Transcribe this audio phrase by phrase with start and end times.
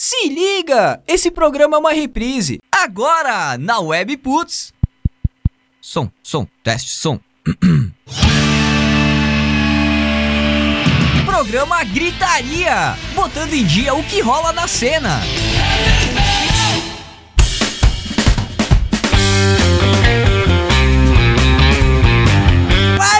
[0.00, 1.02] Se liga!
[1.08, 2.60] Esse programa é uma reprise.
[2.70, 4.72] Agora, na Web Putz.
[5.80, 7.18] Som, som, teste, som.
[11.26, 15.20] programa Gritaria, botando em dia o que rola na cena.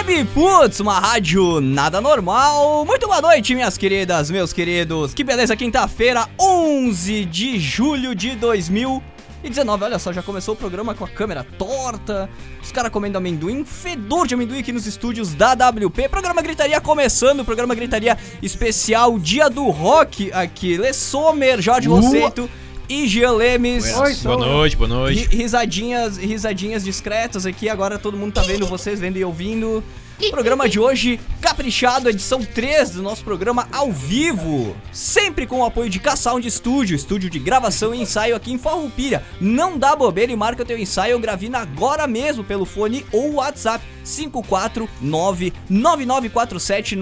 [0.09, 2.83] Web Putz, uma rádio nada normal.
[2.83, 5.13] Muito boa noite, minhas queridas, meus queridos.
[5.13, 9.83] Que beleza, quinta-feira, 11 de julho de 2019.
[9.83, 12.27] Olha só, já começou o programa com a câmera torta,
[12.59, 16.09] os caras comendo amendoim, fedor de amendoim aqui nos estúdios da WP.
[16.09, 20.75] Programa Gritaria começando, programa Gritaria especial Dia do Rock aqui.
[20.75, 22.49] Lê Sommer, Jorge Rosseto
[22.89, 23.85] e Jean Lemes.
[23.97, 25.27] Oi, boa noite, boa noite.
[25.27, 29.83] Ri- Risadinhas, risadinhas discretas aqui, agora todo mundo tá vendo vocês, vendo e ouvindo.
[30.31, 34.75] Programa de hoje, caprichado, edição 3 do nosso programa ao vivo.
[34.91, 39.23] Sempre com o apoio de K-Sound Studio, estúdio de gravação e ensaio aqui em Farroupilha.
[39.39, 43.81] Não dá bobeira e marca teu ensaio, eu gravina agora mesmo pelo fone ou WhatsApp
[44.03, 46.97] 549 9947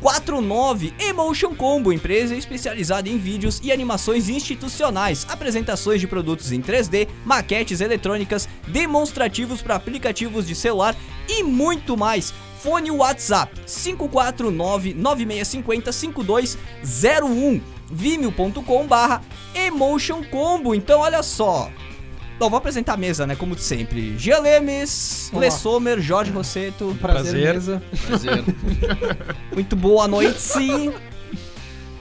[0.00, 7.08] 49 Emotion Combo, empresa especializada em vídeos e animações institucionais, apresentações de produtos em 3D,
[7.24, 10.96] maquetes eletrônicas, demonstrativos para aplicativos de celular
[11.28, 12.32] e muito mais.
[12.62, 17.60] Fone WhatsApp 549 9650 5201
[17.90, 19.22] vimeo.com barra
[19.54, 20.74] Emotion Combo.
[20.74, 21.70] Então olha só.
[22.38, 23.34] Bom, vou apresentar a mesa, né?
[23.34, 24.16] Como sempre.
[24.16, 25.40] Gia Lemes, Olá.
[25.42, 26.96] Lê Sommer, Jorge Rosseto.
[27.00, 27.54] Prazer, Prazer.
[27.54, 27.82] mesa.
[28.06, 28.44] Prazer.
[29.52, 30.92] Muito boa noite, sim.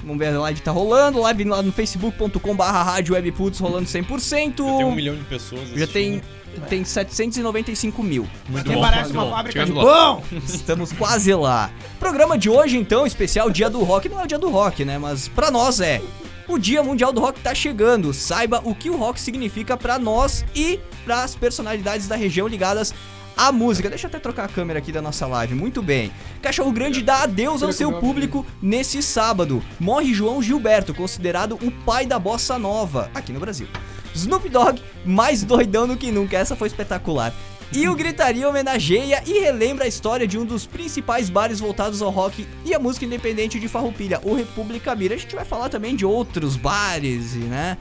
[0.03, 1.19] Vamos ver, a live tá rolando.
[1.21, 4.53] Live lá no facebook.com barra rádio webputs rolando 100%.
[4.55, 6.21] Tem um milhão de pessoas Já tem,
[6.69, 8.27] tem 795 mil.
[8.47, 9.31] Muito bom, parece muito uma bom.
[9.31, 9.93] fábrica de Chegando lá.
[9.93, 10.23] pão.
[10.45, 11.71] Estamos quase lá.
[11.99, 14.07] Programa de hoje, então, especial Dia do Rock.
[14.07, 14.99] Não é o Dia do Rock, né?
[14.99, 15.99] Mas pra nós é.
[16.47, 18.13] O Dia Mundial do Rock tá chegando.
[18.13, 22.93] Saiba o que o rock significa pra nós e pras personalidades da região ligadas
[23.35, 23.89] à música.
[23.89, 25.53] Deixa eu até trocar a câmera aqui da nossa live.
[25.53, 26.09] Muito bem.
[26.41, 29.61] Cachorro Grande dá adeus ao seu público nesse sábado.
[29.77, 33.67] Morre João Gilberto, considerado o pai da bossa nova aqui no Brasil.
[34.15, 36.37] Snoop Dogg, mais doidão do que nunca.
[36.37, 37.33] Essa foi espetacular.
[37.71, 42.09] E o Gritaria homenageia e relembra a história de um dos principais bares voltados ao
[42.09, 45.15] rock e a música independente de Farroupilha, o República Mira.
[45.15, 47.77] A gente vai falar também de outros bares, e, né?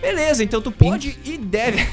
[0.00, 1.78] Beleza, então tu pode e deve...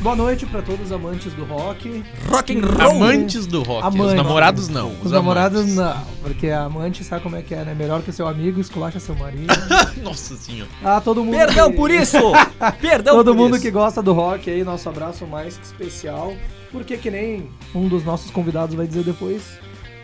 [0.00, 2.04] Boa noite pra todos os amantes do rock.
[2.28, 2.90] Rock and roll.
[2.96, 3.98] Amantes do rock.
[3.98, 4.92] Os namorados não.
[5.02, 7.74] Os namorados não, porque a amante sabe como é que é, né?
[7.74, 9.52] Melhor que o seu amigo, esculacha seu marido.
[10.04, 10.70] Nossa senhora.
[10.84, 11.36] Ah, todo mundo.
[11.36, 12.18] Perdão que- por isso!
[12.80, 13.64] Perdão Todo por mundo isso.
[13.64, 16.34] que gosta do rock aí, nosso abraço mais que especial.
[16.70, 19.42] Porque que nem um dos nossos convidados vai dizer depois.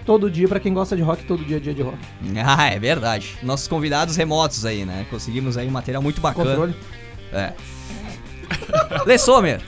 [0.06, 1.98] Todo dia, pra quem gosta de rock, todo dia é dia de rock.
[2.44, 3.36] Ah, é verdade.
[3.42, 5.06] Nossos convidados remotos aí, né?
[5.10, 6.50] Conseguimos aí um material muito bacana.
[6.50, 6.75] Controle.
[7.32, 7.52] É.
[9.06, 9.60] Lê Sommer.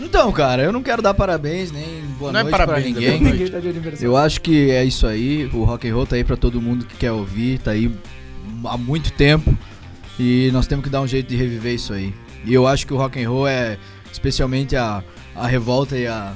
[0.00, 2.92] Então, cara, eu não quero dar parabéns, nem boa Não é noite parabéns, pra é
[2.92, 3.20] ninguém.
[3.20, 4.06] Ninguém tá de aniversário.
[4.06, 5.50] Eu acho que é isso aí.
[5.52, 7.90] O rock and roll tá aí pra todo mundo que quer ouvir, tá aí
[8.64, 9.56] há muito tempo.
[10.18, 12.14] E nós temos que dar um jeito de reviver isso aí.
[12.44, 13.78] E eu acho que o rock and roll é
[14.12, 15.02] especialmente a,
[15.34, 16.34] a revolta e a,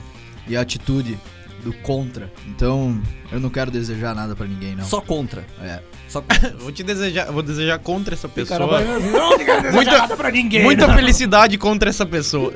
[0.49, 1.19] e a atitude
[1.62, 2.31] do contra.
[2.49, 3.00] Então,
[3.32, 4.85] eu não quero desejar nada pra ninguém, não.
[4.85, 5.44] Só contra.
[5.61, 5.81] É.
[6.14, 6.25] Só.
[6.61, 8.78] Vou te desejar, vou desejar contra essa vai pessoa.
[8.78, 10.62] assim, não, deseja Muita- nada pra ninguém.
[10.62, 10.94] Muita não.
[10.94, 12.52] felicidade contra essa pessoa.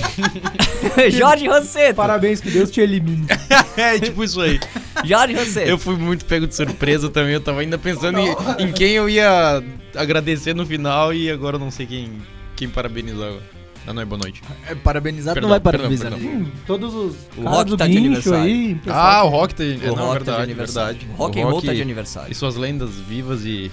[1.10, 1.94] Jorge Rosseto.
[1.94, 3.26] Parabéns, que Deus te elimine.
[3.76, 4.60] É tipo isso aí.
[5.04, 5.68] Jorge Rosseto.
[5.68, 7.32] Eu fui muito pego de surpresa também.
[7.32, 8.28] Eu tava ainda pensando em,
[8.58, 9.62] em quem eu ia
[9.96, 12.10] agradecer no final e agora eu não sei quem,
[12.56, 13.28] quem parabenizar.
[13.28, 13.59] agora.
[13.86, 14.42] Ah, não é boa noite.
[14.68, 16.30] É, parabenizar, Perdão, não vai perdão, parabenizar perdão.
[16.30, 16.46] ninguém.
[16.48, 18.74] Hum, todos os O caras rock do tá de aí.
[18.76, 19.62] pessoal Ah, o rock tá.
[19.64, 20.98] O não, rock tá verdade, de aniversário.
[20.98, 21.16] verdade.
[21.18, 22.32] Rock and roll tá de aniversário.
[22.32, 23.70] E suas lendas vivas e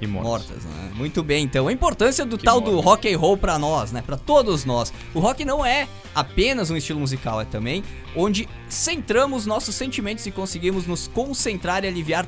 [0.00, 0.48] E mortas.
[0.48, 0.90] Mortas, né?
[0.94, 1.68] Muito bem, então.
[1.68, 4.02] A importância do Que tal do rock and roll pra nós, né?
[4.06, 4.92] Pra todos nós.
[5.14, 7.82] O rock não é apenas um estilo musical, é também
[8.16, 12.26] onde centramos nossos sentimentos e conseguimos nos concentrar e aliviar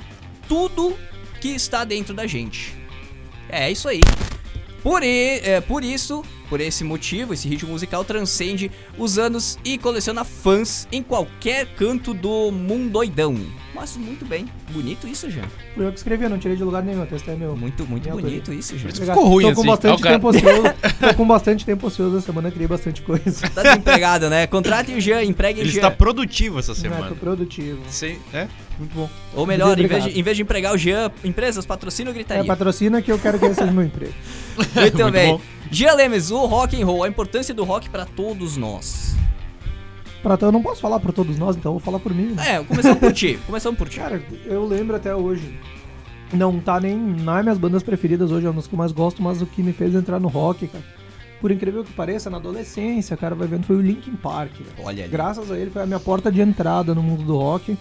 [0.49, 0.95] tudo
[1.41, 2.75] que está dentro da gente.
[3.49, 4.01] É isso aí.
[4.83, 9.79] Por, e- é, por isso, por esse motivo, esse ritmo musical transcende os anos e
[9.79, 13.37] coleciona fãs em qualquer canto do mundoidão.
[13.75, 15.45] Mas muito bem, bonito isso, Jean.
[15.75, 17.57] Fui eu que escrevi, eu não tirei de lugar nenhum, o texto é meu.
[17.57, 18.91] Muito, muito bonito isso, Jean.
[18.91, 19.71] Ficou ruim Tô com assim.
[19.71, 20.63] bastante o tempo ocioso.
[21.01, 23.49] Tô com bastante tempo ocioso essa semana, criei bastante coisa.
[23.49, 24.47] Tá desempregado, né?
[24.47, 25.79] Contratem o Jean, empreguem o Ele Jean.
[25.79, 27.09] está produtivo essa semana.
[27.09, 27.81] tô produtivo.
[27.89, 28.47] Sem, é?
[28.79, 29.09] Muito bom.
[29.35, 32.19] Ou melhor, em vez, de, em vez de empregar o Jean, empresas patrocinam ou É,
[32.19, 32.45] gritaria.
[32.45, 34.13] patrocina que eu quero que esse seja meu emprego.
[34.57, 35.33] Muito, Muito bem.
[35.33, 35.41] bom.
[35.73, 39.17] Jean Lemes, o rock and roll, a importância do rock pra todos nós.
[40.23, 42.35] Pra, eu não posso falar por todos nós, então eu vou falar por mim.
[42.35, 42.57] né?
[42.57, 43.39] É, começamos por ti.
[43.47, 43.99] Começamos por ti.
[43.99, 45.59] Cara, eu lembro até hoje.
[46.31, 46.95] Não tá nem.
[46.95, 49.47] Não é minhas bandas preferidas hoje, é uma das que eu mais gosto, mas o
[49.47, 50.85] que me fez entrar no rock, cara.
[51.41, 54.53] Por incrível que pareça, na adolescência, cara, vai vendo, foi o Linkin Park.
[54.53, 54.87] velho.
[54.87, 55.11] Olha ali.
[55.11, 57.79] Graças a ele foi a minha porta de entrada no mundo do rock.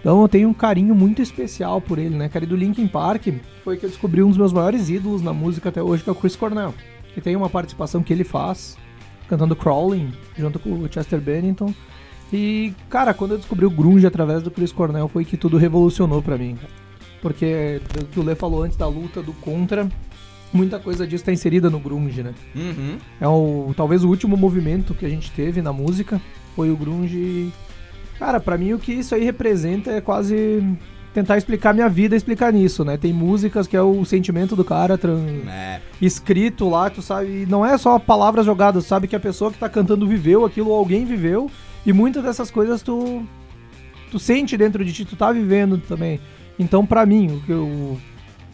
[0.00, 2.28] Então eu tenho um carinho muito especial por ele, né?
[2.28, 3.28] Cara, e do Linkin Park
[3.64, 6.12] foi que eu descobri um dos meus maiores ídolos na música até hoje, que é
[6.12, 6.74] o Chris Cornell.
[7.16, 8.76] Que tem uma participação que ele faz,
[9.26, 11.74] cantando Crawling, junto com o Chester Bennington.
[12.30, 16.20] E, cara, quando eu descobri o grunge através do Chris Cornell, foi que tudo revolucionou
[16.20, 16.58] pra mim.
[17.22, 19.88] Porque, o que o Lê falou antes da luta do contra,
[20.52, 22.34] muita coisa disso tá inserida no grunge, né?
[22.54, 22.98] Uhum.
[23.18, 26.20] É o talvez o último movimento que a gente teve na música
[26.54, 27.50] foi o grunge.
[28.18, 30.62] Cara, pra mim o que isso aí representa é quase
[31.16, 32.98] tentar explicar minha vida e explicar nisso, né?
[32.98, 35.00] Tem músicas que é o sentimento do cara
[35.48, 35.80] É.
[35.98, 39.50] escrito lá, tu sabe, e não é só palavras jogadas, tu sabe que a pessoa
[39.50, 41.50] que tá cantando viveu aquilo ou alguém viveu,
[41.86, 43.24] e muitas dessas coisas tu
[44.10, 46.20] tu sente dentro de ti, tu tá vivendo também.
[46.58, 47.98] Então, pra mim, o que eu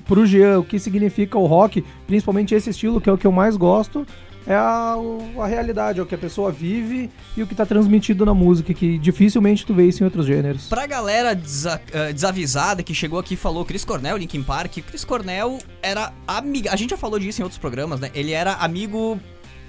[0.06, 3.32] pro Jean, o que significa o rock, principalmente esse estilo que é o que eu
[3.32, 4.06] mais gosto,
[4.46, 4.96] é a,
[5.38, 8.72] a realidade, é o que a pessoa vive e o que tá transmitido na música,
[8.74, 10.66] que dificilmente tu vê isso em outros gêneros.
[10.68, 15.04] Pra galera desa- eh, desavisada que chegou aqui e falou Chris Cornell, Linkin Park, Chris
[15.04, 16.68] Cornell era amigo.
[16.70, 18.10] A gente já falou disso em outros programas, né?
[18.14, 19.18] Ele era amigo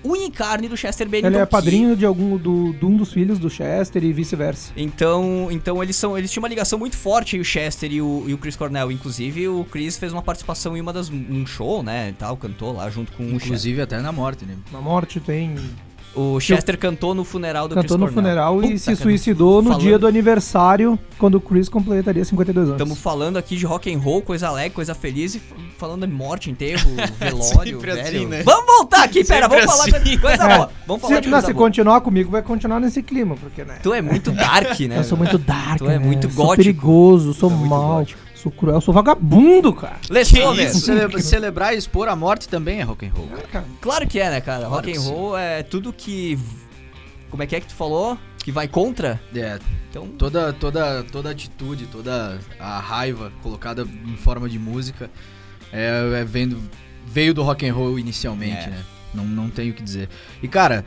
[0.05, 1.27] unha e carne do Chester Bennington.
[1.27, 4.71] Ele é que- padrinho de algum do, de um dos filhos do Chester e vice-versa.
[4.75, 8.33] Então, então eles são, eles tinham uma ligação muito forte, o Chester e o, e
[8.33, 8.91] o Chris Cornell.
[8.91, 12.73] Inclusive, o Chris fez uma participação em uma das um show, né, e tal, cantou
[12.73, 13.45] lá junto com o Chester.
[13.47, 14.55] Inclusive até na morte, né?
[14.71, 15.55] Na morte tem
[16.15, 18.21] O Chester cantou no funeral do cantou Chris no Cornell.
[18.36, 22.24] funeral e Puta, se cara, suicidou no falando- dia do aniversário, quando o Chris completaria
[22.24, 22.80] 52 anos.
[22.81, 25.42] Estamos falando aqui de rock and roll, coisa alegre, coisa feliz e
[25.77, 26.88] falando de morte, enterro,
[27.19, 28.01] velório, Sempre velho.
[28.18, 28.44] assim, né?
[28.44, 30.04] Vamos voltar aqui, pera, Sempre vamos falar assim.
[30.12, 30.56] de coisa É.
[30.57, 30.69] boa.
[30.86, 31.65] Vamos falar se, de não, coisa se boa.
[31.65, 33.80] continuar comigo, vai continuar nesse clima, porque, né?
[33.81, 35.00] Tu é muito dark, né?
[35.00, 36.00] Eu sou muito dark, Tu é né?
[36.00, 36.57] muito Sou gótico.
[36.63, 38.19] perigoso, sou Tu é mal, gótico.
[38.44, 40.00] Sou cruel, sou vagabundo, cara.
[40.10, 40.69] Lesover.
[40.75, 43.30] Celebra- celebrar e expor a morte também é rock and roll.
[43.38, 43.66] É, cara.
[43.81, 44.66] Claro que é, né, cara?
[44.66, 45.10] Claro rock and sim.
[45.10, 46.38] roll é tudo que...
[47.30, 48.18] Como é que é que tu falou?
[48.44, 49.19] Que vai contra?
[49.34, 49.57] É,
[49.90, 50.07] Então...
[50.10, 55.10] toda, toda, toda atitude, toda a raiva colocada em forma de música
[55.72, 56.62] é, é vendo,
[57.07, 58.69] veio do rock and roll inicialmente, É.
[58.69, 58.84] né?
[59.13, 60.10] Não, não tenho o que dizer.
[60.42, 60.84] E cara,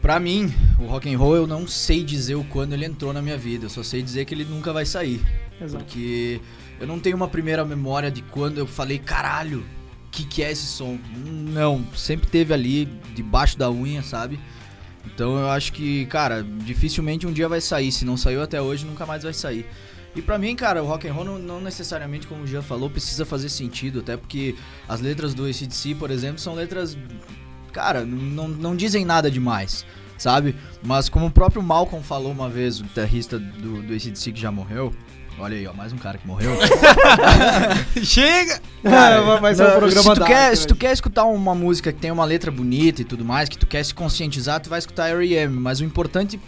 [0.00, 3.20] pra mim, o rock and roll eu não sei dizer o quando ele entrou na
[3.20, 3.64] minha vida.
[3.66, 5.20] Eu só sei dizer que ele nunca vai sair.
[5.60, 5.84] Exato.
[5.84, 6.40] Porque
[6.84, 9.64] eu não tenho uma primeira memória de quando eu falei, caralho,
[10.14, 10.98] que, que é esse som?
[11.26, 14.38] Não, sempre teve ali, debaixo da unha, sabe?
[15.06, 17.90] Então eu acho que, cara, dificilmente um dia vai sair.
[17.90, 19.66] Se não saiu até hoje, nunca mais vai sair.
[20.14, 22.90] E pra mim, cara, o rock and roll não, não necessariamente, como o Jean falou,
[22.90, 24.00] precisa fazer sentido.
[24.00, 24.54] Até porque
[24.86, 26.98] as letras do ACDC, por exemplo, são letras,
[27.72, 29.86] cara, não, não dizem nada demais,
[30.18, 30.54] sabe?
[30.82, 34.52] Mas como o próprio Malcolm falou uma vez, o guitarrista do, do ACDC que já
[34.52, 34.94] morreu,
[35.38, 36.50] olha aí, ó, mais um cara que morreu.
[38.02, 38.60] Chega!
[38.82, 41.92] Cara, vai ser um programa se tu, dark, quer, se tu quer escutar uma música
[41.92, 44.78] que tem uma letra bonita e tudo mais, que tu quer se conscientizar, tu vai
[44.78, 45.58] escutar R.E.M.
[45.58, 46.40] Mas o importante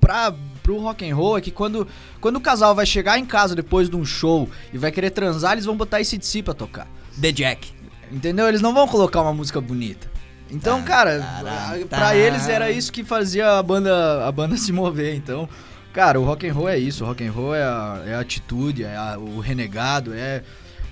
[0.00, 1.86] pra, pro rock and roll é que quando,
[2.20, 5.52] quando o casal vai chegar em casa depois de um show e vai querer transar,
[5.52, 6.86] eles vão botar esse DC pra tocar.
[7.20, 7.72] The Jack.
[8.10, 8.46] Entendeu?
[8.48, 10.10] Eles não vão colocar uma música bonita.
[10.50, 12.16] Então, cara, tará, pra tá.
[12.16, 15.14] eles era isso que fazia a banda, a banda se mover.
[15.16, 15.48] Então,
[15.96, 17.02] cara, o rock and roll é isso.
[17.04, 20.42] O rock and roll é a, é a atitude, é a- o renegado, é,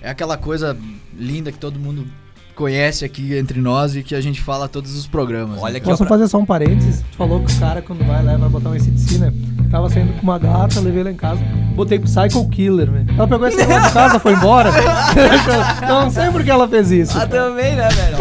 [0.00, 0.74] é aquela coisa
[1.14, 2.06] linda que todo mundo
[2.54, 5.60] conhece aqui entre nós e que a gente fala todos os programas.
[5.60, 5.80] Olha né?
[5.80, 7.04] Posso pra- fazer só um parênteses?
[7.10, 9.30] Tu falou que o cara, quando vai lá, vai botar um ACDC, né?
[9.70, 11.42] Tava saindo com uma gata, levei ela em casa,
[11.74, 13.06] botei Psycho Killer, velho.
[13.14, 14.70] Ela pegou esse negócio de casa, foi embora.
[15.82, 17.18] Eu não sei por que ela fez isso.
[17.18, 18.16] Ah, também, né, velho?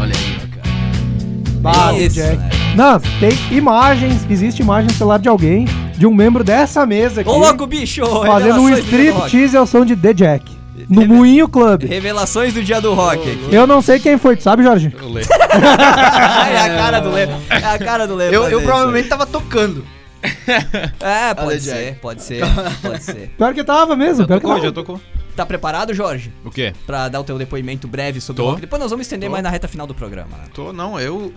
[0.00, 0.29] Olha aí.
[1.98, 2.36] Isso, Jack.
[2.36, 2.50] né?
[2.76, 7.30] Não, tem imagens, existe imagem no celular de alguém, de um membro dessa mesa aqui,
[7.30, 8.02] Ô, louco, bicho!
[8.24, 10.60] fazendo um striptease ao som de The Jack.
[10.88, 11.84] No Moinho Club.
[11.84, 13.48] Revelações do dia do rock aqui.
[13.54, 14.94] Eu não sei quem foi, tu sabe, Jorge?
[15.00, 15.26] Eu leio.
[15.30, 17.22] é a cara do Lê.
[17.50, 18.34] É a cara do Lê.
[18.34, 19.84] Eu, eu provavelmente tava tocando.
[21.00, 22.42] É, pode ser, pode ser,
[22.82, 23.30] pode ser.
[23.36, 24.66] Pior que tava mesmo, pior que Tocou, tava.
[24.66, 25.00] já tocou.
[25.36, 26.32] Tá preparado, Jorge?
[26.44, 26.72] O quê?
[26.86, 28.48] Pra dar o teu depoimento breve sobre Tô.
[28.48, 28.60] o rock?
[28.60, 29.32] Depois nós vamos estender Tô.
[29.32, 30.36] mais na reta final do programa.
[30.36, 30.44] né?
[30.52, 31.32] Tô, não, eu.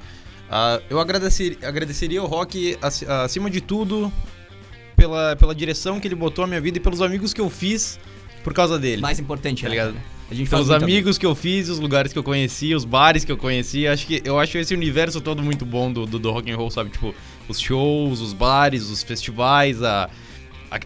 [0.50, 4.12] ah, eu agradecer, agradeceria ao Rock, ac- acima de tudo,
[4.96, 8.00] pela, pela direção que ele botou na minha vida e pelos amigos que eu fiz
[8.44, 9.02] por causa dele.
[9.02, 9.94] Mais importante, Tá né, ligado?
[9.94, 10.06] cara?
[10.32, 13.32] A gente Pelos amigos que eu fiz, os lugares que eu conheci, os bares que
[13.32, 16.50] eu conheci, acho que eu acho esse universo todo muito bom do, do, do rock
[16.52, 16.90] and roll, sabe?
[16.90, 17.14] Tipo,
[17.48, 20.10] os shows, os bares, os festivais, a,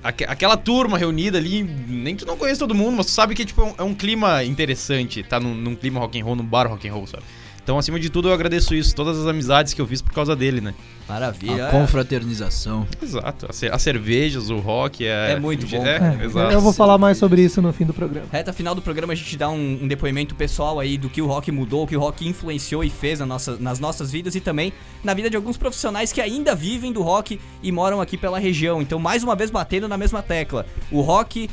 [0.03, 3.61] aquela turma reunida ali, nem tu não conhece todo mundo, mas tu sabe que tipo,
[3.61, 6.67] é, um, é um clima interessante, tá num, num clima rock and roll, num bar
[6.67, 7.23] rock and roll, sabe?
[7.67, 10.33] Então, acima de tudo, eu agradeço isso, todas as amizades que eu fiz por causa
[10.37, 10.73] dele, né?
[11.05, 11.65] Maravilha.
[11.65, 11.71] A é.
[11.71, 12.87] confraternização.
[13.03, 13.45] Exato.
[13.49, 15.33] As, ce- as cervejas, o rock é.
[15.33, 15.85] É muito bom.
[15.85, 16.53] É, É, exato.
[16.53, 18.25] eu vou falar mais sobre isso no fim do programa.
[18.31, 21.27] Reta final do programa a gente dá um, um depoimento pessoal aí do que o
[21.27, 24.39] rock mudou, o que o rock influenciou e fez na nossa, nas nossas vidas e
[24.39, 24.71] também
[25.03, 28.81] na vida de alguns profissionais que ainda vivem do rock e moram aqui pela região.
[28.81, 30.65] Então, mais uma vez batendo na mesma tecla.
[30.89, 31.49] O rock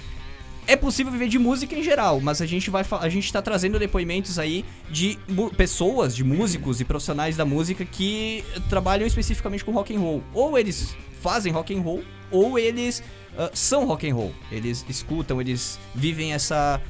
[0.67, 3.79] é possível viver de música em geral, mas a gente vai a gente tá trazendo
[3.79, 5.19] depoimentos aí de
[5.57, 10.23] pessoas, de músicos e profissionais da música que trabalham especificamente com rock and roll.
[10.33, 13.03] Ou eles fazem rock and roll, ou eles
[13.39, 14.33] ah, são rock and roll.
[14.51, 16.81] Eles escutam, eles vivem essa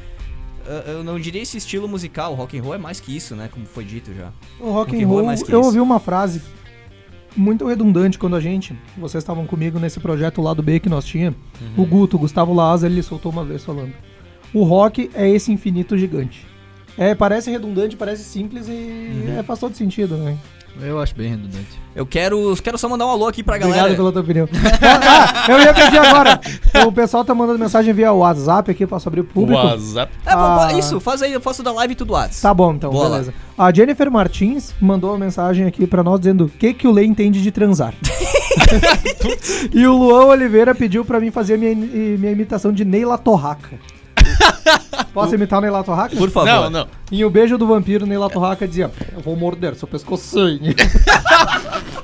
[0.66, 3.35] ah, eu não diria esse estilo musical, o rock and roll é mais que isso,
[3.35, 4.33] né, como foi dito já.
[4.61, 5.69] O rock Rock and roll é roll, mais que eu isso.
[5.69, 6.40] ouvi uma frase
[7.37, 11.35] muito redundante quando a gente, vocês estavam comigo nesse projeto lado B que nós tinha.
[11.61, 11.83] Uhum.
[11.83, 13.93] O Guto, o Gustavo Laza, ele soltou uma vez falando:
[14.53, 16.47] "O rock é esse infinito gigante".
[16.97, 19.38] É, parece redundante, parece simples e Uhum.
[19.38, 20.37] é, faz todo sentido, né?
[20.81, 21.81] Eu acho bem redundante.
[21.95, 23.95] Eu quero, quero só mandar um alô aqui pra Obrigado galera.
[23.95, 24.49] pela tua opinião.
[24.83, 26.40] Ah, eu ia pedir agora.
[26.87, 29.62] O pessoal tá mandando mensagem via WhatsApp aqui, posso abrir o público?
[29.62, 30.12] WhatsApp.
[30.26, 30.71] É, Ah.
[30.76, 32.40] isso, faz aí, eu faço da live tudo Whats.
[32.40, 33.11] Tá bom, então, Boa lá.
[33.11, 33.35] beleza.
[33.57, 37.04] A Jennifer Martins mandou uma mensagem aqui pra nós dizendo o que, que o Lê
[37.04, 37.95] entende de transar.
[39.73, 43.78] e o Luan Oliveira pediu pra mim fazer minha, minha imitação de Neila Torraca.
[45.14, 46.14] Posso imitar o Neila Torraca?
[46.16, 46.47] Por favor.
[46.49, 46.88] Não, não.
[47.11, 50.75] Em O Beijo do Vampiro, Neila Torraca dizia: Eu vou morder seu pescocinho.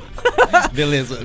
[0.73, 1.19] Beleza.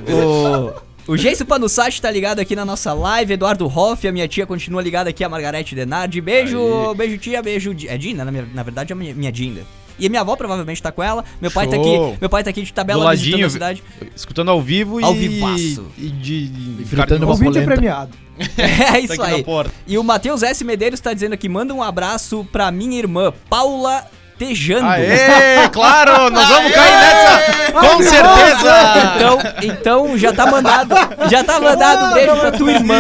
[1.08, 4.46] O, o Geiso Panussati tá ligado aqui na nossa live, Eduardo Hoff, a minha tia
[4.46, 6.20] continua ligada aqui, a Margarete Denardi.
[6.22, 6.96] Beijo, Aí.
[6.96, 7.75] beijo tia, beijo.
[7.88, 9.62] É Dina, na, minha- na verdade é a minha, minha Dinda.
[10.00, 11.24] E a minha avó provavelmente tá com ela.
[11.42, 12.08] Meu pai tá Show.
[12.10, 13.84] aqui, meu pai tá aqui de Do tabela visitando ladinho, a cidade.
[14.16, 15.28] escutando ao vivo Ao e.
[15.28, 15.88] vivaço.
[15.98, 16.52] E de.
[16.96, 17.36] carne- uma
[17.66, 18.18] premiado.
[18.58, 19.44] É tá isso na aí.
[19.44, 19.72] porta.
[19.88, 20.64] E o Matheus S.
[20.64, 24.06] Medeiros tá dizendo aqui, manda um abraço pra minha irmã, Paula
[24.38, 24.86] Tejando.
[24.88, 28.75] Aê, claro, nós vamos cair nessa, com certeza.
[29.15, 30.94] Então, então já tá mandado,
[31.30, 32.96] já tá mandado um beijo pra tua irmã,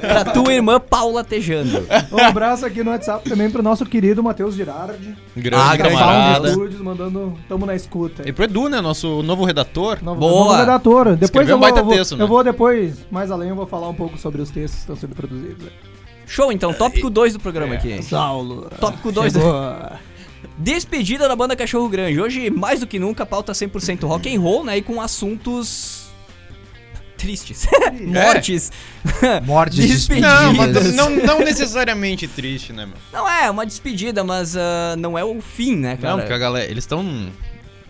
[0.00, 1.86] pra tua irmã Paula Tejando.
[2.10, 5.16] Um abraço aqui no WhatsApp também pro nosso querido Matheus Girardi.
[5.36, 6.50] Grande Ah, camarada.
[6.50, 7.38] Studios, mandando.
[7.48, 8.28] Tamo na escuta.
[8.28, 9.98] E pro Edu, né, nosso novo redator.
[10.02, 10.44] Novo, Boa.
[10.46, 11.04] novo redator.
[11.16, 12.24] Depois Escreveu eu um vou, baita eu vou- texto, né?
[12.24, 14.96] eu vou depois, mais além, eu vou falar um pouco sobre os textos que estão
[14.96, 15.66] sendo produzidos.
[16.26, 18.02] Show então, tópico 2 do programa aqui.
[18.02, 18.68] Saulo.
[18.80, 19.32] Tópico 2
[20.58, 22.20] Despedida da banda Cachorro Grande.
[22.20, 24.78] Hoje, mais do que nunca, pauta 100% rock and roll, né?
[24.78, 26.10] E com assuntos
[27.16, 27.66] tristes.
[28.00, 28.72] Mortes.
[29.44, 30.30] Mortes Despedidas.
[30.30, 30.94] Não, despedidas.
[30.94, 32.96] não, não necessariamente triste, né, meu?
[33.12, 36.12] Não é uma despedida, mas ah, não é o fim, né, cara?
[36.12, 37.30] Não, porque a galera, eles estão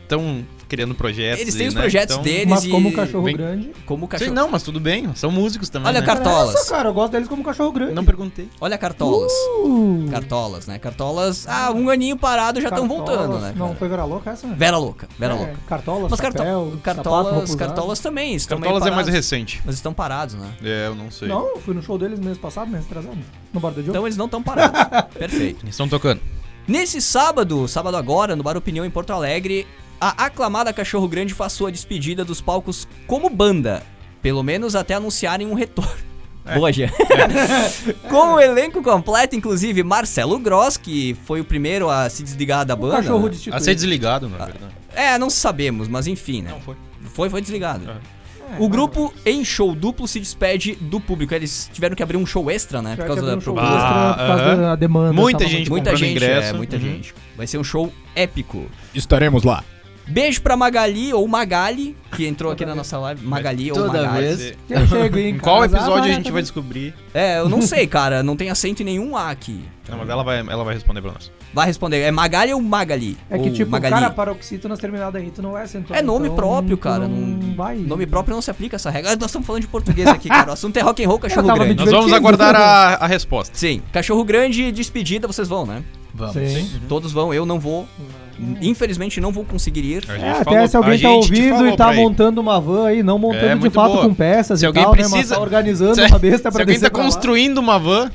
[0.09, 1.41] tão criando projetos.
[1.41, 3.71] Eles têm e, os né, projetos então- deles Mas como cachorro Vem- grande.
[3.85, 4.29] Como cachorro...
[4.31, 5.89] Sim, não, mas tudo bem, são músicos também.
[5.89, 6.07] Olha, né?
[6.07, 6.55] Cartolas.
[6.55, 7.93] Nossa, cara, eu gosto deles como cachorro grande.
[7.95, 8.49] Não perguntei.
[8.61, 9.33] Olha cartolas.
[9.65, 10.79] Uh, Cartolas, né?
[10.79, 13.17] Cartolas, ah, um aninho parado já estão Cartolas.
[13.19, 13.53] voltando, né?
[13.57, 13.79] Não, cara?
[13.79, 14.47] foi Vera Louca essa?
[14.47, 15.57] Vera louca, Vera É, louca.
[15.67, 19.61] Cartolas, Mas carto- chapéu, sapato, cartolas, cartolas também estão Cartolas é mais recente.
[19.67, 20.49] Mas estão parados, né?
[20.63, 21.29] É, eu não sei.
[21.29, 23.19] Não, eu fui no show deles mês passado, mês atrasado.
[23.53, 23.91] No Bar do Joe.
[23.91, 24.79] Então eles não estão parados.
[25.19, 25.65] Perfeito.
[25.65, 26.21] Eles estão tocando.
[26.69, 29.67] Nesse sábado, sábado agora, no Bar Opinião em Porto Alegre,
[30.01, 33.83] a aclamada Cachorro Grande faz sua despedida dos palcos como banda.
[34.23, 35.93] Pelo menos até anunciarem um retorno.
[36.55, 36.89] Boa, Gê.
[38.09, 42.75] Com o elenco completo, inclusive Marcelo Gross, que foi o primeiro a se desligar da
[42.75, 42.97] o banda.
[42.97, 43.29] cachorro né?
[43.31, 43.57] destituído.
[43.57, 44.75] A ser desligado, na verdade.
[44.95, 46.51] É, não sabemos, mas enfim, né?
[46.51, 46.77] Não foi.
[47.15, 47.89] Foi, foi desligado.
[47.91, 51.33] É, O grupo em show duplo se despede do público.
[51.35, 52.97] Eles tiveram que abrir um show extra, né?
[52.97, 53.57] Por causa da um show.
[53.59, 54.63] Ah, por causa aham.
[54.63, 55.13] da demanda.
[55.13, 56.49] Muita gente Muita gente, ingresso.
[56.49, 56.83] é, muita Uhum.
[56.83, 57.15] gente.
[57.37, 58.67] Vai ser um show épico.
[58.95, 59.63] Estaremos lá.
[60.09, 63.25] Beijo pra Magali, ou Magali, que entrou aqui na nossa live.
[63.25, 64.35] Magali ou Toda Magali.
[64.35, 64.55] vez.
[64.69, 66.95] Eu chego em Em qual casa, episódio a gente vai descobrir?
[67.15, 68.23] É, eu não sei, cara.
[68.23, 69.65] Não tem acento em nenhum A aqui.
[69.89, 71.31] Não, mas ela vai, ela vai responder pra nós.
[71.53, 71.99] Vai responder.
[72.01, 73.17] É Magali ou Magali?
[73.29, 73.95] É que Ou tipo, Magali?
[73.95, 75.93] cara, paroxítonas terminada em tu não é acento.
[75.95, 77.07] É nome próprio, cara.
[77.09, 77.77] Não, Não, vai.
[77.77, 79.13] Nome próprio não se aplica essa regra.
[79.13, 80.51] Ah, Nós estamos falando de português aqui, cara.
[80.51, 81.75] O assunto é rock and roll, cachorro grande.
[81.75, 83.57] Nós vamos aguardar a, a resposta.
[83.57, 85.83] Sim, cachorro grande, despedida, vocês vão, né?
[86.15, 86.35] Vamos.
[86.35, 86.81] Sim.
[86.89, 87.89] Todos vão, eu não vou.
[88.63, 90.05] Infelizmente não vou conseguir ir.
[90.09, 93.45] É, até falou- se alguém tá ouvindo e tá montando uma van aí, não montando
[93.47, 94.03] É, de fato boa.
[94.09, 94.99] com peças Se e alguém tal, né?
[95.03, 98.11] Mas precisa- tá organizando Se, uma besta pra se alguém tá construindo uma van,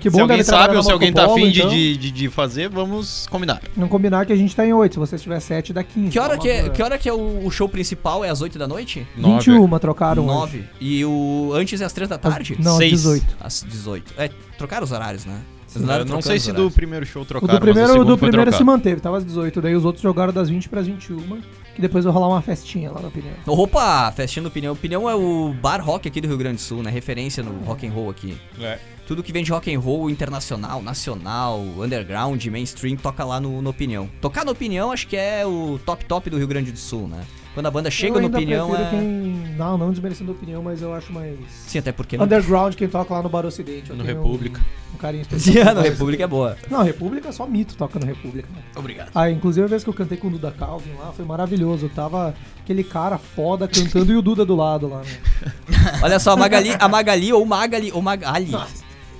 [0.00, 1.68] Que se bom alguém deve trabalhar sabe ou se alguém tá afim então.
[1.68, 3.60] de, de, de fazer, vamos combinar.
[3.76, 6.08] Não combinar que a gente tá em 8, se você tiver 7, dá 15.
[6.10, 8.24] Que hora que é, que, hora que é o, o show principal?
[8.24, 9.06] É às 8 da noite?
[9.16, 10.34] 21 trocaram hoje.
[10.34, 10.64] 9.
[10.80, 12.56] E o antes é às 3 da tarde?
[12.58, 12.90] Não, às Seis.
[12.92, 13.36] 18.
[13.40, 14.14] Às 18.
[14.16, 15.36] É, trocaram os horários, né?
[15.80, 16.74] Vocês não trocando sei se do horários.
[16.74, 19.00] primeiro show O trocaram, do mas primeiro, o o segundo do foi primeiro se manteve,
[19.00, 19.60] tava às 18.
[19.60, 21.40] Daí os outros jogaram das 20 pras 21,
[21.74, 23.34] que depois vai rolar uma festinha lá na opinião.
[23.46, 24.72] Opa, festinha do Opinião.
[24.72, 26.90] Opinião é o bar rock aqui do Rio Grande do Sul, né?
[26.90, 28.36] Referência no rock and roll aqui.
[28.60, 28.78] É.
[29.06, 33.70] Tudo que vem de rock and roll internacional, nacional, underground, mainstream, toca lá no, no
[33.70, 34.08] Opinião.
[34.20, 37.22] Tocar no Opinião acho que é o top top do Rio Grande do Sul, né?
[37.54, 38.90] Quando a banda chega no Opinião é...
[38.90, 39.54] quem...
[39.56, 41.38] Não, não desmerecendo a opinião, mas eu acho mais...
[41.48, 42.24] Sim, até porque não...
[42.24, 43.92] Underground quem toca lá no Bar Ocidente.
[43.92, 44.60] No República.
[44.60, 45.68] Um, um carinho especial.
[45.68, 46.56] Sim, no República é boa.
[46.68, 48.48] Não, República só mito toca no República.
[48.52, 48.62] Né?
[48.74, 49.10] Obrigado.
[49.14, 51.88] Ah, inclusive a vez que eu cantei com o Duda Calvin lá, foi maravilhoso.
[51.88, 55.52] Tava aquele cara foda cantando e o Duda do lado lá, né?
[56.02, 58.52] Olha só, a Magali, a Magali ou Magali ou Magali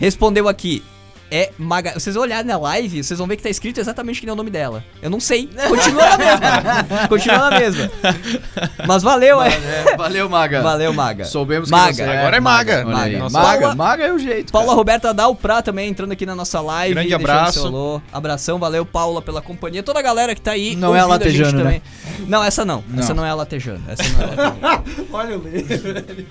[0.01, 0.83] respondeu aqui.
[1.35, 1.99] É Magali.
[1.99, 4.37] Vocês vão olhar na live, vocês vão ver que tá escrito exatamente que nem o
[4.37, 4.85] nome dela.
[5.03, 5.49] Eu não sei.
[5.69, 7.09] Continua na mesma.
[7.09, 7.91] Continua na mesma.
[8.87, 9.49] Mas valeu, é.
[9.49, 10.63] É, valeu, Maga.
[10.63, 11.25] Valeu, Maga.
[11.25, 11.89] Soubemos Maga.
[11.89, 12.85] que você Agora é Maga.
[12.85, 13.19] Maga.
[13.19, 13.29] Maga.
[13.31, 13.61] Maga.
[13.61, 14.53] Paula- Maga é o jeito.
[14.53, 14.77] Paula cara.
[14.77, 16.95] Roberta Dalprá também entrando aqui na nossa live.
[16.95, 18.01] Grande abraço.
[18.13, 19.83] Abração, valeu, Paula, pela companhia.
[19.83, 20.77] Toda a galera que tá aí.
[20.77, 21.83] Não é a gente Latejano, também.
[22.29, 22.85] Não, essa não.
[22.89, 23.01] Não.
[23.01, 23.83] Essa não é a Latejano.
[23.89, 24.83] Essa não é a.
[25.13, 26.25] Olha o Lê.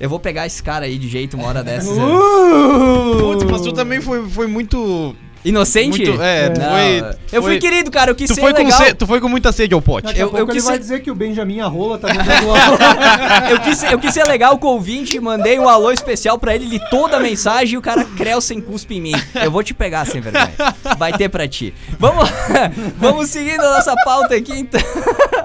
[0.00, 1.96] Eu vou pegar esse cara aí de jeito uma hora dessas.
[3.20, 5.14] Putz, mas tu também foi, foi muito.
[5.44, 5.88] Inocente?
[6.04, 6.98] muito é, tu Não, foi.
[7.32, 8.10] eu fui foi- querido, cara.
[8.10, 8.78] Eu quis Tu ser foi, com legal.
[8.82, 10.06] se- tu foi com muita sede ao pote.
[10.06, 12.08] Daqui a Eu- eu pouco ele quis vai ser- dizer que o Benjamin Arrola tá
[12.08, 12.18] dando
[13.50, 16.66] eu, quis, eu quis ser legal com o ouvinte, mandei um alô especial pra ele,
[16.66, 19.12] li toda a mensagem e o cara creu sem cuspe em mim.
[19.42, 20.52] Eu vou te pegar sem vergonha.
[20.98, 21.72] Vai ter pra ti.
[21.98, 22.28] Vamos,
[22.98, 24.80] vamos seguindo a nossa pauta aqui, então.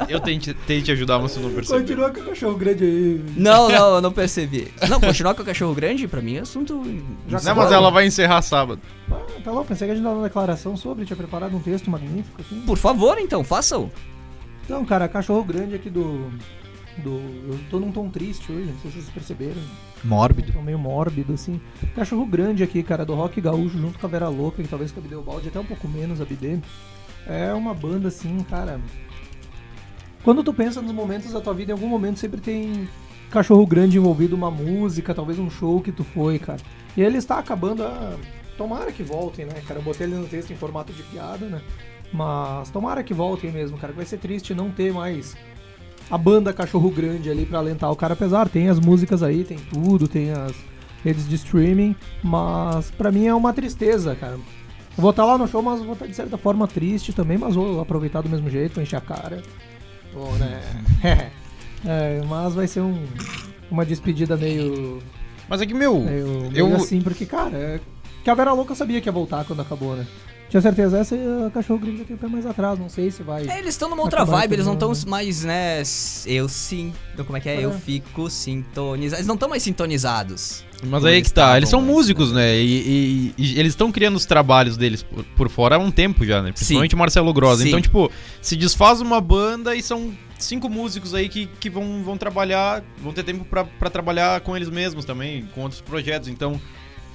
[0.10, 1.82] Eu tentei, tentei te ajudar, mas tu não percebeu.
[1.82, 3.22] Continua com o cachorro grande aí.
[3.36, 4.68] Não, não, eu não percebi.
[4.90, 6.84] Não, continuar com o cachorro grande, pra mim é assunto.
[7.28, 8.80] Já Não, mas ela vai encerrar sábado.
[9.12, 11.90] Ah, tá louco, pensei que a gente dava uma declaração sobre, tinha preparado um texto
[11.90, 12.62] magnífico aqui.
[12.62, 13.92] Por favor, então, façam.
[14.66, 16.30] Então, cara, cachorro grande aqui do.
[17.04, 19.62] do eu tô num tom triste hoje, não sei se vocês perceberam.
[20.04, 20.52] Mórbido.
[20.52, 21.60] Tô meio mórbido, assim.
[21.96, 25.00] Cachorro grande aqui, cara, do Rock Gaúcho, junto com a Vera Louca, que talvez com
[25.00, 26.60] a Bideu Balde, até um pouco menos a Bidê.
[27.28, 28.80] É uma banda, assim, cara.
[30.24, 32.88] Quando tu pensa nos momentos da tua vida, em algum momento sempre tem
[33.30, 36.60] cachorro grande envolvido, uma música, talvez um show que tu foi, cara.
[36.96, 38.16] E ele está acabando a.
[38.58, 39.80] Tomara que voltem, né, cara?
[39.80, 41.62] Eu botei ele no texto em formato de piada, né?
[42.12, 43.92] Mas tomara que voltem mesmo, cara.
[43.92, 45.36] que Vai ser triste não ter mais
[46.12, 49.58] a banda Cachorro Grande ali pra alentar o cara, apesar, tem as músicas aí, tem
[49.58, 50.54] tudo, tem as
[51.04, 54.34] redes de streaming, mas pra mim é uma tristeza, cara.
[54.36, 57.56] Eu vou estar lá no show, mas vou estar de certa forma triste também, mas
[57.56, 59.42] vou aproveitar do mesmo jeito, vou encher a cara.
[60.14, 60.62] Vou, né?
[61.86, 62.98] É, mas vai ser um,
[63.70, 65.00] uma despedida meio,
[65.50, 67.80] Mas é que, meu, meio, eu- meio assim, porque, cara, é,
[68.24, 70.06] que a Vera Louca sabia que ia voltar quando acabou, né?
[70.50, 73.24] Tinha certeza, essa e a Cachorro já tem o pé mais atrás, não sei se
[73.24, 73.48] vai...
[73.48, 75.82] É, eles estão numa outra vibe, eles não estão mais, né?
[76.28, 76.94] Eu sim.
[77.26, 77.60] Como é que é?
[77.66, 77.74] Eu É.
[77.74, 79.18] fico sintonizado.
[79.20, 80.64] Eles não estão mais sintonizados.
[80.86, 82.56] Mas aí que tá, eles são músicos, né?
[82.58, 86.24] E, e- e eles estão criando os trabalhos deles por, por fora há um tempo
[86.24, 86.52] já, né?
[86.52, 87.68] Principalmente o Marcelo Grossa.
[87.68, 92.16] Então, tipo, se desfaz uma banda e são cinco músicos aí que, que vão, vão
[92.16, 96.28] trabalhar, vão ter tempo pra trabalhar com eles mesmos também, com outros projetos.
[96.30, 96.62] Então,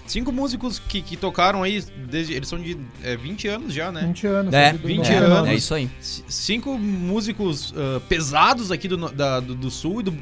[0.08, 4.02] cinco músicos que, que tocaram aí, desde, eles são de é, 20 anos já, né?
[4.06, 4.54] 20 anos.
[4.54, 5.48] É, sabe, do 20 nove, anos.
[5.48, 5.90] É isso aí.
[6.00, 10.18] Cinco músicos ah, pesados aqui do, da- do, do sul e do,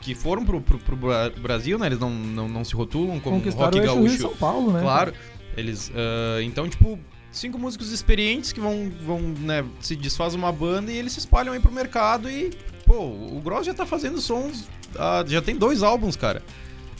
[0.00, 1.86] que foram pro, pro, pro Bra- Brasil, né?
[1.86, 4.18] Eles não, não, não se rotulam como rock Rio gaúcho.
[4.18, 4.80] São Paulo, né?
[4.80, 5.12] Claro.
[5.56, 5.90] Eles.
[5.94, 6.98] ah, então, tipo,
[7.32, 11.52] cinco músicos experientes que vão, vão né, se desfaz uma banda e eles se espalham
[11.52, 12.50] aí pro mercado e,
[12.86, 14.64] pô, o Gross já tá fazendo sons.
[14.98, 16.42] ah, já tem dois álbuns, cara.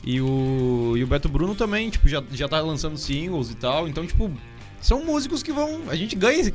[0.07, 3.89] E o, e o Beto Bruno também, tipo, já, já tá lançando singles e tal.
[3.89, 4.31] Então, tipo,
[4.81, 5.83] são músicos que vão.
[5.89, 6.55] A gente ganha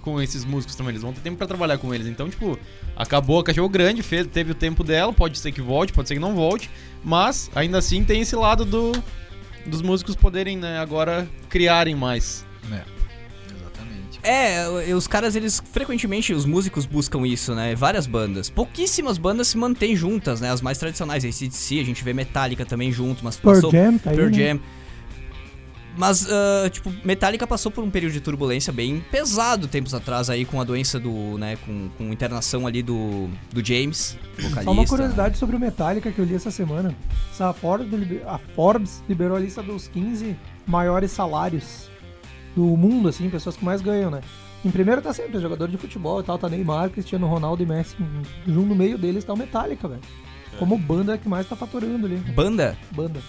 [0.00, 0.92] com, esses músicos também.
[0.92, 2.06] Eles vão ter tempo pra trabalhar com eles.
[2.06, 2.58] Então, tipo,
[2.96, 5.12] acabou a cachorro grande, fez, teve o tempo dela.
[5.12, 6.70] Pode ser que volte, pode ser que não volte.
[7.04, 8.92] Mas ainda assim tem esse lado do,
[9.66, 12.46] dos músicos poderem, né, agora criarem mais.
[14.22, 17.74] É, os caras, eles frequentemente, os músicos buscam isso, né?
[17.74, 18.50] Várias bandas.
[18.50, 20.50] Pouquíssimas bandas se mantêm juntas, né?
[20.50, 24.10] As mais tradicionais, ACDC, a gente vê Metallica também junto, mas Pearl passou Jam, tá
[24.10, 24.38] aí, Pearl né?
[24.38, 24.60] Jam.
[25.96, 30.44] Mas, ah, tipo, Metallica passou por um período de turbulência bem pesado tempos atrás aí
[30.44, 34.64] com a doença do, né, com, com internação ali do, do James, vocalista.
[34.64, 36.94] Só uma curiosidade sobre o Metallica que eu li essa semana.
[37.32, 37.88] Essa Forbes,
[38.26, 41.88] a Forbes liberou a lista dos 15 maiores salários
[42.56, 44.22] do mundo, assim, pessoas que mais ganham, né?
[44.64, 47.94] Em primeiro tá sempre jogador de futebol e tal, tá Neymar, Cristiano Ronaldo e Messi.
[48.46, 50.00] Junto no meio deles tá o Metallica, velho.
[50.58, 52.16] Como banda que mais tá faturando ali.
[52.16, 52.76] Banda?
[52.92, 53.20] Banda.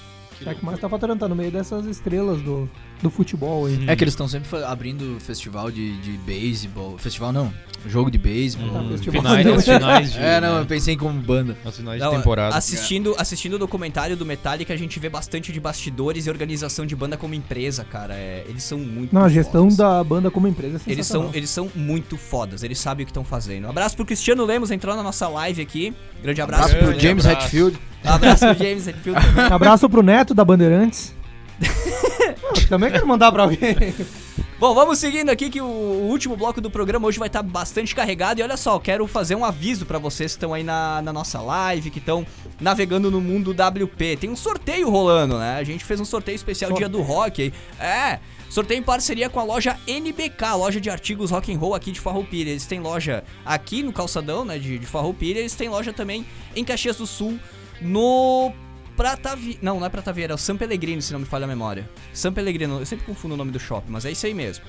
[0.46, 2.70] É que mais tá faturando, tá no meio dessas estrelas do,
[3.02, 3.80] do futebol aí.
[3.88, 6.98] É que eles estão sempre abrindo festival de, de beisebol.
[6.98, 7.54] Festival não,
[7.86, 8.70] jogo de beisebol.
[8.70, 9.22] Tá, Hum, festival.
[9.22, 10.20] finais, finais de.
[10.20, 11.56] É, não, né, eu pensei como banda.
[11.64, 12.56] nos finais Não, de temporada.
[12.56, 16.96] Assistindo, assistindo o documentário do Metallica, a gente vê bastante de bastidores e organização de
[16.96, 18.14] banda como empresa, cara.
[18.16, 19.78] É, eles são muito Não, a gestão fodas.
[19.78, 23.12] da banda como empresa é Eles são, eles são muito fodas, eles sabem o que
[23.12, 23.66] estão fazendo.
[23.66, 25.94] Um abraço pro Cristiano Lemos, entrou na nossa live aqui.
[26.22, 27.46] Grande abraço, Abraço pro James abraço.
[27.46, 27.80] Hetfield.
[28.04, 29.46] abraço pro James Hetfield também.
[29.52, 31.14] Abraço pro Neto da Bandeirantes.
[31.60, 33.60] Eu também quero mandar pra alguém.
[34.60, 38.40] Bom, vamos seguindo aqui que o, último bloco do programa hoje vai estar bastante carregado.
[38.40, 41.40] E olha só, quero fazer um aviso pra vocês que estão aí na, na nossa
[41.40, 42.26] live, que estão
[42.60, 44.18] navegando no mundo WP.
[44.18, 45.58] Tem um sorteio rolando, né?
[45.58, 47.44] A gente fez um sorteio especial Dia do Rock.
[47.44, 47.54] aí.
[47.80, 51.92] É, sorteio em parceria com a loja NBK, loja de artigos rock and roll aqui
[51.92, 52.50] de Farroupilha.
[52.50, 55.38] Eles têm loja aqui no Calçadão, né, de, de Farroupilha.
[55.38, 57.40] Eles têm loja também em Caxias do Sul,
[57.80, 58.52] no
[58.98, 59.60] Pratavi...
[59.62, 61.88] Não, não é Pratavieira, é o San Pellegrino, se não me falha a memória.
[62.12, 64.66] San Pellegrino, eu sempre confundo o nome do shopping, mas é isso aí mesmo.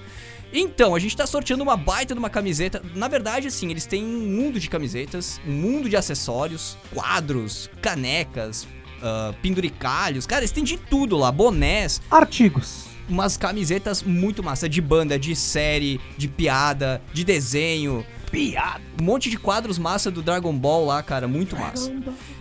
[0.52, 2.82] Então, a gente tá sorteando uma baita de uma camiseta.
[2.94, 8.68] Na verdade, assim, eles têm um mundo de camisetas, um mundo de acessórios, quadros, canecas,
[9.02, 10.26] ah, penduricalhos.
[10.26, 12.84] Cara, eles têm de tudo lá, bonés, Artigos.
[13.08, 18.04] umas camisetas muito massa, de banda, de série, de piada, de desenho.
[18.30, 18.80] Piada.
[19.00, 21.92] Um monte de quadros massa do Dragon Ball lá, cara, muito massa.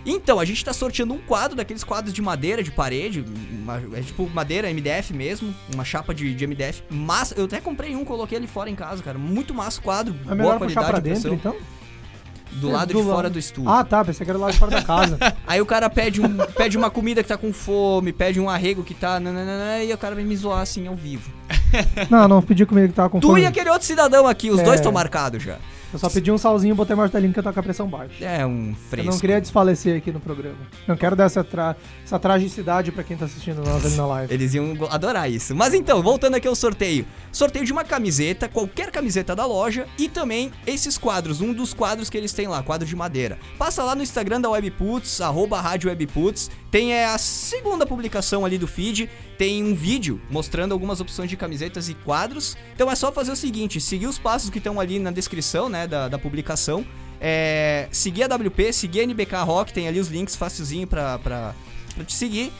[0.06, 4.02] Então, a gente tá sorteando um quadro daqueles quadros de madeira, de parede, uma- é
[4.02, 7.36] tipo madeira MDF mesmo, uma chapa de, de MDF massa.
[7.38, 9.18] Eu até comprei um, coloquei ali fora em casa, cara.
[9.18, 11.56] Muito massa o quadro, É boa qualidade pra de dentro, então?
[12.54, 13.16] Do lado Do de lado.
[13.16, 13.70] fora do estúdio.
[13.70, 14.04] Ah, tá.
[14.04, 15.18] Pensei que era lá de fora da casa.
[15.46, 18.84] Aí o cara pede, um, pede uma comida que tá com fome, pede um arrego
[18.84, 19.20] que tá.
[19.20, 21.32] nananana, e o cara vem me zoar assim ao vivo.
[22.10, 23.42] não, não pedi comigo que tava com Tu fome.
[23.42, 24.64] e aquele outro cidadão aqui, os É.
[24.64, 25.58] dois estão marcados já.
[25.94, 28.24] Eu só pedi um salzinho e botei martelinho que eu tô com a pressão baixa.
[28.24, 29.10] É um Eu fresco.
[29.12, 30.58] não queria desfalecer aqui no programa.
[30.86, 31.78] Não quero dar essa, tra...
[32.04, 34.34] essa tragicidade pra quem tá assistindo nós ali na live.
[34.34, 35.56] Eles iam adorar isso.
[35.56, 37.06] Mas então, voltando aqui ao sorteio.
[37.32, 42.10] Sorteio de uma camiseta, qualquer camiseta da loja e também esses quadros, um dos quadros
[42.10, 43.40] que eles têm lá, quadro de madeira.
[43.58, 46.52] Passa lá no Instagram da Webputs, arroba Rádio Webputs.
[46.70, 49.10] Tem é, a segunda publicação ali do feed.
[49.38, 52.58] Tem um vídeo mostrando algumas opções de camisetas e quadros.
[52.76, 55.88] Então é só fazer o seguinte, seguir os passos que estão ali na descrição, né,
[55.88, 56.86] da, da publicação.
[57.20, 61.56] É, seguir a WP, seguir a NBK Rock, tem ali os links facilzinho pra, pra,
[61.96, 62.52] pra te seguir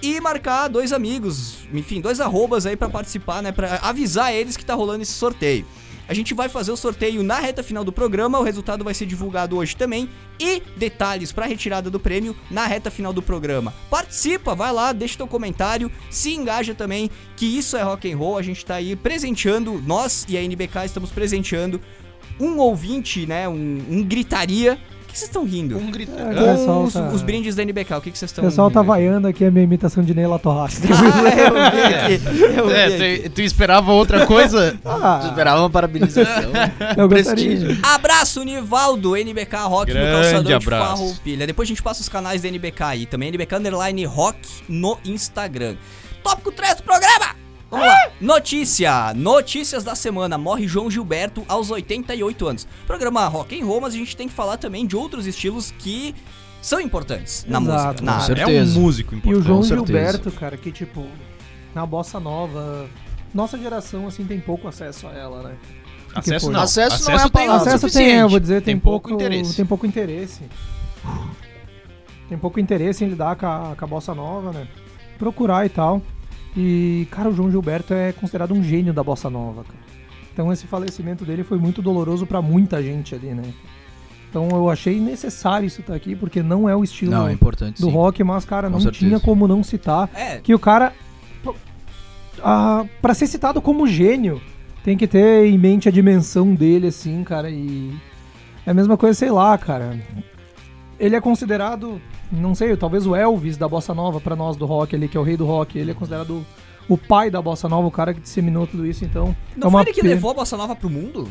[0.00, 4.64] e marcar dois amigos, enfim, dois arrobas aí pra participar, né, Pra avisar eles que
[4.64, 5.66] tá rolando esse sorteio.
[6.06, 9.06] A gente vai fazer o sorteio na reta final do programa, o resultado vai ser
[9.06, 13.72] divulgado hoje também e detalhes pra retirada do prêmio na reta final do programa.
[13.88, 18.36] Participa, vai lá, deixa teu comentário, se engaja também, que isso é rock and roll,
[18.36, 21.80] a gente tá aí presenteando, nós e a NBK estamos presenteando
[22.38, 24.78] um ouvinte, né, um, um gritaria.
[25.14, 25.78] O que vocês estão rindo?
[25.78, 26.10] Um grito.
[26.18, 28.68] É, Com os, tá- os brindes da NBK, o que que vocês O estão pessoal
[28.68, 30.74] tá vaiando aqui a minha imitação de Neila Torraca.
[30.90, 32.58] Ah, eu vi aqui.
[32.58, 33.28] Eu vi É, aqui.
[33.28, 34.76] tu, tu esperava outra coisa?
[34.84, 36.50] Ah, Esperava uma parabenização.
[36.98, 37.46] eu gostaria.
[37.46, 37.78] prestígio.
[37.84, 40.92] Abraço, Nivaldo, NBK Rock Grande no calçador abraço.
[40.94, 41.46] de Farroupilha.
[41.46, 45.76] Depois a gente passa os canais da NBK aí, também NBK Underline Rock no Instagram.
[46.24, 47.23] Tópico 3 do programa!
[47.70, 48.10] Vamos lá.
[48.20, 49.12] Notícia.
[49.14, 50.38] Notícias da semana.
[50.38, 52.66] Morre João Gilberto aos 88 anos.
[52.86, 56.14] Programa Rock and Roll, mas a gente tem que falar também de outros estilos que
[56.62, 58.02] são importantes na Exato.
[58.04, 58.34] música.
[58.34, 58.42] Na.
[58.42, 59.44] É um músico E o importante.
[59.46, 59.62] João.
[59.62, 61.06] Gilberto, cara, que tipo,
[61.74, 62.88] na bossa nova,
[63.34, 65.56] nossa geração assim tem pouco acesso a ela, né?
[66.14, 66.60] Acesso não.
[66.60, 69.56] Acesso não é a tem acesso tem, eu vou dizer, tem, Tem pouco pouco interesse.
[69.56, 70.42] Tem pouco interesse.
[72.28, 74.68] Tem pouco interesse em lidar com a, com a bossa nova, né?
[75.18, 76.00] Procurar e tal.
[76.56, 79.78] E, cara, o João Gilberto é considerado um gênio da bossa nova, cara.
[80.32, 83.42] Então esse falecimento dele foi muito doloroso pra muita gente ali, né?
[84.30, 87.80] Então eu achei necessário isso estar aqui, porque não é o estilo Não, é importante
[87.80, 87.92] do sim.
[87.92, 89.06] rock, mas, cara, Com não certeza.
[89.06, 90.92] tinha como não citar É, que o cara,
[92.42, 94.40] ah, pra ser citado como gênio,
[94.82, 97.94] tem que ter em mente a dimensão dele, assim, cara, e
[98.66, 99.98] é a mesma coisa, sei lá, cara.
[100.98, 102.00] Ele é considerado,
[102.32, 105.20] não sei, talvez o Elvis da bossa nova pra nós do rock ali, que é
[105.20, 105.78] o rei do rock.
[105.78, 106.44] Ele é considerado
[106.88, 109.70] o pai da bossa nova, o cara que disseminou tudo isso, então não é foi
[109.70, 111.28] uma ele que levou a Bossa Nova pro mundo?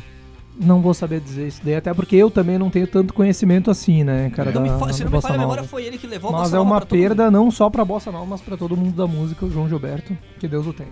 [0.60, 4.04] Não vou saber dizer isso daí, até porque eu também não tenho tanto conhecimento assim,
[4.04, 5.98] né, cara, não da, me fa- se da não me falha a memória, foi ele
[5.98, 7.08] que levou a Mas Bossa é Nova uma pra todo mundo.
[7.08, 10.16] perda não só pra bossa nova, mas pra todo mundo da música, o João Gilberto,
[10.40, 10.90] que Deus o tenha.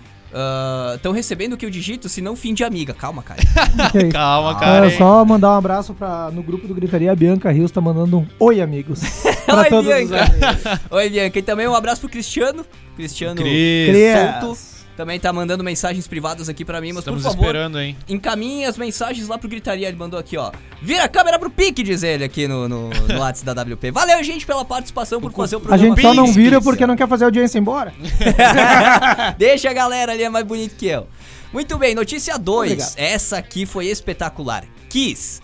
[0.96, 2.94] Estão recebendo o que eu digito, senão fim de amiga.
[2.94, 3.40] Calma, cara.
[3.94, 4.12] Aí?
[4.12, 4.90] Calma, Ah, Karen.
[4.98, 8.28] só mandar um abraço pra, no grupo do Gritaria, a Bianca Rios tá mandando um
[8.40, 9.00] oi, amigos.
[9.46, 10.24] pra Oi, todos os Bianca.
[10.24, 10.80] amigos.
[10.92, 11.40] Oi, Bianca.
[11.40, 12.66] E também um abraço pro Cristiano.
[12.96, 13.90] Cristiano Cris.
[13.90, 14.77] Cris.
[14.98, 17.96] Também tá mandando mensagens privadas aqui pra mim, mas Estamos por favor, esperando, hein?
[18.10, 19.88] encaminhe as mensagens lá pro Gritaria.
[19.88, 20.52] Ele mandou aqui, ó.
[20.82, 23.92] Vira a câmera pro pique, diz ele aqui no, no, no WhatsApp da WP.
[23.92, 25.96] Valeu, gente, pela participação, por fazer o A programa.
[25.96, 27.94] gente só não vira porque não quer fazer a audiência embora.
[29.38, 31.08] Deixa a galera ali, é mais bonito que eu.
[31.54, 32.72] Muito bem, notícia 2.
[32.72, 32.94] Obrigado.
[32.98, 34.64] Essa aqui foi espetacular.
[34.90, 35.42] Kiss.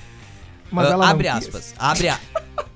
[0.73, 1.37] Mas Ah, ela não abre quis.
[1.37, 1.73] aspas.
[1.77, 2.19] Abre, a-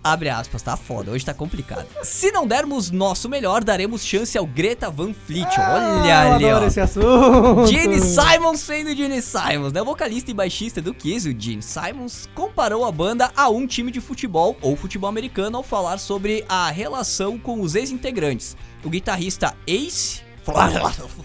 [0.04, 1.12] abre aspas, tá foda.
[1.12, 1.86] Hoje tá complicado.
[2.04, 5.48] Se não dermos nosso melhor, daremos chance ao Greta Van Fleet.
[5.58, 6.64] Olha Ah, eu ali, ó.
[6.68, 7.66] esse assunto.
[7.68, 9.82] Gene Simons sendo Gene Simons, né?
[9.82, 13.92] O vocalista e baixista do Kiss, o Gene Simons, comparou a banda a um time
[13.92, 18.56] de futebol ou futebol americano ao falar sobre a relação com os ex-integrantes.
[18.84, 20.22] O guitarrista Ace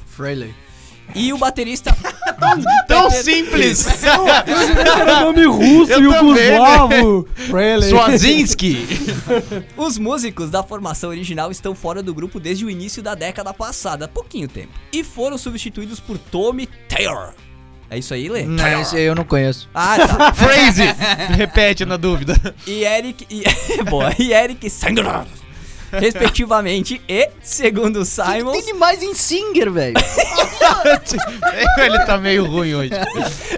[0.06, 0.54] Frehley.
[1.14, 1.94] E o baterista
[2.88, 3.86] Tão simples!
[4.04, 6.58] Era nome russo Eu e o também, né?
[6.58, 7.28] Guslavo.
[7.34, 7.90] Frehley.
[7.90, 8.86] Swazinski!
[9.76, 14.08] Os músicos da formação original estão fora do grupo desde o início da década passada,
[14.08, 17.32] pouquinho tempo, e foram substituídos por Tommy Taylor.
[17.88, 18.44] É isso aí, Lê?
[18.44, 19.68] Não, esse aí eu não conheço.
[19.74, 20.32] Ah, tá.
[20.32, 20.84] Crazy!
[21.36, 22.34] Repete na dúvida.
[22.66, 23.44] e Eric e
[23.84, 25.26] Boa, e Eric Sangrar,
[25.92, 29.94] respectivamente, e segundo o Simons, demais em Singer, velho.
[31.78, 32.90] Ele tá meio ruim hoje.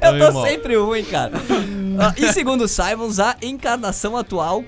[0.00, 0.46] Tá eu meio tô mal.
[0.46, 1.32] sempre ruim, cara.
[1.98, 4.64] Ah, e segundo o Simons, a encarnação atual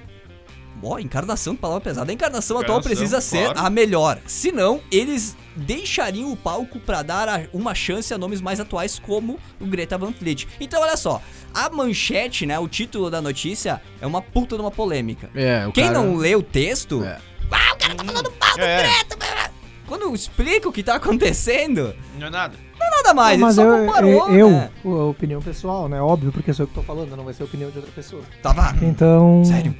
[0.83, 2.12] Ó, encarnação, palavra pesada.
[2.12, 3.66] A encarnação atual Encarnação, precisa ser claro.
[3.66, 4.18] a melhor.
[4.26, 9.38] Senão, eles deixariam o palco pra dar a- uma chance a nomes mais atuais como
[9.59, 10.46] o Greta Van Fleet.
[10.61, 11.20] Então, olha só.
[11.55, 15.31] A manchete, né, o título da notícia é uma puta de uma polêmica.
[15.35, 15.98] É, o Quem cara...
[15.98, 17.18] não lê o texto, É.
[17.50, 18.82] ah, o cara tá falando mal do É.
[19.16, 19.50] Blá.
[19.87, 22.56] Quando eu explico o que tá acontecendo, Não é nada.
[22.78, 24.70] não é nada mais, Não, mas ele só eu, comparou, eu, né?
[24.85, 26.00] eu, a opinião pessoal, né?
[26.00, 28.22] Óbvio, porque sou eu que tô falando, não vai ser a opinião de outra pessoa.
[28.42, 28.74] Tava.
[28.82, 29.44] Então.
[29.44, 29.74] Sério?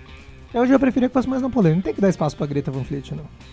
[0.55, 1.77] Eu já preferia que fosse mais na polêmica.
[1.77, 3.25] Não tem que dar espaço pra Greta Van Fleet, não.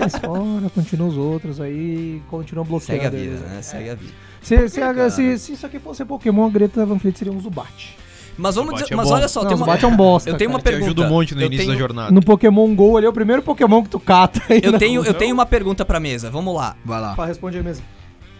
[0.00, 3.02] Eles fora, continua os outros aí, continua bloqueando.
[3.02, 3.60] Segue a eles, vida, né?
[3.62, 4.12] Segue a vida.
[4.40, 7.96] Se, se, se- se isso aqui fosse Pokémon, a Greta Van Fleet seria um Zubat.
[8.36, 9.14] Mas vamos dizer, é mas bom.
[9.14, 10.58] olha só, Não, tem uma, Zubat é um bosta, eu tenho uma.
[10.58, 10.84] Te pergunta.
[10.86, 12.10] ajuda um monte no eu início tenho, da jornada.
[12.12, 14.42] No Pokémon GO, ele é o primeiro Pokémon que tu cata.
[14.48, 15.08] aí Eu na tenho, rua.
[15.10, 16.30] eu tenho uma pergunta pra mesa.
[16.30, 16.76] Vamos lá.
[16.84, 17.14] Vai lá.
[17.14, 17.84] Fala, responde aí mesmo.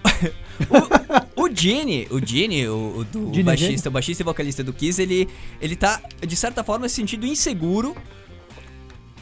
[1.37, 5.03] O Gene, o Gene, o, o do Gene baixista, o baixista e vocalista do Kiss,
[5.03, 5.29] ele,
[5.61, 7.95] ele tá, de certa forma, se sentindo inseguro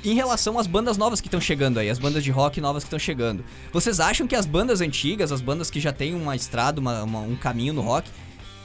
[0.05, 2.89] em relação às bandas novas que estão chegando aí, as bandas de rock novas que
[2.89, 3.43] estão chegando.
[3.73, 7.21] Vocês acham que as bandas antigas, as bandas que já têm uma estrada, uma- uma-
[7.21, 8.09] um caminho no rock,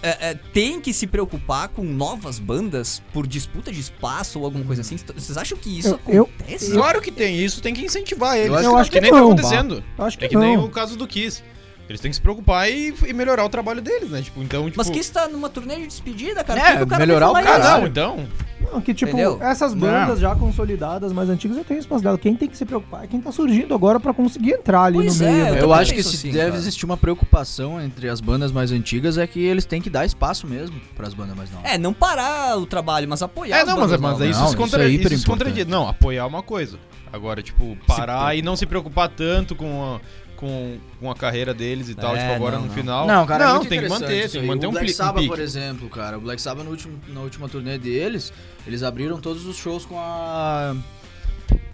[0.01, 4.63] é, é, tem que se preocupar com novas bandas por disputa de espaço ou alguma
[4.65, 4.97] coisa assim?
[4.97, 6.71] Vocês acham que isso Eu- eu- acontece?
[6.71, 8.61] Claro que tem isso, tem que incentivar eles.
[8.63, 9.83] Eu acho que, que nem não, tá acontecendo.
[9.97, 10.41] Eu acho que, É que não.
[10.41, 11.43] nem o caso do Kiss.
[11.89, 14.21] Eles têm que se preocupar e, e melhorar o trabalho deles, né?
[14.21, 14.77] Tipo, então, tipo...
[14.77, 16.59] Mas Kiss tá numa turnê de despedida, cara.
[16.59, 17.77] É, que que o cara melhorar o cara.
[17.79, 18.27] não, então...
[18.71, 19.37] Não, que tipo, Entendeu?
[19.41, 22.17] essas bandas já consolidadas, mais antigas, já tem espaço dela.
[22.17, 25.19] Quem tem que se preocupar é quem tá surgindo agora pra conseguir entrar ali Pois
[25.19, 25.39] no é, meio.
[25.39, 25.57] eu né?
[25.57, 26.57] Eu também acho que se assim, deve cara.
[26.57, 30.45] existir uma preocupação entre as bandas mais antigas é que eles têm que dar espaço
[30.47, 31.71] mesmo pras bandas mais novas.
[31.71, 34.29] É, não parar o trabalho, mas apoiar É, as não, mas, bandas mas novas.
[34.29, 34.83] isso, Não, se isso contra...
[34.83, 35.65] é isso, hiper se contradiz.
[35.67, 36.77] Não, apoiar é uma coisa.
[37.11, 40.01] Agora, tipo, parar e não se preocupar tanto com a,
[40.37, 42.73] com, com a carreira deles e tal, É, tipo, agora não, no não.
[42.73, 43.07] final.
[43.07, 44.93] Não, cara, é não muito tem que manter, tem que manter o um, Black um
[44.93, 45.27] Sabbath, pique.
[45.27, 46.17] por exemplo, cara.
[46.17, 48.31] O Black Sabbath, no último, na última turnê deles,
[48.65, 50.75] eles abriram todos os shows com a...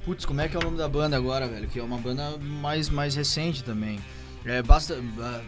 [0.06, 1.68] Putz, como é que é o nome da banda agora, velho?
[1.68, 4.00] Que é uma banda mais, mais recente também.
[4.46, 4.98] É, basta...
[5.20, 5.42] ah,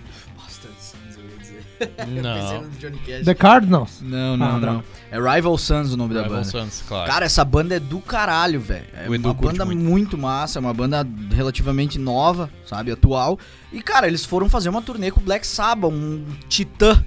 [2.22, 2.70] Não.
[2.80, 3.26] Johnny Cash.
[3.26, 4.02] The Cardinals.
[4.02, 4.84] Não, não, Ah, não.
[5.12, 6.50] É Rival Sons o nome da Rival banda.
[6.50, 7.10] Sons, claro.
[7.10, 8.86] Cara, essa banda é do caralho, velho.
[8.94, 9.82] É uma banda muito.
[9.82, 10.18] muito.
[10.18, 13.40] massa, é uma banda relativamente nova, sabe, atual.
[13.72, 17.04] E, cara, eles foram fazer uma turnê com o Black Sabbath, um titã,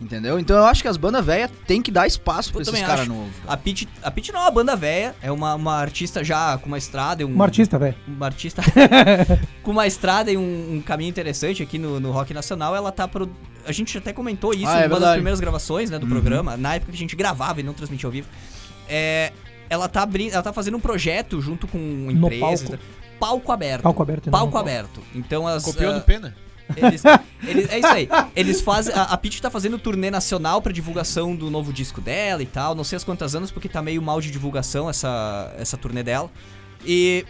[0.00, 0.38] entendeu?
[0.38, 3.06] Então eu acho que as bandas velhas tem que dar espaço pra Eu esses caras
[3.06, 3.32] novos.
[3.46, 6.66] A Pitty, a Pitty não é uma banda velha, é uma, uma artista já com
[6.66, 7.94] uma estrada, e um, Uma artista, velho.
[8.08, 8.62] uma artista
[9.62, 12.74] com uma estrada e um, um caminho interessante aqui no, no rock nacional.
[12.74, 13.30] Ela tá pro.
[13.66, 15.14] A gente até comentou isso Ah, é em uma das verdade.
[15.16, 16.10] primeiras gravações né, do Uhum.
[16.10, 18.26] programa, na época que a gente gravava e não transmitia ao vivo.
[18.88, 19.32] É,
[19.68, 21.78] ela, tá abrindo, ela tá fazendo um projeto junto com
[22.10, 22.68] empresas.
[22.70, 22.84] palco.
[23.20, 23.82] Palco aberto.
[23.82, 24.26] Palco aberto.
[24.26, 25.02] não, Palco aberto.
[25.14, 25.62] Então as.
[25.62, 26.34] Copiou ah, do Pena?
[26.76, 27.02] Eles,
[27.46, 28.08] eles- é isso aí.
[28.34, 28.94] Eles fazem.
[28.94, 32.74] A, a Pitty tá fazendo turnê nacional pra divulgação do novo disco dela e tal.
[32.74, 36.30] Não sei as quantas anos, porque tá meio mal de divulgação essa, essa turnê dela.
[36.84, 37.24] E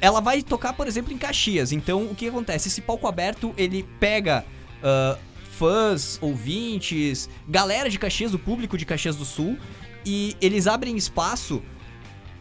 [0.00, 1.72] ela vai tocar, por exemplo, em Caxias.
[1.72, 2.68] Então, o que acontece?
[2.68, 4.44] Esse palco aberto, ele pega
[4.82, 5.16] ah,
[5.52, 9.58] fãs, ouvintes, galera de Caxias, do público de Caxias do Sul,
[10.06, 11.62] e eles abrem espaço.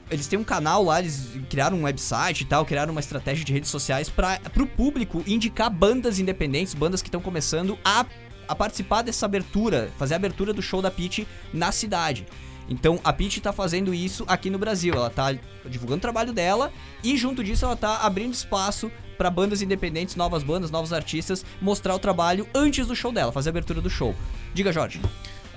[0.09, 3.51] Eles têm um canal lá, eles criaram um website e tal, criaram uma estratégia de
[3.51, 8.05] redes sociais para pro público indicar bandas independentes, bandas que estão começando a,
[8.47, 12.25] a participar dessa abertura, fazer a abertura do show da Pitty na cidade.
[12.69, 14.93] Então a Pitty tá fazendo isso aqui no Brasil.
[14.93, 16.71] Ela tá divulgando o trabalho dela
[17.03, 21.95] e junto disso ela tá abrindo espaço para bandas independentes, novas bandas, novos artistas mostrar
[21.95, 24.15] o trabalho antes do show dela, fazer a abertura do show.
[24.53, 25.01] Diga, Jorge.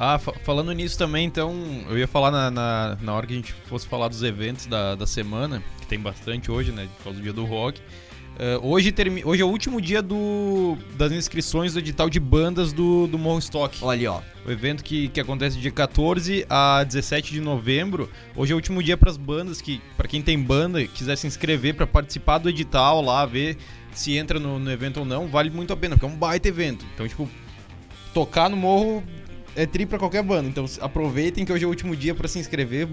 [0.02, 1.54] Ah, fa- falando nisso também, então,
[1.90, 4.94] eu ia falar na, na, na hora que a gente fosse falar dos eventos da,
[4.94, 7.82] da semana, que tem bastante hoje, né, por causa do dia do rock.
[8.38, 12.72] Eh, hoje, termi hoje é o último dia do, das inscrições do edital de bandas
[12.72, 13.76] do, do Morro Stock.
[13.82, 14.22] Olha ó.
[14.46, 18.08] O evento que, que acontece de 14 a 17 de novembro.
[18.34, 21.26] Hoje é o último dia para as bandas que, para quem tem banda, quiser se
[21.26, 23.58] inscrever para participar do edital lá, ver
[23.92, 26.48] se entra no, no evento ou não, vale muito a pena, porque é um baita
[26.48, 26.86] evento.
[26.94, 27.28] Então, tipo,
[28.14, 29.04] tocar no morro
[29.56, 30.48] é tri pra qualquer banda.
[30.48, 32.88] Então aproveitem que hoje é o último dia pra se inscrever.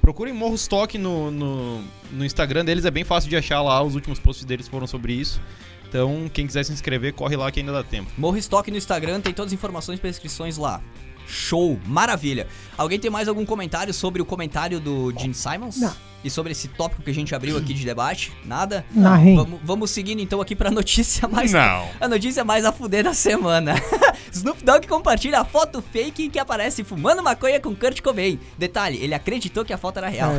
[0.00, 3.82] Procurem Morro Stock no, no, no Instagram deles, é bem fácil de achar lá.
[3.82, 5.40] Os últimos posts deles foram sobre isso.
[5.88, 8.10] Então, quem quiser se inscrever, corre lá que ainda dá tempo.
[8.18, 10.82] Morro Stock no Instagram, tem todas as informações para inscrições lá.
[11.26, 12.46] Show, maravilha.
[12.76, 15.76] Alguém tem mais algum comentário sobre o comentário do Gene Simons?
[15.76, 15.94] Não.
[16.26, 18.32] E sobre esse tópico que a gente abriu aqui de debate?
[18.44, 18.84] Nada?
[18.90, 19.36] Na rim.
[19.36, 21.52] Vamos, vamos seguindo então aqui pra notícia mais.
[21.52, 21.88] Não.
[22.00, 23.76] A notícia mais a fuder da semana.
[24.32, 28.40] Snoop Dogg compartilha a foto fake em que aparece fumando maconha com Kurt Cobain.
[28.58, 30.32] Detalhe, ele acreditou que a foto era real.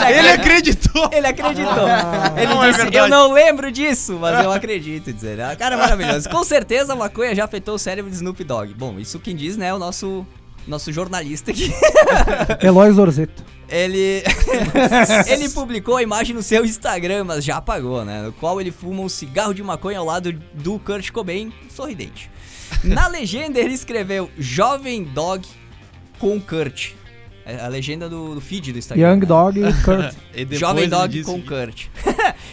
[0.00, 0.94] É, ele acreditou!
[1.12, 1.86] Ele acreditou.
[1.86, 2.32] Ah.
[2.36, 5.40] Ele Não é disse, eu não lembro disso, mas eu acredito, dizer.
[5.40, 6.28] Ah, Cara, maravilhoso.
[6.30, 8.72] Com certeza a maconha já afetou o cérebro de Snoop Dogg.
[8.74, 10.24] Bom, isso quem diz, né, é o nosso,
[10.66, 11.72] nosso jornalista aqui.
[12.62, 13.44] Eloy Zorzeto.
[13.74, 14.22] Ele,
[15.26, 18.22] ele publicou a imagem no seu Instagram, mas já apagou, né?
[18.22, 22.30] No qual ele fuma um cigarro de maconha ao lado do Kurt Cobain, sorridente.
[22.84, 25.44] Na legenda ele escreveu Jovem Dog
[26.20, 26.92] com Kurt.
[27.44, 29.08] É a legenda do, do feed do Instagram.
[29.10, 29.26] Young né?
[29.26, 30.14] Dog Kurt.
[30.32, 31.86] E depois Jovem Dog disse com que- Kurt.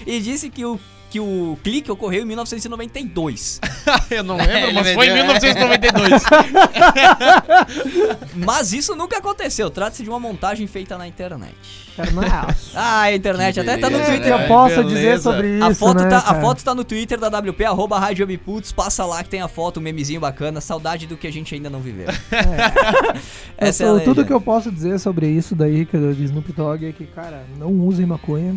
[0.07, 0.79] e disse que o,
[1.11, 3.59] que o clique ocorreu em 1992.
[4.09, 5.27] Eu não lembro, Ele mas foi em vendeu, é.
[5.27, 6.23] 1992.
[8.33, 9.69] Mas isso nunca aconteceu.
[9.69, 11.55] Trata-se de uma montagem feita na internet.
[12.73, 14.41] Ah, a internet Que até tá no beleza, O que Twitter.
[14.41, 14.95] eu posso beleza.
[14.95, 17.99] dizer sobre isso, A foto, né, tá, a foto tá no Twitter da WP, arroba
[17.99, 18.25] Rádio
[18.75, 21.69] passa lá que tem a foto, um memezinho bacana, saudade do que a gente ainda
[21.69, 22.07] não viveu.
[22.07, 23.21] Eu
[23.57, 26.87] Essa é tudo que eu posso dizer sobre isso daí, que eu de Snoop Dogg,
[26.87, 28.55] é que, cara, não usem maconha.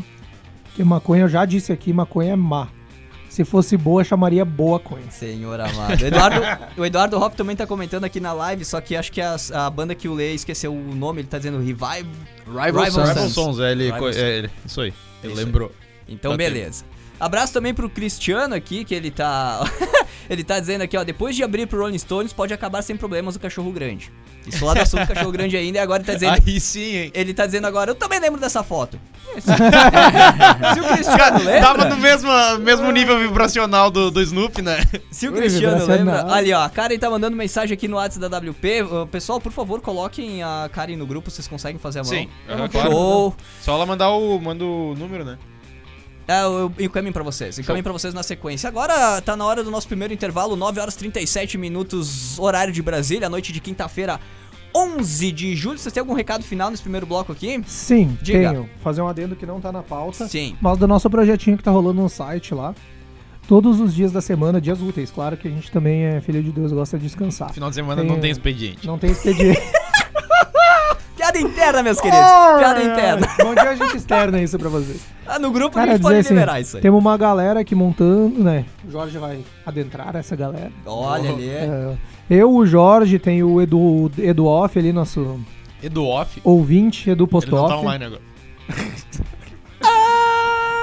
[0.75, 2.67] Porque maconha, eu já disse aqui, maconha é má.
[3.29, 5.09] Se fosse boa, chamaria boa conha.
[5.09, 6.03] Senhor amado.
[6.03, 6.41] O Eduardo,
[6.81, 9.71] o Eduardo Hop também tá comentando aqui na live, só que acho que a, a
[9.71, 12.09] banda que o Lê esqueceu o nome, ele tá dizendo Revive.
[12.45, 13.09] Rival, Rival Sons.
[13.09, 13.59] Rival Sons.
[13.61, 14.93] É, ele, Rival é, ele- isso aí.
[15.23, 15.45] Ele Isso aí.
[15.47, 15.73] lembrou.
[16.09, 16.85] Então, Tá beleza.
[17.21, 19.61] Abraço também pro Cristiano aqui, que ele tá.
[20.29, 23.37] ele tá dizendo aqui, ó, depois de abrir pro Rolling Stones, pode acabar sem problemas
[23.37, 24.13] o cachorro grande.
[24.47, 26.43] Isso lá do assunto cachorro grande ainda, e agora ele tá dizendo.
[26.47, 27.11] Aí sim, hein?
[27.15, 28.99] Ele tá dizendo agora, eu também lembro dessa foto.
[29.41, 31.61] se o Cristiano lembra.
[31.61, 32.31] Tava no mesmo,
[32.61, 34.79] mesmo nível vibracional do, do Snoop, né?
[35.11, 36.33] Se o Ui, Cristiano lembra.
[36.33, 39.09] Ali, ó, a Karen tá mandando mensagem aqui no WhatsApp da WP.
[39.11, 42.13] Pessoal, por favor, coloquem a Karen no grupo, vocês conseguem fazer a mão.
[42.13, 42.91] Sim, não claro.
[42.91, 43.37] Show.
[43.61, 45.39] Só ela mandar o, manda o número, né?
[46.27, 47.59] É, eu eu encaminho pra vocês.
[47.59, 48.69] Encaminho pra vocês na sequência.
[48.69, 52.81] Agora tá na hora do nosso primeiro intervalo, 9 horas e 37 minutos, horário de
[52.83, 54.19] Brasília, noite de quinta-feira,
[54.75, 55.79] 11 de julho.
[55.79, 57.61] Vocês têm algum recado final nesse primeiro bloco aqui?
[57.67, 58.51] Sim, Diga.
[58.51, 58.71] tenho.
[58.83, 60.27] Fazer um adendo que não tá na pauta.
[60.27, 60.57] Sim.
[60.61, 62.75] Mas do nosso projetinho que tá rolando no site lá.
[63.47, 65.11] Todos os dias da semana, dias úteis.
[65.11, 67.53] Claro que a gente também é filho de Deus, gosta de descansar.
[67.53, 68.87] Final de semana Tem- não tem expediente.
[68.87, 69.61] Não tem expediente.
[71.35, 72.27] Piada interna meus queridos.
[72.59, 73.29] Piada interna.
[73.43, 75.05] Bom dia, a gente externa isso pra vocês.
[75.27, 76.83] Ah, no grupo a Cara, gente dizer pode assim, liberar isso aí.
[76.83, 78.65] temos uma galera aqui montando, né?
[78.87, 80.71] O Jorge vai adentrar essa galera.
[80.87, 81.49] Olha ali.
[81.49, 81.97] É,
[82.31, 85.41] eu, o Jorge, tem o Edu, Edu Off ali, nosso
[85.83, 86.41] Edu Off.
[86.45, 88.23] ouvinte, Edu Ele Post não tá online agora.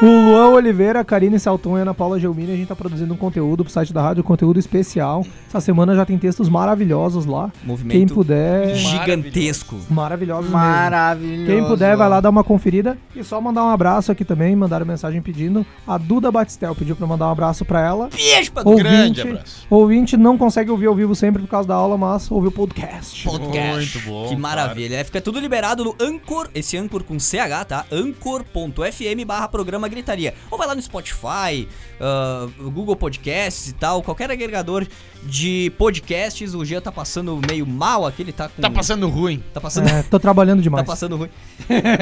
[0.02, 3.14] O Luan Oliveira, a Karine Salton e a Ana Paula Gelmini, a gente tá produzindo
[3.14, 5.24] um conteúdo pro site da rádio, um conteúdo especial.
[5.48, 7.52] Essa semana já tem textos maravilhosos lá.
[7.64, 8.74] Movimento Quem puder.
[8.74, 9.78] gigantesco.
[9.92, 10.58] Maravilhosos mesmo.
[10.58, 11.46] Maravilhoso.
[11.46, 12.98] Quem puder, vai lá dar uma conferida.
[13.16, 15.64] E só mandar um abraço aqui também, mandaram mensagem pedindo.
[15.86, 18.10] A Duda Batistel pediu pra mandar um abraço pra ela.
[18.12, 19.68] Beijo pra Ouvinte, Grande abraço.
[19.70, 23.24] ouvinte não consegue ouvir ao vivo sempre por causa da aula, mas ouve o podcast.
[23.24, 23.98] podcast.
[24.00, 24.96] Muito bom, Que maravilha.
[24.96, 27.86] É, Fica tudo liberado no Anchor, esse Anchor com CH, tá?
[27.92, 30.34] Anchor.fm barra programa gritaria.
[30.50, 31.68] Ou vai lá no Spotify,
[32.00, 34.88] ah, Google Podcasts e tal, qualquer agregador
[35.24, 36.56] de podcasts.
[36.56, 38.62] O Jean tá passando meio mal aqui, ele tá com...
[38.62, 39.44] Tá passando ruim.
[39.54, 39.88] Tá passando...
[39.88, 40.86] É, tô trabalhando Tá demais.
[40.88, 41.30] passando ruim.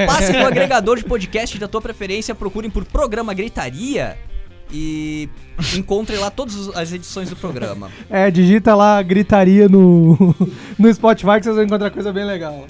[0.05, 4.17] Passe no agregador de podcast da tua preferência, procurem por Programa Gritaria
[4.71, 5.27] e
[5.75, 7.89] encontrem lá todas as edições do programa.
[8.09, 10.35] É, digita lá gritaria no,
[10.77, 12.65] no Spotify que vocês vão encontrar coisa bem legal.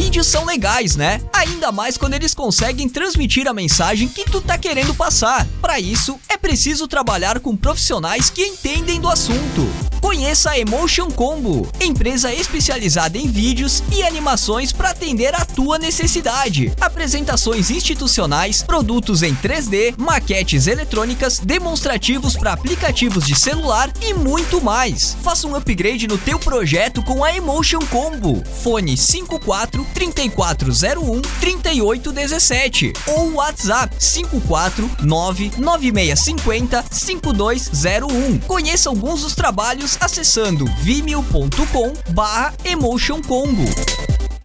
[0.00, 1.20] Vídeos são legais, né?
[1.30, 5.46] Ainda mais quando eles conseguem transmitir a mensagem que tu tá querendo passar.
[5.60, 9.68] Para isso, é preciso trabalhar com profissionais que entendem do assunto.
[10.00, 16.72] Conheça a Emotion Combo, empresa especializada em vídeos e animações para atender a tua necessidade.
[16.80, 25.14] Apresentações institucionais, produtos em 3D, maquetes eletrônicas, demonstrativos para aplicativos de celular e muito mais.
[25.22, 28.42] Faça um upgrade no teu projeto com a Emotion Combo.
[28.62, 38.38] Fone 54 3401 3817 ou WhatsApp 549 9650 5201.
[38.40, 43.64] Conheça alguns dos trabalhos acessando vimeo.com barra Emotion Combo.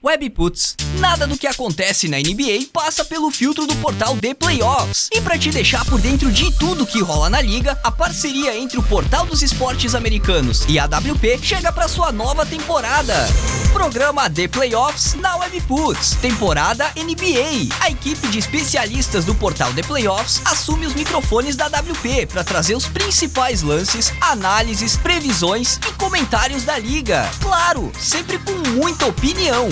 [0.06, 0.76] Webputs.
[1.00, 5.10] Nada do que acontece na NBA passa pelo filtro do portal The Playoffs.
[5.12, 8.78] E para te deixar por dentro de tudo que rola na liga, a parceria entre
[8.78, 13.16] o Portal dos Esportes Americanos e a WP chega para sua nova temporada.
[13.74, 16.16] Programa The Playoffs na Webputs.
[16.22, 17.74] Temporada NBA.
[17.82, 22.76] A equipe de especialistas do portal The Playoffs assume os microfones da WP para trazer
[22.76, 27.28] os principais lances, análises, previsões e comentários da liga.
[27.42, 29.68] Claro, sempre com muita opinião.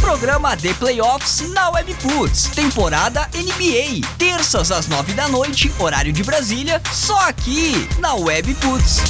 [0.00, 2.48] Programa The Playoffs na Webputs.
[2.54, 4.06] Temporada NBA.
[4.18, 9.02] Terças às nove da noite, horário de Brasília, só aqui na Webputs.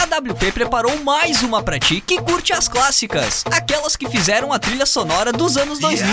[0.00, 4.58] A WP preparou mais uma pra ti que curte as clássicas, aquelas que fizeram a
[4.58, 6.08] trilha sonora dos anos 2000.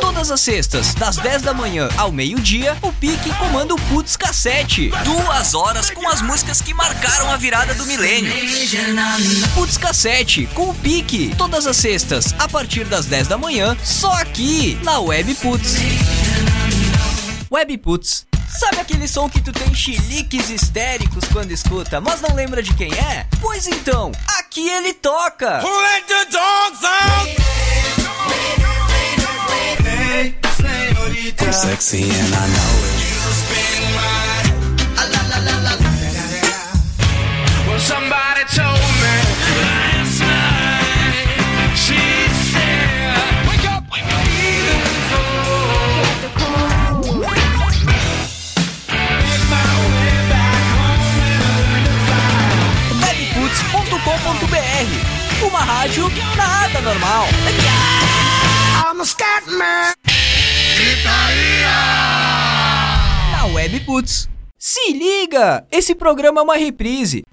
[0.00, 4.90] Todas as sextas, das 10 da manhã ao meio-dia, o Pique comanda o Putz Cassete.
[5.04, 8.32] Duas horas com as músicas que marcaram a virada do milênio.
[9.54, 11.34] Putz Cassete, com o Pique.
[11.36, 15.76] Todas as sextas, a partir das 10 da manhã, só aqui, na Web Putz.
[17.50, 18.26] Web Putz.
[18.48, 22.92] Sabe aquele som que tu tem chiliques histéricos quando escuta, mas não lembra de quem
[22.94, 23.26] é?
[23.40, 25.60] Pois então, aqui ele toca!
[31.38, 33.06] I'm sexy and I know it.
[43.48, 44.26] Wake up, wake up.
[55.42, 57.28] Uma rádio nada normal.
[58.88, 59.95] I'm a scat man.
[63.32, 64.28] Na Webboots.
[64.58, 65.64] Se liga!
[65.70, 67.24] Esse programa é uma reprise.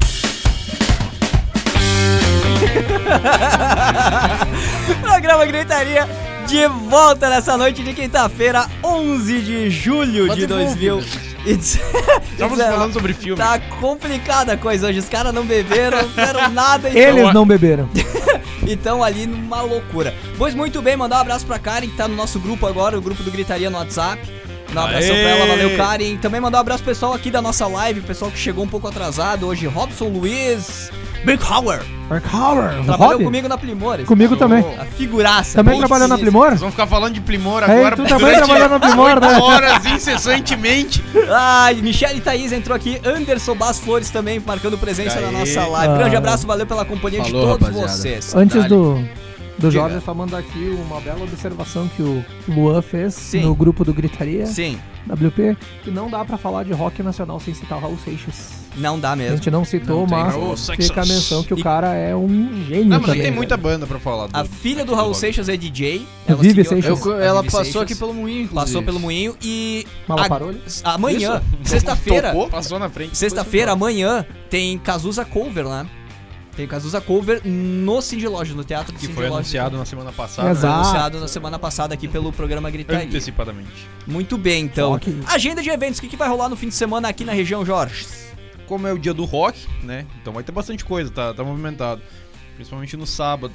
[5.02, 6.08] programa Gritaria
[6.48, 11.33] de volta nessa noite de quinta-feira, 11 de julho de 2000.
[11.44, 12.24] 2019.
[12.32, 13.38] Estamos falando sobre filme.
[13.42, 15.00] Tá complicada a coisa hoje.
[15.00, 16.90] Os caras não beberam, não fizeram nada.
[16.90, 17.90] então- Eles não beberam.
[18.66, 20.14] e estão ali numa loucura.
[20.38, 23.02] Pois muito bem, mandar um abraço pra Karen, que tá no nosso grupo agora, o
[23.02, 24.22] grupo do Gritaria no WhatsApp.
[24.70, 25.22] Mandar um abração Aê!
[25.24, 26.18] pra ela, valeu Karen.
[26.18, 28.68] Também mandar um abraço pro pessoal aqui da nossa live, o pessoal que chegou um
[28.68, 30.90] pouco atrasado hoje, Robson Luiz,
[31.26, 31.82] Big Hauer.
[32.10, 33.24] Mark Howard, Trabalhou Rob?
[33.24, 33.96] comigo na Primor.
[33.96, 34.60] esse Comigo também.
[34.78, 35.56] A figuraça.
[35.56, 36.18] Também bem trabalhou na.
[36.18, 36.52] Primor?
[36.52, 39.40] Nós vamos ficar falando de Primor Ei, agora tu também trabalhou na Primor, né?
[39.40, 41.04] horas incessantemente.
[41.32, 45.34] Ai, Michele Thaís entrou aqui, Anderson Bas Flores também marcando presença na Aê.
[45.34, 45.94] nossa live.
[45.94, 45.98] Ah.
[45.98, 47.88] Grande abraço, valeu pela companhia Falou, de todos rapaziada.
[47.98, 48.36] vocês.
[48.36, 49.04] Antes do,
[49.68, 49.72] do.
[49.74, 53.42] Jorge, só mandar aqui uma bela observação que o Luan fez Sim.
[53.42, 57.54] no grupo do Gritaria Sim, WP, que não dá pra falar de rock nacional sem
[57.54, 58.64] citar o Raul Seixas.
[58.78, 59.38] não dá A mesmo.
[59.38, 61.08] gente não citou, Não mas Raul fica a Seixas.
[61.10, 62.28] menção que o E- cara é um
[62.68, 63.22] gênio Não, mas também.
[63.22, 63.38] tem né?
[63.38, 64.30] muita banda pra falar.
[64.34, 66.06] A filha do Raul Seixas é DJ.
[66.28, 67.06] Vive seguiu- Seixas.
[67.06, 67.82] Eu- a ela passou Seixas.
[67.84, 68.56] aqui pelo moinho, inclusive.
[68.56, 69.86] Passou pelo moinho e.
[70.08, 70.60] Malaparolho?
[70.84, 72.34] a- amanhã, sexta-feira.
[72.50, 73.18] Passou na frente.
[73.18, 75.86] Sexta-feira, amanhã, tem Cazuza Cover lá.
[76.56, 79.38] Tem Cazuza Cover no Cindy Loja, no Teatro do Que Cindy foi Loja.
[79.38, 80.50] anunciado na semana passada.
[80.50, 80.74] Foi Exato.
[80.82, 83.06] anunciado na semana passada aqui pelo programa Gritaria.
[83.08, 83.88] Antecipadamente.
[84.06, 84.92] Muito bem, então.
[84.92, 85.20] Rock.
[85.26, 87.66] Agenda de eventos, o que, que vai rolar no fim de semana aqui na região,
[87.66, 88.06] Jorge?
[88.68, 90.06] Como é o dia do rock, né?
[90.22, 92.02] Então vai ter bastante coisa, tá, tá movimentado.
[92.56, 93.54] Principalmente no sábado.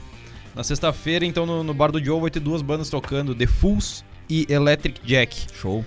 [0.54, 4.04] Na sexta-feira, então, no, no Bar do Joe vai ter duas bandas tocando, The Fools
[4.28, 5.46] e Electric Jack.
[5.54, 5.84] Show.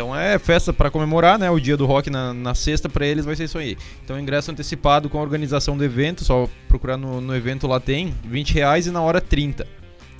[0.00, 1.50] Então é festa pra comemorar, né?
[1.50, 3.76] O dia do rock na, na sexta pra eles vai ser isso aí.
[4.02, 8.14] Então ingresso antecipado com a organização do evento, só procurar no, no evento lá tem,
[8.24, 9.66] 20 reais e na hora 30.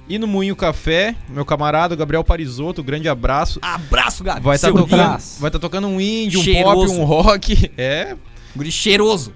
[0.07, 3.59] E no Moinho Café, meu camarada Gabriel Parisotto, grande abraço.
[3.63, 4.43] Abraço, Gabi.
[4.43, 5.41] Vai estar Seu tocando, braço.
[5.41, 6.87] vai tá tocando um indie, um Cheiroso.
[6.89, 7.71] pop, um rock.
[7.79, 8.17] É,
[8.55, 9.33] Guri cheiroso.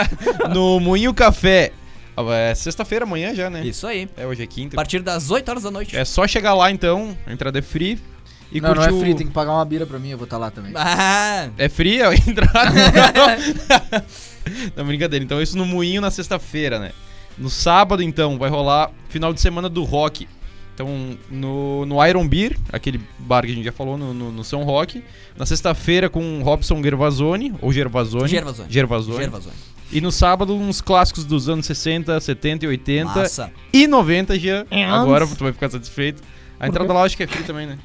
[0.54, 1.70] no Moinho Café.
[2.16, 3.62] Ah, É sexta-feira amanhã já, né?
[3.66, 4.08] Isso aí.
[4.16, 4.74] É, hoje é A quinta.
[4.76, 5.94] partir das 8 horas da noite.
[5.94, 7.98] É só chegar lá então, a entrada é free.
[8.52, 10.24] E não, não é o- free, tem que pagar uma bira pra mim, eu vou
[10.24, 10.72] estar lá também.
[10.76, 12.70] Ah, É fria a entrada?
[14.76, 15.24] não, brincadeira.
[15.24, 16.92] Então isso no Moinho na sexta-feira, né?
[17.38, 20.28] No sábado, então, vai rolar final de semana do rock.
[20.74, 24.44] Então, no, no Iron Beer, aquele bar que a gente já falou no, no, no
[24.44, 25.02] São Roque.
[25.36, 28.28] Na sexta-feira com Robson Gervasoni, ou Gervasoni.
[28.28, 28.70] Gervasoni.
[28.72, 29.16] Gervasoni.
[29.18, 29.54] Gervasoni.
[29.90, 33.04] E no sábado, uns clássicos dos anos 60, 70 e 80.
[33.14, 33.50] Massa.
[33.72, 34.64] E 90, já.
[34.70, 36.22] É, Agora tu vai ficar satisfeito.
[36.58, 37.78] A entrada lá acho que é free também, né?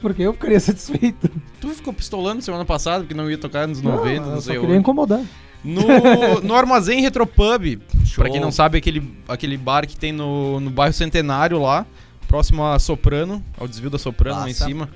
[0.00, 1.30] Porque eu ficaria satisfeito.
[1.60, 4.66] Tu ficou pistolando semana passada porque não ia tocar nos 90, não, eu sei onde.
[4.66, 5.20] queria incomodar.
[5.62, 5.82] No,
[6.42, 8.22] no Armazém Retropub, Show.
[8.24, 11.84] pra quem não sabe, aquele, aquele bar que tem no, no bairro Centenário lá,
[12.26, 14.88] próximo a Soprano, ao desvio da Soprano lá em cima.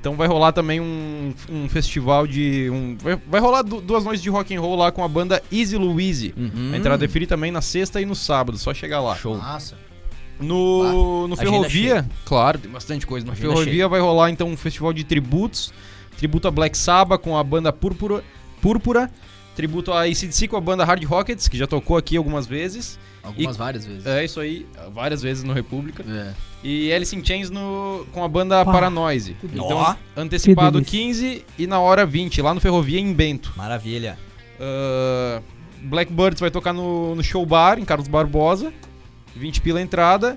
[0.00, 2.68] Então vai rolar também um, um festival de.
[2.70, 5.40] Um, vai, vai rolar du- duas noites de rock and roll lá com a banda
[5.52, 6.34] Easy Louise.
[6.36, 6.70] Uhum.
[6.72, 9.14] A entrada é free também na sexta e no sábado, só chegar lá.
[9.14, 9.36] Show.
[9.36, 9.76] Nossa.
[10.40, 13.26] No, no Ferrovia, claro, tem bastante coisa.
[13.26, 15.72] No Ferrovia vai rolar então um festival de tributos.
[16.16, 18.22] Tributo a Black Sabbath com a banda Púrpura.
[18.60, 19.10] Púrpura
[19.54, 22.98] tributo a ACDC com a banda Hard Rockets, que já tocou aqui algumas vezes.
[23.22, 24.06] Algumas várias vezes.
[24.06, 26.04] É isso aí, várias vezes no República.
[26.08, 26.32] É.
[26.64, 29.36] E Alice in Chains no, com a banda Pá, Paranoise.
[29.44, 29.94] Então, Ó.
[30.16, 33.52] antecipado Que 15 e na hora 20, lá no Ferrovia em Bento.
[33.56, 34.18] Maravilha.
[34.60, 35.40] Ah,
[35.82, 38.72] Blackbirds vai tocar no, no Show Bar, em Carlos Barbosa.
[39.36, 40.36] 20 pila a entrada.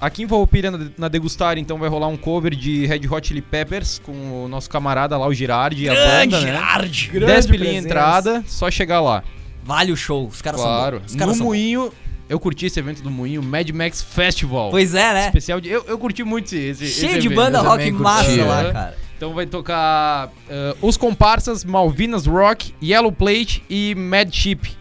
[0.00, 3.98] Aqui em Farroupilha, na, Degustar, então vai rolar um cover de Red Hot Chili Peppers
[3.98, 6.52] com o nosso camarada lá, o Girardi e a Grande banda, né?
[6.52, 7.10] Gerard.
[7.18, 9.24] 10 pilinha entrada, só chegar lá.
[9.64, 10.28] Vale o show.
[10.28, 10.98] Os caras claro.
[10.98, 11.16] são bons.
[11.16, 11.46] Caras No.
[11.46, 11.92] Moinho,
[12.28, 14.70] eu curti esse evento do Moinho, Mad Max Festival.
[14.70, 15.26] Pois é, né?
[15.26, 15.68] Especial de...
[15.68, 18.44] Eu, eu curti muito esse, esse Cheio esse de banda eu rock curti, massa é.
[18.44, 18.96] lá, cara.
[19.16, 24.78] Então vai tocar ah, Os Comparsas, Malvinas Rock, Yellow Plate e Mad Chip.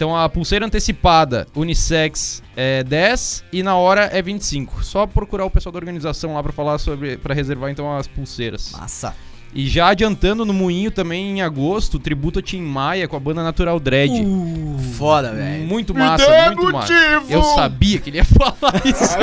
[0.00, 4.82] Então a pulseira antecipada, unissex, é 10 e na hora é 25.
[4.82, 8.72] Só procurar o pessoal da organização lá pra falar sobre para reservar então as pulseiras.
[8.72, 9.14] Massa.
[9.52, 13.42] E já adiantando no Moinho também em agosto, tributo a Tim Maia com a banda
[13.42, 14.12] Natural Dread.
[14.22, 15.64] Uh, Foda, velho.
[15.64, 16.24] Muito massa,
[16.54, 16.92] muito massa.
[17.28, 19.16] Eu sabia que ele ia falar isso.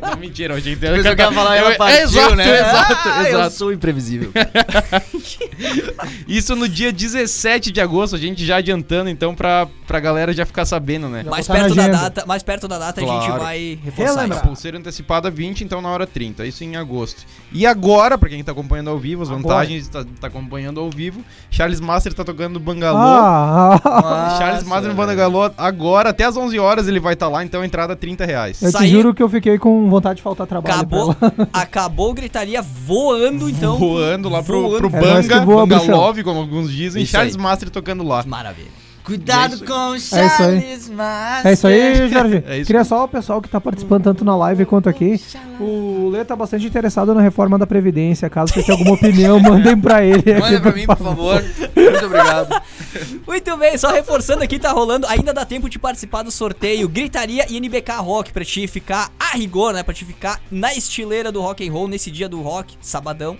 [0.00, 0.62] não, mentira, eu.
[0.76, 2.58] Pensou que ia falar, Eu- ela partiu, exato, né?
[2.60, 3.54] exato, Ah, Eu exato.
[3.56, 4.30] sou imprevisível.
[6.26, 10.44] Isso no dia 17 de agosto, a gente já adiantando então pra, pra galera já
[10.44, 11.22] ficar sabendo, né?
[11.24, 13.42] Mais perto da data, mais perto da data a gente Claro.
[13.42, 14.38] vai reforçar Relembrar.
[14.40, 17.24] A pulseira antecipada 20, então na hora 30, isso em agosto.
[17.52, 19.42] E agora, pra quem tá acompanhando ao ao vivo, as Agora.
[19.42, 21.22] vantagens de tá, tá acompanhando ao vivo.
[21.50, 22.98] Charles Master tá tocando Bangalô.
[22.98, 27.44] Ah, ah, Charles Master no Bangalô agora, até às 11 horas ele vai estar lá,
[27.44, 28.60] então a entrada é 30 reais.
[28.62, 31.16] eu te Saí- juro que eu fiquei com vontade de faltar trabalho Acabou,
[31.52, 33.76] acabou gritaria voando, então.
[33.78, 34.88] Voando lá pro, voando.
[34.90, 37.40] pro É Banga, voa, Bangalove, como alguns dizem, Isso Charles aí.
[37.42, 38.24] Master tocando lá.
[38.26, 38.68] Maravilha.
[39.08, 40.00] Cuidado com o aí.
[40.00, 41.46] Charles Master.
[41.46, 42.44] É isso aí, Jorge.
[42.48, 42.66] É isso.
[42.66, 45.20] Queria só o pessoal que tá participando tanto na live quanto aqui.
[45.58, 48.28] O Lê tá bastante interessado na reforma da Previdência.
[48.28, 50.38] Caso vocês tenham alguma opinião, mandem pra ele.
[50.38, 51.44] Manda pra mim, por favor.
[51.74, 52.62] Muito obrigado.
[53.26, 55.06] Muito bem, só reforçando aqui, tá rolando.
[55.06, 59.36] Ainda dá tempo de participar do sorteio Gritaria e NBK Rock pra te ficar a
[59.36, 59.82] rigor, né?
[59.82, 63.36] Pra te ficar na estileira do rock and roll nesse dia do rock, sabadão.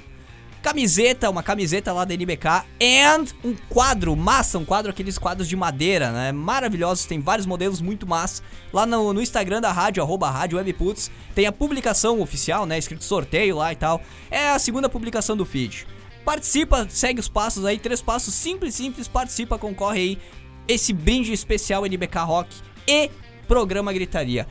[0.62, 5.54] Camiseta, uma camiseta lá da NBK and um quadro massa, um quadro aqueles quadros de
[5.54, 6.32] madeira, né?
[6.32, 8.42] Maravilhosos, tem vários modelos muito massa.
[8.72, 12.76] Lá no, no Instagram da rádio, arroba rádio webputs, tem a publicação oficial, né?
[12.76, 14.02] Escrito sorteio lá e tal.
[14.30, 15.86] É a segunda publicação do feed.
[16.24, 20.18] Participa, segue os passos aí, três passos simples, simples, participa, concorre aí.
[20.66, 22.54] Esse brinde especial NBK Rock
[22.86, 23.10] e
[23.46, 24.46] programa Gritaria.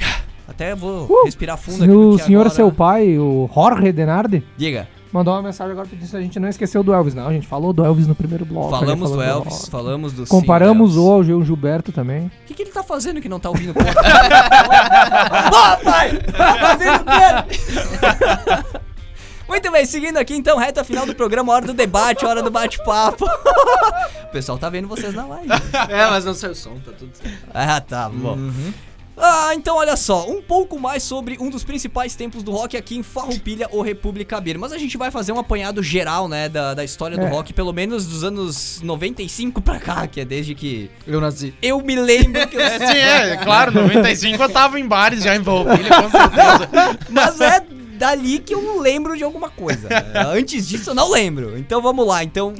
[0.48, 1.92] Até vou respirar fundo aqui.
[1.92, 2.08] Uh!
[2.10, 6.16] O senhor, agora- seu pai, o Jorge Denardi, Diga, mandou uma mensagem agora pedindo se
[6.16, 7.14] a gente não esqueceu do Elvis.
[7.14, 8.70] Não, a gente falou do Elvis no primeiro bloco.
[8.70, 9.70] falamos do Elvis, rock.
[9.70, 12.26] falamos do Comparamos o ao Gil Gilberto também.
[12.26, 13.74] O que, que ele tá fazendo que não tá ouvindo?
[13.74, 13.80] Pô,
[15.84, 16.18] pai!
[16.36, 17.46] Tá fazendo o?
[19.52, 23.26] Muito bem, seguindo aqui então, reta final do programa, hora do debate, hora do bate-papo.
[24.24, 25.50] o pessoal tá vendo vocês na live.
[25.90, 27.50] É, mas não saiu som, tá tudo certo.
[27.52, 28.38] Ah, tá, bom.
[29.24, 32.96] Ah, então olha só, um pouco mais sobre um dos principais templos do rock aqui
[32.96, 34.58] em Farroupilha ou República Bir.
[34.58, 37.28] Mas a gente vai fazer um apanhado geral, né, da, da história do É.
[37.28, 41.54] rock, pelo menos dos anos 95 pra cá, que é desde que Eu nasci.
[41.62, 42.60] eu me lembro que eu...
[42.72, 46.98] É, sim, é, claro, 95 eu tava em bares já em Valpilha, com certeza.
[47.08, 47.60] Mas é
[47.96, 49.88] dali que eu lembro de alguma coisa.
[50.34, 51.56] Antes disso eu não lembro.
[51.56, 52.24] Então vamos lá.
[52.24, 52.54] Então,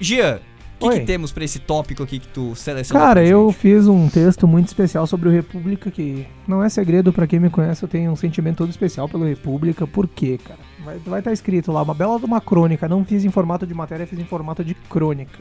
[0.00, 0.51] Gia, o
[0.90, 3.06] que, que temos pra esse tópico aqui que tu selecionou?
[3.06, 7.26] Cara, eu fiz um texto muito especial sobre o República, que não é segredo pra
[7.26, 9.86] quem me conhece, eu tenho um sentimento todo especial pelo República.
[9.86, 10.60] Por quê, cara?
[10.84, 12.88] Vai estar tá escrito lá, uma bela de uma crônica.
[12.88, 15.40] Não fiz em formato de matéria, fiz em formato de crônica.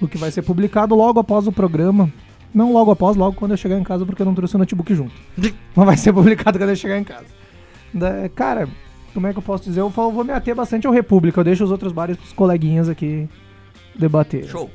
[0.00, 2.12] O que vai ser publicado logo após o programa.
[2.52, 4.94] Não logo após, logo quando eu chegar em casa, porque eu não trouxe o notebook
[4.94, 5.12] junto.
[5.74, 7.26] Mas vai ser publicado quando eu chegar em casa.
[7.94, 8.68] Da- cara,
[9.14, 9.80] como é que eu posso dizer?
[9.80, 11.40] Eu vou vou me ater bastante ao República.
[11.40, 13.28] Eu deixo os outros bares pros coleguinhas aqui
[13.98, 14.44] debater.
[14.46, 14.70] Show.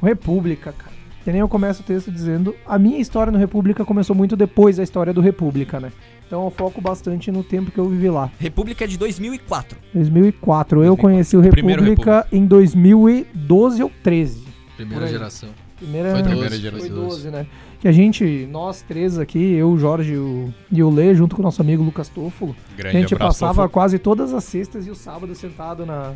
[0.00, 0.96] O República, cara.
[1.24, 4.76] Que nem eu começo o texto dizendo, a minha história no República começou muito depois
[4.78, 5.92] da história do República, né?
[6.26, 8.30] Então eu foco bastante no tempo que eu vivi lá.
[8.38, 9.76] República é de 2004.
[9.92, 10.78] 2004.
[10.78, 10.96] Eu 2004.
[11.02, 14.44] conheci o Primeiro República em 2012 ou 13.
[14.76, 15.48] Primeira geração.
[15.76, 17.04] Primeira, Foi foi 12, primeira geração.
[17.08, 17.46] 12, né?
[17.80, 21.36] Que a gente, nós três aqui, eu, o Jorge e o- e o Lê, junto
[21.36, 24.86] com o nosso amigo Lucas Toffolo, a Grande gente abraço, passava quase todas as sextas
[24.86, 26.14] e os sábados sentado na,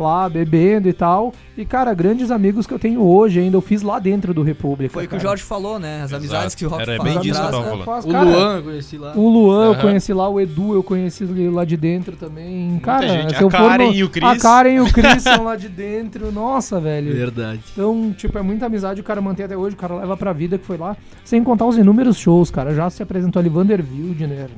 [0.00, 1.32] lá, bebendo e tal.
[1.56, 4.92] E, cara, grandes amigos que eu tenho hoje ainda, eu fiz lá dentro do República.
[4.94, 5.20] Foi o que o.
[5.20, 6.02] Jorge falou, né?
[6.02, 7.82] As amizades que o Rock Era faz bem disso que eu né?
[7.84, 9.12] Faz, O cara, Luan, eu conheci lá.
[9.16, 9.80] O Luan eu Aham.
[9.80, 12.78] conheci lá, o Edu eu conheci lá de dentro também.
[12.80, 13.30] cara, gente.
[13.30, 14.24] se A eu for Karen no- e o Chris.
[14.28, 16.30] A Karen e o Chris são lá de dentro.
[16.30, 17.12] Nossa, velho.
[17.14, 17.60] Verdade.
[17.72, 20.56] Então, tipo, é muita amizade o cara mantém até hoje, o cara leva pra vida
[20.58, 20.96] que foi lá.
[21.24, 22.74] Sem contar os inúmeros shows, cara.
[22.74, 24.48] Já se apresentou ali Vander Wildner,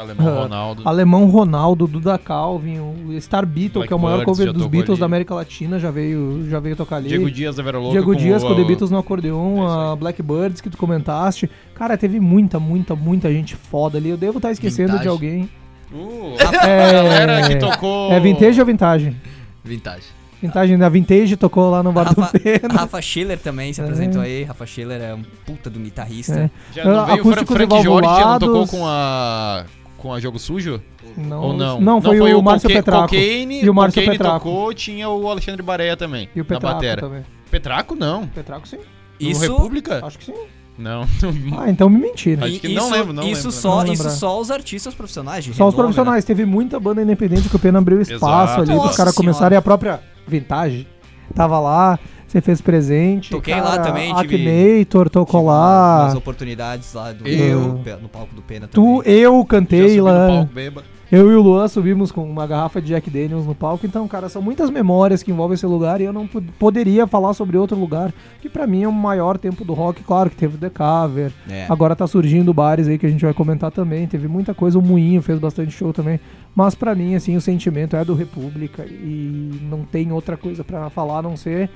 [0.00, 0.82] Alemão Ah, Ronaldo.
[0.88, 4.90] Alemão Ronaldo, Duda Calvin, o Star Beatle, que é o maior Blackbirds cover dos Beatles
[4.94, 5.00] ali.
[5.00, 7.08] da América Latina, já veio, já veio tocar ali.
[7.08, 7.92] Diego Dias da Vera Louca.
[7.92, 11.50] Diego Dias com o- The Beatles no acordeon, É a Blackbirds que tu comentaste.
[11.74, 14.08] Cara, teve muita, muita, muita gente foda ali.
[14.10, 15.02] Eu devo estar esquecendo Vintage.
[15.02, 15.50] de alguém.
[15.92, 16.34] Uh,
[16.64, 18.12] É, a galera que tocou.
[18.12, 19.16] É vintage ou vintage?
[19.64, 20.04] Vintage.
[20.42, 22.72] Vintage, da Vintage tocou lá no Bar do Rafa, Pena.
[22.72, 24.42] Rafa Schiller também se apresentou aí.
[24.44, 26.32] Rafa Schiller é um puta um guitarrista.
[26.44, 26.50] É.
[26.74, 29.64] Já não Ah, veio acústicos Frank Jorge, já não tocou com a.
[30.00, 30.80] Com a Jogo Sujo?
[31.14, 31.78] Não, Ou não?
[31.78, 33.02] Não, foi, o Márcio Coque- Petraco.
[33.08, 34.48] Cocaine, E o Márcio Cocaine Petraco.
[34.48, 36.26] tocou, tinha o Alexandre Bareia também.
[36.34, 37.22] E o Petraco também.
[37.50, 38.26] Petraco não.
[38.26, 38.78] Petraco sim.
[39.20, 40.00] Isso, No República?
[40.02, 40.34] Acho que sim.
[40.78, 41.02] Não.
[41.58, 42.44] Ah, então me mentiram.
[42.46, 45.44] Acho que isso, não lembro, não isso lembro, só, não isso só os artistas profissionais
[45.44, 46.24] Só os renome, profissionais.
[46.24, 48.72] Teve muita banda independente que o Pena abriu espaço Exato.
[48.72, 48.80] ali.
[48.80, 49.14] Os caras
[49.52, 50.86] e a própria Vintage
[51.34, 51.98] tava lá.
[52.30, 53.30] Você fez presente.
[53.30, 56.04] Toquei cara, lá também, tive- tocou lá.
[56.04, 59.18] umas oportunidades lá do, Eu- no palco do Pena Tu, também.
[59.20, 60.26] eu Já cantei no lá.
[60.28, 60.84] palco, beba.
[61.10, 63.84] Eu e o Luan subimos com uma garrafa de Jack Daniels no palco.
[63.84, 67.34] Então, cara, são muitas memórias que envolvem esse lugar e eu não pod- poderia falar
[67.34, 70.04] sobre outro lugar que pra mim é o maior tempo do rock.
[70.04, 71.32] Claro que teve o The Cover.
[71.50, 71.66] É.
[71.68, 74.06] Agora tá surgindo bares aí que a gente vai comentar também.
[74.06, 74.78] Teve muita coisa.
[74.78, 76.20] O Moinho fez bastante show também.
[76.54, 80.88] Mas pra mim, assim, o sentimento é do República e não tem outra coisa pra
[80.90, 81.68] falar a não ser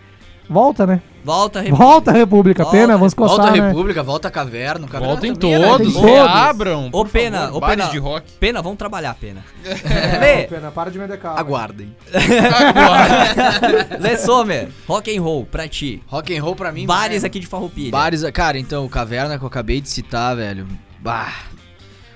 [0.49, 1.01] Volta, né?
[1.24, 1.84] Volta, República.
[1.84, 2.62] Volta, República.
[2.64, 3.68] Volta, Pena, vamos Volta coçar, a né?
[3.68, 4.86] República, volta a Caverna.
[4.86, 6.11] Caverna Voltem também era- todos, todos.
[6.11, 6.90] reabram.
[6.92, 7.84] Ô, Pena, favor, ô, Pena.
[7.86, 8.32] de rock.
[8.38, 9.42] Pena, vamos trabalhar, Pena.
[9.64, 9.72] Não,
[10.20, 11.38] Lê, Pena, para de vender carro.
[11.38, 11.97] Aguardem.
[14.01, 16.03] Lê Sommer, rock and roll, pra ti.
[16.07, 16.86] Rock and roll pra mim.
[16.86, 17.90] Bares é- aqui de Farroupilha.
[17.90, 20.66] Bares, cara, então, o Caverna que eu acabei de citar, velho.
[21.01, 21.32] Bah.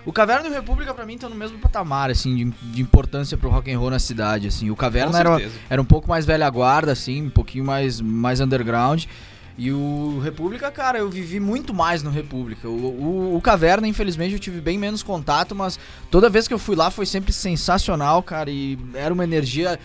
[0.09, 3.37] O Caverna e o República pra mim estão no mesmo patamar, assim, de, de importância
[3.37, 4.71] pro rock and roll na cidade, assim.
[4.71, 9.05] O Caverna era, era um pouco mais velha guarda, assim, um pouquinho mais, mais underground.
[9.59, 12.69] E o República, cara, eu vivi muito mais no República.
[12.69, 15.79] O, o, o Caverna, infelizmente, eu tive bem menos contato, mas
[16.11, 19.79] toda vez que eu fui lá foi sempre sensacional, cara, e era uma energia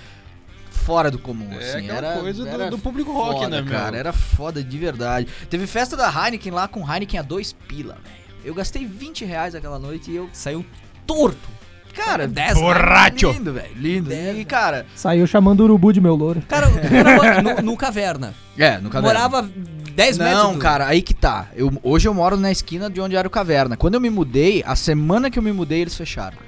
[0.70, 1.90] fora do comum, É assim.
[1.90, 3.72] era, coisa do- era do público rock, foda, né, meu?
[3.72, 3.98] cara?
[3.98, 5.28] Era foda de verdade.
[5.50, 8.23] Teve festa da Heineken lá com Heineken a dois pila, velho.
[8.44, 10.66] Eu gastei 20 reais aquela noite e eu, Saiu
[11.06, 11.50] torto.
[11.94, 13.32] cara, 10 Borracho.
[13.32, 14.12] lindo, velho, lindo.
[14.14, 16.41] E, cara, Saiu chamando o urubu de meu louro.
[16.48, 18.34] Cara, o no, no Caverna.
[18.58, 19.08] é, no Caverna.
[19.20, 19.50] Morava
[19.96, 20.38] 10 metros.
[20.44, 21.48] Não, do- cara, aí que tá.
[21.56, 23.78] Eu, hoje eu moro na esquina de onde era o Caverna.
[23.78, 26.38] Quando eu me mudei, a semana que eu me mudei, eles fecharam.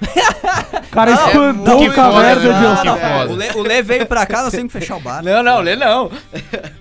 [0.86, 3.30] O cara Não, espantou é o caverna de foda.
[3.32, 5.22] O Lê, o Lê veio pra cá, nós temos que fechar o bar.
[5.22, 6.10] Não, não, lê não.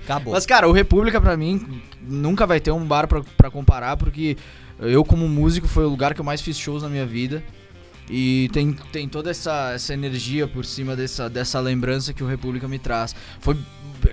[0.05, 0.33] Acabou.
[0.33, 4.37] Mas, cara, o República pra mim nunca vai ter um bar pra, pra comparar, porque
[4.79, 7.43] eu, como músico, foi o lugar que eu mais fiz shows na minha vida.
[8.09, 12.67] E tem, tem toda essa, essa energia por cima dessa, dessa lembrança que o República
[12.67, 13.15] me traz.
[13.39, 13.57] Foi,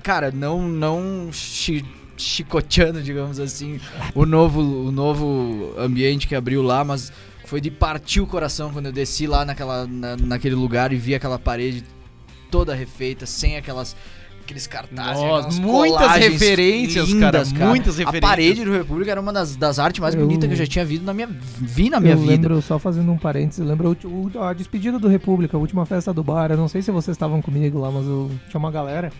[0.02, 1.84] cara, não, não chi-
[2.16, 3.78] chicoteando, digamos assim,
[4.14, 7.12] o novo, o novo ambiente que abriu lá, mas
[7.44, 11.14] foi de partir o coração quando eu desci lá naquela, na- naquele lugar e vi
[11.14, 11.84] aquela parede
[12.50, 13.94] toda refeita, sem aquelas
[14.52, 18.20] aqueles cartazes, Nossa, aquelas muitas referências, lindas, cara, muitas A referências.
[18.30, 20.84] parede do República era uma das, das artes mais Eu- bonitas que eu já tinha
[20.84, 21.28] visto na minha,
[21.60, 22.30] vi na minha eu vida.
[22.32, 23.96] lembro, só fazendo um parênteses, eu lembro
[24.40, 26.50] a despedida do República, a última festa do bar.
[26.50, 29.10] Eu não sei se vocês estavam comigo lá, mas eu tinha uma galera.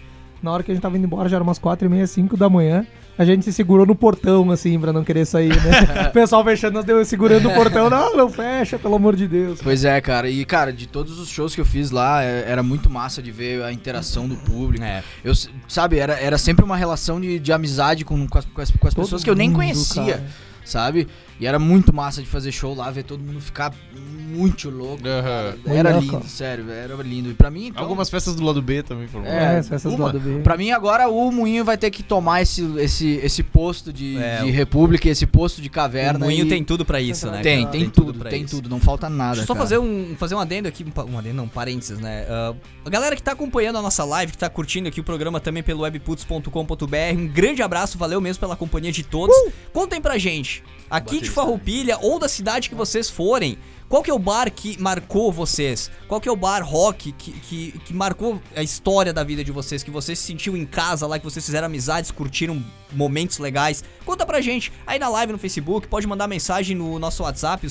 [0.42, 2.36] Na hora que a gente tava indo embora, já era umas 4 e meia, 5
[2.36, 2.84] da manhã.
[3.18, 6.08] A gente se segurou no portão, assim, pra não querer sair, né?
[6.08, 7.90] o pessoal fechando, nós deu segurando o portão.
[7.90, 9.60] Não, não fecha, pelo amor de Deus.
[9.62, 10.30] Pois é, cara.
[10.30, 13.30] E, cara, de todos os shows que eu fiz lá, é- era muito massa de
[13.30, 14.82] ver a interação do público.
[14.82, 15.02] É.
[15.22, 15.34] Eu,
[15.68, 18.88] sabe, era, era sempre uma relação de, de amizade com, com as, com as- com
[18.88, 20.22] as Todo pessoas que eu nem mundo, conhecia, cara.
[20.64, 21.06] sabe?
[21.42, 25.02] E era muito massa de fazer show lá, ver todo mundo ficar muito louco.
[25.04, 25.22] Aham.
[25.22, 25.50] cara.
[25.56, 26.12] Muito Era louco.
[26.12, 27.30] lindo, sério, era lindo.
[27.30, 29.26] E pra mim, então, Algumas festas do lado B também foram.
[29.26, 30.06] É, É, as festas do uma.
[30.06, 30.38] lado B.
[30.42, 34.42] Pra mim agora o Moinho vai ter que tomar esse, esse, esse posto de, É,
[34.44, 36.20] de o- República, esse posto de O caverna.
[36.20, 37.40] moinho e- tem tudo pra isso, né?
[37.42, 37.72] Tem, cara?
[37.72, 38.54] tem, tudo, pra tem isso.
[38.54, 39.30] tudo, não falta nada.
[39.32, 39.64] Deixa eu só cara.
[39.66, 42.24] fazer um, fazer um adendo aqui, um, um adendo não, parênteses, né?
[42.28, 45.40] Ah, a galera que tá acompanhando a nossa live, que tá curtindo aqui o programa
[45.40, 49.34] também pelo webputs.com.br, um grande abraço, valeu mesmo pela companhia de todos.
[49.72, 53.58] Contem pra gente, aqui de Farroupilha ou da cidade que vocês forem,
[53.88, 55.90] qual que é o bar que marcou vocês?
[56.08, 59.52] Qual que é o bar rock que, que, que marcou a história da vida de
[59.52, 59.82] vocês?
[59.82, 63.84] Que vocês se sentiu em casa lá, que vocês fizeram amizades, curtiram momentos legais?
[64.04, 67.70] Conta pra gente aí na live no Facebook, pode mandar mensagem no nosso WhatsApp, o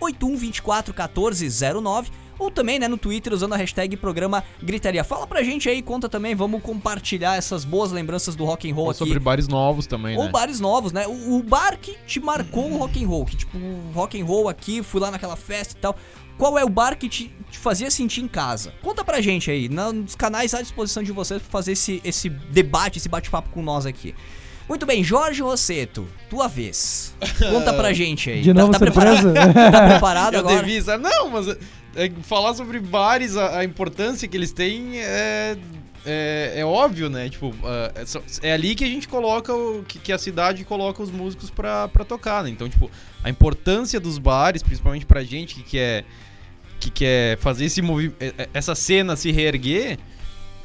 [0.00, 2.10] 549-8124-1409
[2.40, 5.04] ou também né, no Twitter usando a hashtag programa Gritaria.
[5.04, 8.86] Fala pra gente aí, conta também, vamos compartilhar essas boas lembranças do rock and roll
[8.86, 8.98] Ou aqui.
[8.98, 10.30] sobre bares novos também, Ou né?
[10.30, 11.06] bares novos, né?
[11.06, 14.24] O, o bar que te marcou o rock and roll, que tipo, o rock and
[14.24, 15.94] roll aqui, fui lá naquela festa e tal.
[16.38, 18.72] Qual é o bar que te, te fazia sentir em casa?
[18.82, 22.30] Conta pra gente aí, na- nos canais à disposição de vocês pra fazer esse, esse
[22.30, 24.14] debate, esse bate-papo com nós aqui.
[24.66, 27.12] Muito bem, Jorge Rosseto, tua vez.
[27.50, 28.40] Conta pra gente aí.
[28.40, 29.20] De novo, tá, tá preparado?
[29.20, 29.52] surpresa?
[29.72, 30.62] Tá preparado Eu agora?
[30.62, 30.96] devia?
[30.96, 31.46] Não, mas
[31.96, 35.56] é, falar sobre bares, a, a importância que eles têm é,
[36.04, 37.28] é, é óbvio, né?
[37.28, 37.92] Tipo, ah,
[38.42, 41.50] é, é ali que a gente coloca, o, que, que a cidade coloca os músicos
[41.50, 42.50] pra, pra tocar, né?
[42.50, 42.90] Então, tipo,
[43.22, 46.04] a importância dos bares, principalmente pra gente que quer,
[46.78, 49.98] que quer fazer esse movi é- essa cena se reerguer,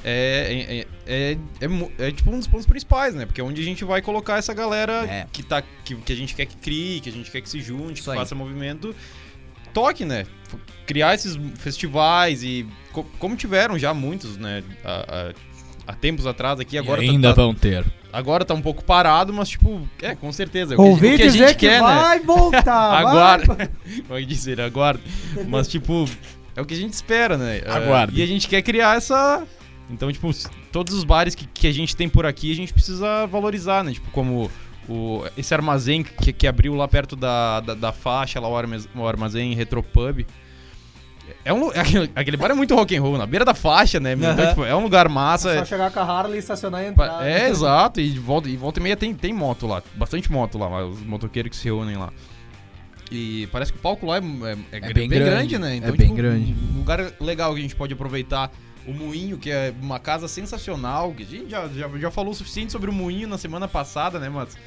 [0.08, 3.26] é, é, é, é é, tipo um dos pontos principais, né?
[3.26, 6.36] Porque é onde a gente vai colocar essa galera que, tá, que, que a gente
[6.36, 8.18] quer que crie, que a gente quer que se junte, Isso que aí.
[8.18, 8.96] faça movimento.
[9.76, 10.26] Toque, né?
[10.88, 12.66] Criar esses festivais e.
[12.92, 14.64] co- como tiveram já muitos, né?
[14.84, 15.34] Há, há-
[15.88, 17.86] há tempos atrás aqui, agora tá- tá, vão ter.
[18.14, 20.74] agora tá um pouco parado, mas tipo, é, com certeza.
[20.74, 21.88] é o que- Ouvi o que a dizer gente que quer, né?
[21.88, 22.64] vai voltar.
[23.04, 23.72] vai- Aguarda.
[24.10, 25.02] Vai dizer, aguarda.
[25.48, 26.08] Mas, tipo,
[26.56, 27.62] é o que a gente espera, né?
[27.66, 28.20] Ah, Aguarde.
[28.20, 29.46] E a gente quer criar essa.
[29.90, 30.32] Então, tipo,
[30.72, 33.92] todos os bares que, que a gente tem por aqui, a gente precisa valorizar, né?
[33.94, 34.50] Tipo, como
[34.90, 38.88] o, esse armazém que, que abriu lá perto da, da, da faixa, lá o armaz-
[38.96, 40.26] o armazém Retropub.
[41.44, 44.14] É um, aquele, aquele bar é muito rock and roll, na beira da faixa, né?
[44.14, 45.52] Então, tipo, é um lugar massa.
[45.52, 47.26] É só chegar com a Harley, estacionar e entrar.
[47.26, 50.86] É, exato, e volta, e volta e meia tem, tem moto lá, bastante moto lá,
[50.86, 52.12] os motoqueiros que se reúnem lá.
[53.12, 55.78] E parece que o palco lá é, é- é gr- bem bem, grande, grande, né?
[55.88, 56.56] é bem grande.
[56.74, 58.52] Um lugar legal que a gente pode aproveitar
[58.88, 61.12] o Moinho, que é uma casa sensacional.
[61.14, 64.18] Que a gente já, já, já falou o suficiente sobre o Moinho na semana passada,
[64.20, 64.28] né?
[64.30, 64.58] Mas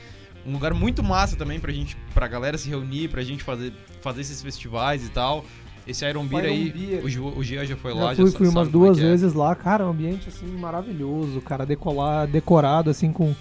[0.49, 4.23] um lugar muito massa também pra gente, pra galera se reunir, pra gente fazer, fazer
[4.23, 5.45] esses festivais e tal.
[5.87, 7.05] Esse Iron Beer Iron aí, Beer.
[7.39, 9.01] o, Gia já foi lá, Já fui, sa- fui umas é duas é.
[9.03, 13.35] vezes lá, cara, um ambiente assim maravilhoso, cara, decolar, decorado assim com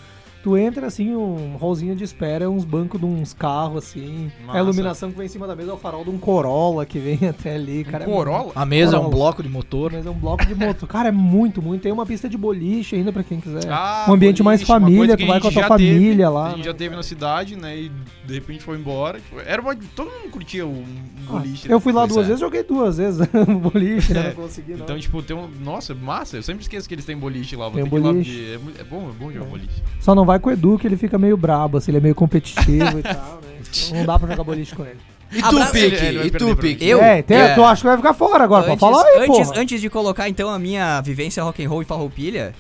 [0.43, 4.31] Tu entra assim, um rolzinho de espera, uns bancos de uns carros assim.
[4.45, 4.57] Massa.
[4.57, 6.99] A iluminação que vem em cima da mesa é o farol de um Corolla que
[6.99, 8.03] vem até ali, cara.
[8.03, 8.51] é Corolla?
[8.55, 9.15] A mesa é um Corolla.
[9.15, 9.91] bloco de motor.
[9.91, 10.88] Mas é um bloco de motor.
[10.88, 11.81] Cara, é muito, muito.
[11.81, 13.67] Tem uma pista de boliche ainda pra quem quiser.
[13.69, 15.93] Ah, um ambiente mais boliche, uma família, tu vai a com a tua já teve,
[15.93, 16.45] família lá.
[16.45, 16.63] A gente né?
[16.65, 17.77] já teve na cidade, né?
[17.77, 17.91] E
[18.25, 19.19] de repente foi embora.
[19.19, 20.85] Tipo, era uma, todo mundo curtia o um
[21.27, 21.69] Ah, boliche.
[21.69, 22.27] eu fui lá duas é.
[22.27, 23.27] vezes, joguei duas vezes
[23.61, 24.19] boliche, né?
[24.19, 24.79] É, Não consegui, não.
[24.81, 25.47] Então, tipo, tem um.
[25.63, 26.38] Nossa, massa.
[26.38, 27.67] Eu sempre esqueço que eles têm boliche lá.
[27.67, 28.53] Vou Tem boliche.
[28.53, 29.49] é, muito- é bom, é bom jogar É.
[29.49, 29.83] boliche.
[29.99, 32.13] Só não vai com o Edu, que ele fica meio brabo, assim, ele é meio
[32.13, 33.57] competitivo e tal, né?
[33.59, 34.99] Então não dá pra jogar boliche com ele.
[35.32, 35.95] E tu, Pique?
[36.05, 36.55] Ele vai E tu.
[36.55, 36.88] Pique?
[36.88, 37.01] Eu?
[37.03, 37.53] É, tem, É.
[37.55, 39.59] tu acha que vai ficar fora agora, pode Antes, falar aí, antes, porra.
[39.61, 42.53] antes de colocar então a minha vivência rock and roll e farroupilha,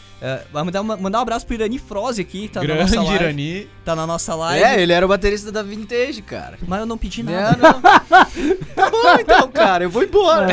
[0.51, 3.23] vamos mandar, uma- mandar um abraço pro Irani Froze aqui, tá na nossa Grande live.
[3.23, 3.67] Irani.
[3.85, 4.63] Tá na nossa live.
[4.65, 6.57] É, ele era o baterista da Vintage, cara.
[6.67, 7.57] Mas eu não pedi Não, nada.
[7.57, 7.81] não.
[7.81, 7.95] tá
[8.91, 10.47] bom então, cara, eu vou embora.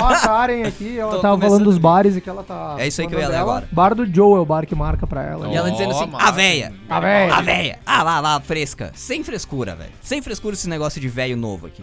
[0.00, 2.74] Ó, a Karen aqui, ela Tô tava começando- falando dos bares e que ela tá.
[2.78, 3.68] É isso aí que eu ia ler agora.
[3.70, 5.48] Bar do Joe é o bar que marca pra ela.
[5.48, 6.26] E ela dizendo assim, massa.
[6.26, 6.72] a véia.
[6.88, 7.34] A véia.
[7.34, 7.78] A véia.
[7.86, 8.90] Ah, lá, lá, fresca.
[8.94, 9.92] Sem frescura, velho.
[10.02, 11.82] Sem frescura esse negócio de velho novo aqui.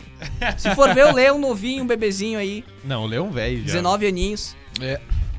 [0.58, 3.66] Se for ver, eu leio um novinho, um bebezinho aí, Não, o Leão velho já.
[3.66, 4.56] 19 aninhos.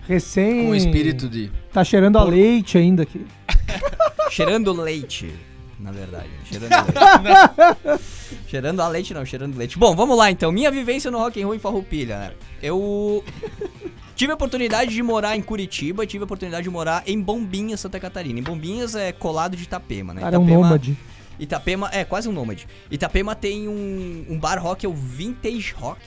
[0.06, 0.64] Recém.
[0.64, 1.50] Com o espírito de.
[1.72, 3.24] Tá cheirando a leite ainda aqui.
[4.30, 5.32] Cheirando leite,
[5.78, 6.28] na verdade.
[6.44, 6.70] Cheirando
[7.24, 8.02] leite.
[8.46, 9.76] cheirando a leite não, cheirando leite.
[9.78, 10.52] Bom, vamos lá então.
[10.52, 12.32] Minha vivência no Rock and Roll em Farroupilha, né?
[12.62, 13.24] Eu
[14.14, 17.98] tive a oportunidade de morar em Curitiba, tive a oportunidade de morar em Bombinhas, Santa
[17.98, 18.38] Catarina.
[18.38, 20.20] Em Bombinhas é colado de Itapema, né?
[20.20, 20.96] Cara, é um Itapema- nômade.
[21.38, 22.66] Itapema, é quase um nômade.
[22.90, 26.00] Itapema tem um, um bar rock, é o Vintage Rock.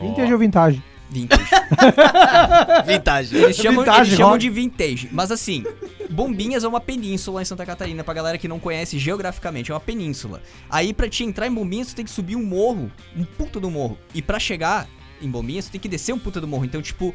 [0.00, 0.82] Vintage ou vintage?
[1.10, 1.44] Vintage.
[2.86, 3.36] Vintage.
[3.36, 5.08] Eles chamam, Vintage eles chamam de vintage.
[5.10, 5.64] Mas assim,
[6.08, 9.80] Bombinhas é uma península em Santa Catarina, pra galera que não conhece geograficamente, é uma
[9.80, 10.40] península.
[10.68, 13.70] Aí pra te entrar em Bombinhas, tu tem que subir um morro, um puta do
[13.70, 13.98] morro.
[14.14, 14.88] E pra chegar
[15.20, 16.64] em Bombinhas, tu tem que descer um puta do morro.
[16.64, 17.14] Então, tipo,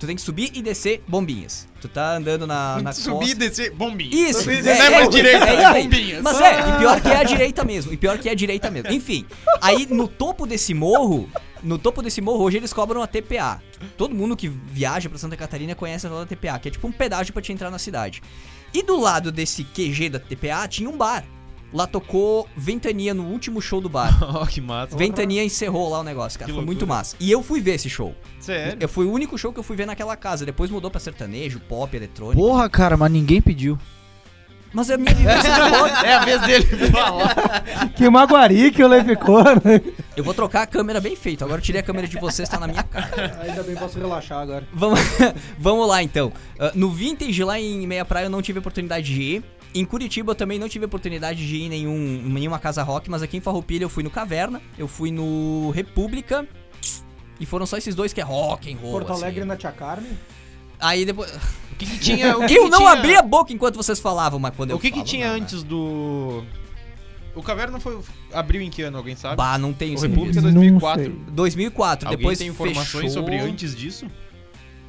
[0.00, 1.68] tu tem que subir e descer Bombinhas.
[1.80, 3.34] Tu tá andando na, na Subir e costa.
[3.36, 4.30] descer, bombinha.
[4.30, 5.82] Isso, Subir e é, é, pra direita, é aí.
[5.82, 6.22] bombinhas.
[6.22, 7.92] Mas é, e pior que é a direita mesmo.
[7.92, 8.90] E pior que é a direita mesmo.
[8.90, 9.24] Enfim,
[9.60, 11.28] aí no topo desse morro,
[11.62, 13.62] no topo desse morro, hoje eles cobram a TPA.
[13.96, 16.86] Todo mundo que viaja pra Santa Catarina conhece a tal da TPA, que é tipo
[16.86, 18.22] um pedágio pra te entrar na cidade.
[18.72, 21.24] E do lado desse QG da TPA tinha um bar.
[21.72, 24.18] Lá tocou Ventania no último show do bar.
[24.22, 24.96] Ó, que massa.
[24.96, 26.50] Ventania encerrou lá o negócio, cara.
[26.50, 26.98] Que Foi muito loucura.
[26.98, 27.16] massa.
[27.20, 28.14] E eu fui ver esse show.
[28.40, 28.76] Sério.
[28.80, 30.44] Eu fui o único show que eu fui ver naquela casa.
[30.44, 32.40] Depois mudou pra sertanejo, pop, eletrônico.
[32.40, 33.78] Porra, cara, mas ninguém pediu.
[34.72, 35.90] Mas é a minha vivência de rock.
[36.06, 37.34] É a vez dele falar.
[37.96, 39.80] Que maguari que o ficou, né?
[40.16, 41.44] Eu vou trocar a câmera bem feito.
[41.44, 43.38] Agora eu tirei a câmera de vocês, tá na minha cara.
[43.42, 44.66] Ainda bem posso relaxar agora.
[44.72, 45.00] Vamos,
[45.58, 46.32] vamos lá então.
[46.58, 49.44] Ah, no Vintage lá em Meia Praia eu não tive oportunidade de ir.
[49.74, 53.22] Em Curitiba eu também não tive oportunidade de ir em nenhum, nenhuma casa rock, mas
[53.22, 56.46] aqui em Farroupilha eu fui no Caverna, eu fui no República.
[57.38, 58.92] E foram só esses dois que é rock and roll.
[58.92, 59.22] Porto assim.
[59.22, 60.10] Alegre na Tia Carmen.
[60.78, 61.30] Aí depois.
[61.72, 62.36] O que, que tinha.
[62.36, 64.76] O que eu que não tinha- abri a boca enquanto vocês falavam, mas quando eu
[64.76, 65.40] O que que tinha não, né?
[65.42, 66.42] antes do.
[67.34, 67.98] O Caverna foi.
[68.32, 69.36] abriu em que ano, alguém sabe?
[69.36, 70.00] Bah, não tenho o.
[70.02, 71.04] República Não 2004.
[71.04, 71.12] sei.
[71.32, 73.10] 2004, Alguém depois tem informações fechou...
[73.22, 74.06] sobre antes disso?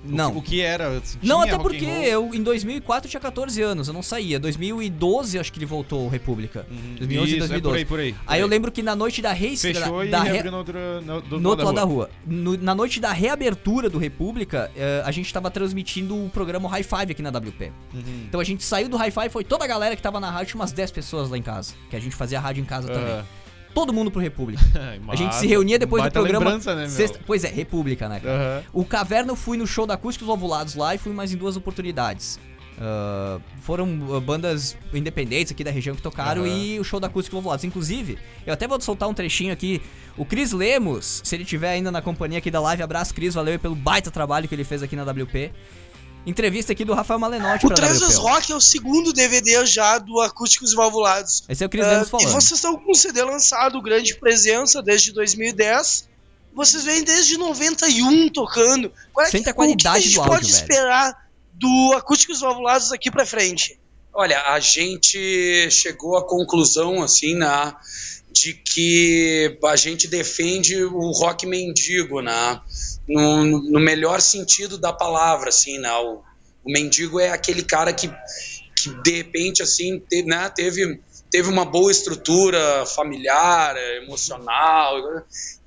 [0.03, 0.31] O Não.
[0.31, 0.99] que- O que era?
[1.03, 4.39] Se Não, até porque eu em 2004 tinha 14 anos, eu não saía.
[4.39, 6.65] 2012 acho que ele voltou República.
[6.71, 6.95] Uhum.
[6.97, 7.61] 2011 e Isso, é 2012.
[7.61, 8.13] por aí, por aí.
[8.25, 10.57] por Aí eu lembro que na noite da reestreia Fechou e da, re- reabriu no
[10.57, 12.05] outro, no, do no outro lado da rua.
[12.05, 12.09] rua.
[12.25, 16.83] No- na noite da reabertura do República, eh, a gente tava transmitindo o programa High
[16.83, 17.71] Five aqui na WP.
[17.93, 18.01] Uhum.
[18.27, 20.47] Então a gente saiu do High Five, foi toda a galera que tava na rádio,
[20.51, 21.73] tinha umas 10 pessoas lá em casa.
[21.89, 23.23] Que a gente fazia rádio em casa também.
[23.73, 24.61] Todo mundo pro República.
[25.07, 26.57] A gente se reunia depois do programa.
[26.57, 26.89] né, meu?
[26.89, 28.21] sexta- Pois é, República, né?
[28.23, 28.63] Aham.
[28.73, 31.55] O Caverna eu fui no show da Acústicos Ovulados lá e fui mais em duas
[31.55, 32.39] oportunidades.
[32.83, 36.51] Ah, foram ah, bandas independentes aqui da região que tocaram Aham.
[36.51, 37.63] e o show da Acústicos Ovulados.
[37.63, 39.79] Inclusive, eu até vou soltar um trechinho aqui.
[40.17, 43.59] O Cris Lemos, se ele estiver ainda na companhia aqui da live, abraço Cris, valeu
[43.59, 45.51] pelo baita trabalho que ele fez aqui na WP.
[46.25, 50.71] Entrevista aqui do Rafael Malenotti O vezes Rock é o segundo DVD já do Acústicos
[50.71, 51.43] e Valvulados.
[51.49, 52.31] Esse é o Cris Ah, Lemos e falando.
[52.31, 56.07] vocês estão com um CD lançado, grande presença, desde 2010.
[56.53, 58.91] Vocês vêm desde 91 tocando.
[59.11, 60.61] Qual é Sente que, a qualidade o que a gente do áudio, pode velho.
[60.61, 63.79] esperar do Acústicos e Valvulados daqui pra frente?
[64.13, 67.73] Olha, a gente chegou à conclusão, assim, né,
[68.31, 72.61] de que a gente defende o rock mendigo, né,
[73.07, 76.21] no, no melhor sentido da palavra, assim, né, o,
[76.63, 78.07] o mendigo é aquele cara que,
[78.75, 84.95] que de repente, assim, te- né, teve, teve uma boa estrutura familiar, emocional,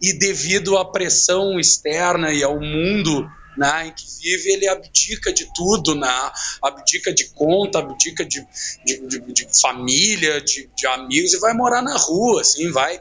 [0.01, 5.49] e devido à pressão externa e ao mundo né, em que vive, ele abdica de
[5.55, 6.31] tudo, né,
[6.63, 8.45] abdica de conta, abdica de,
[8.85, 12.99] de, de, de família, de, de amigos e vai morar na rua, assim, vai,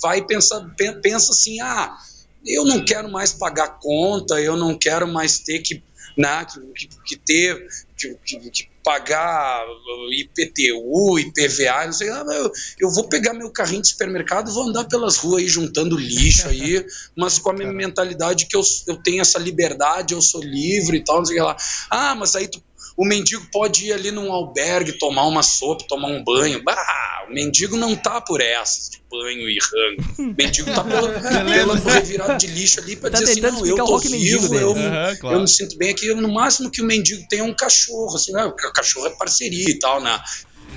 [0.00, 1.96] vai pensar, pen- pensa assim, ah,
[2.44, 5.82] eu não quero mais pagar conta, eu não quero mais ter que,
[6.16, 9.66] né, que, que, que ter, que, que- que pagar
[10.12, 14.68] IPTU, IPVA, não sei, ah, eu, eu vou pegar meu carrinho de supermercado e vou
[14.68, 16.86] andar pelas ruas aí juntando lixo aí,
[17.18, 21.04] mas com a minha mentalidade que eu, eu tenho essa liberdade, eu sou livre e
[21.04, 21.56] tal, não sei lá.
[21.90, 22.62] Ah, mas aí tu-
[22.96, 26.62] o mendigo pode ir ali num albergue, tomar uma sopa, tomar um banho.
[26.62, 30.30] Bah, o mendigo não tá por essas de banho e rango.
[30.30, 31.08] O mendigo tá pelo,
[31.44, 34.70] pelo revirado de lixo ali pra Tá dizer assim, tentando não, eu tô vivo, eu,
[34.72, 35.36] Aham, claro.
[35.36, 36.12] eu me sinto bem aqui.
[36.14, 38.44] No máximo que o mendigo tem é um cachorro, assim, né?
[38.44, 40.18] O cachorro é parceria e tal, né?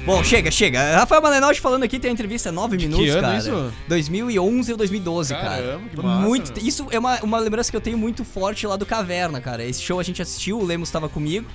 [0.06, 0.98] Bom, chega, chega.
[0.98, 3.38] Rafael Malenotti falando aqui, tem uma entrevista 9 minutos, ano cara.
[3.38, 3.74] isso?
[3.88, 5.44] 2011 ou 2012, cara.
[5.50, 6.68] Caramba, que massa, muito, meu.
[6.68, 9.64] Isso é uma, uma lembrança que eu tenho muito forte lá do Caverna, cara.
[9.64, 11.46] Esse show a gente assistiu, o Lemos tava comigo.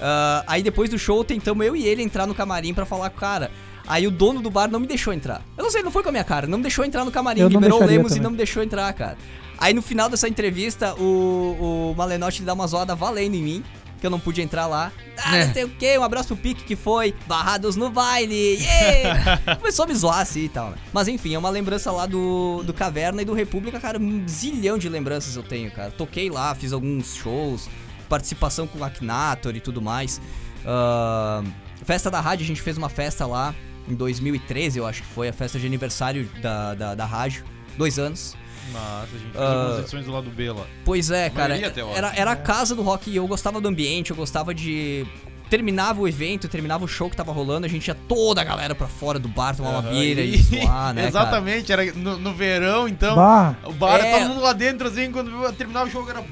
[0.00, 3.16] Ah, aí depois do show tentamos eu e ele entrar no camarim pra falar com
[3.16, 3.50] o cara.
[3.86, 5.42] Aí o dono do bar não me deixou entrar.
[5.58, 7.40] Eu não sei, não foi com a minha cara, não me deixou entrar no camarim,
[7.40, 8.22] Eu liberou o Lemos e também.
[8.22, 9.18] não me deixou entrar, cara.
[9.58, 13.64] Aí no final dessa entrevista, o, o Malenotti dá uma zoada valendo em mim,
[14.00, 14.92] que eu não pude entrar lá.
[15.18, 15.46] Ah, É.
[15.46, 19.38] não sei o quê, um abraço pro Pique que foi, barrados no baile, yeah!
[19.60, 20.76] Começou a me zoar assim e tal, né?
[20.92, 24.78] Mas enfim, é uma lembrança lá do, do Caverna e do República, cara, um zilhão
[24.78, 25.90] de lembranças eu tenho, cara.
[25.90, 27.68] Toquei lá, fiz alguns shows,
[28.10, 30.20] participação com o Akinator e tudo mais.
[30.66, 31.42] Ah,
[31.84, 33.54] festa da rádio, a gente fez uma festa lá
[33.88, 37.44] em 2013, eu acho que foi, a festa de aniversário da, da, da rádio.
[37.78, 38.36] Dois anos.
[38.72, 39.52] Massa, a gente fez Ah.
[39.52, 40.66] algumas edições do lado B lá.
[40.84, 41.56] Pois é, cara.
[41.94, 45.06] Era, era a casa do rock e eu gostava do ambiente, eu gostava de.
[45.50, 48.74] Terminava o evento, terminava o show que tava rolando, a gente ia toda a galera
[48.74, 51.02] pra fora do bar tomar uma bira e zoar, né?
[51.02, 51.08] cara?
[51.08, 53.16] Exatamente, era no, no verão, então.
[53.16, 54.18] Bah, O bar, É.
[54.18, 56.22] todo mundo lá dentro, assim, quando terminava o jogo era.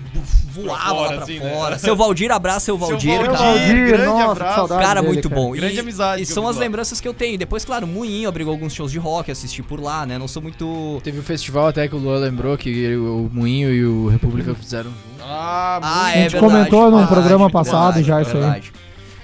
[0.50, 1.54] Voava fora, lá pra assim, né?
[1.54, 1.78] fora.
[1.78, 3.44] Seu Valdir, abraço, seu Valdir, Valdir, cara.
[3.52, 4.68] Valdir, grande nossa, abraço.
[4.68, 5.40] Cara, dele, muito cara.
[5.40, 5.50] bom.
[5.52, 6.60] Grande e, amizade E são as lá.
[6.62, 7.36] lembranças que eu tenho.
[7.38, 10.18] Depois, claro, o Moinho abrigou alguns shows de rock, assisti por lá, né?
[10.18, 11.00] Não sou muito.
[11.04, 14.90] Teve o festival até que o Luan lembrou que o Moinho e o República fizeram
[14.90, 15.22] junto.
[15.22, 16.52] Ah, Ah, é gente verdade.
[16.52, 18.62] comentou num verdade, programa passado verdade, já isso aí.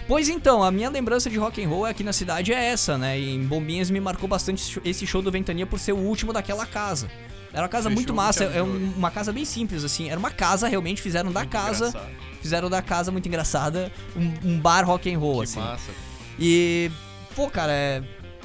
[0.07, 3.19] Pois então, a minha lembrança de rock and roll aqui na cidade é essa, né?
[3.19, 6.67] E em Bombinhas me marcou bastante esse show do Ventania por ser o último daquela
[6.67, 7.11] casa.
[7.53, 10.11] Era uma casa Fechou muito massa, é um- uma casa bem simples, assim.
[10.11, 11.89] Era uma casa, realmente, fizeram da Muito casa.
[11.89, 12.11] engraçado.
[12.43, 15.61] Fizeram da casa muito engraçada, um, um bar rock and roll, Que assim.
[15.61, 15.91] massa.
[16.39, 16.91] E,
[17.35, 18.03] pô, cara, é.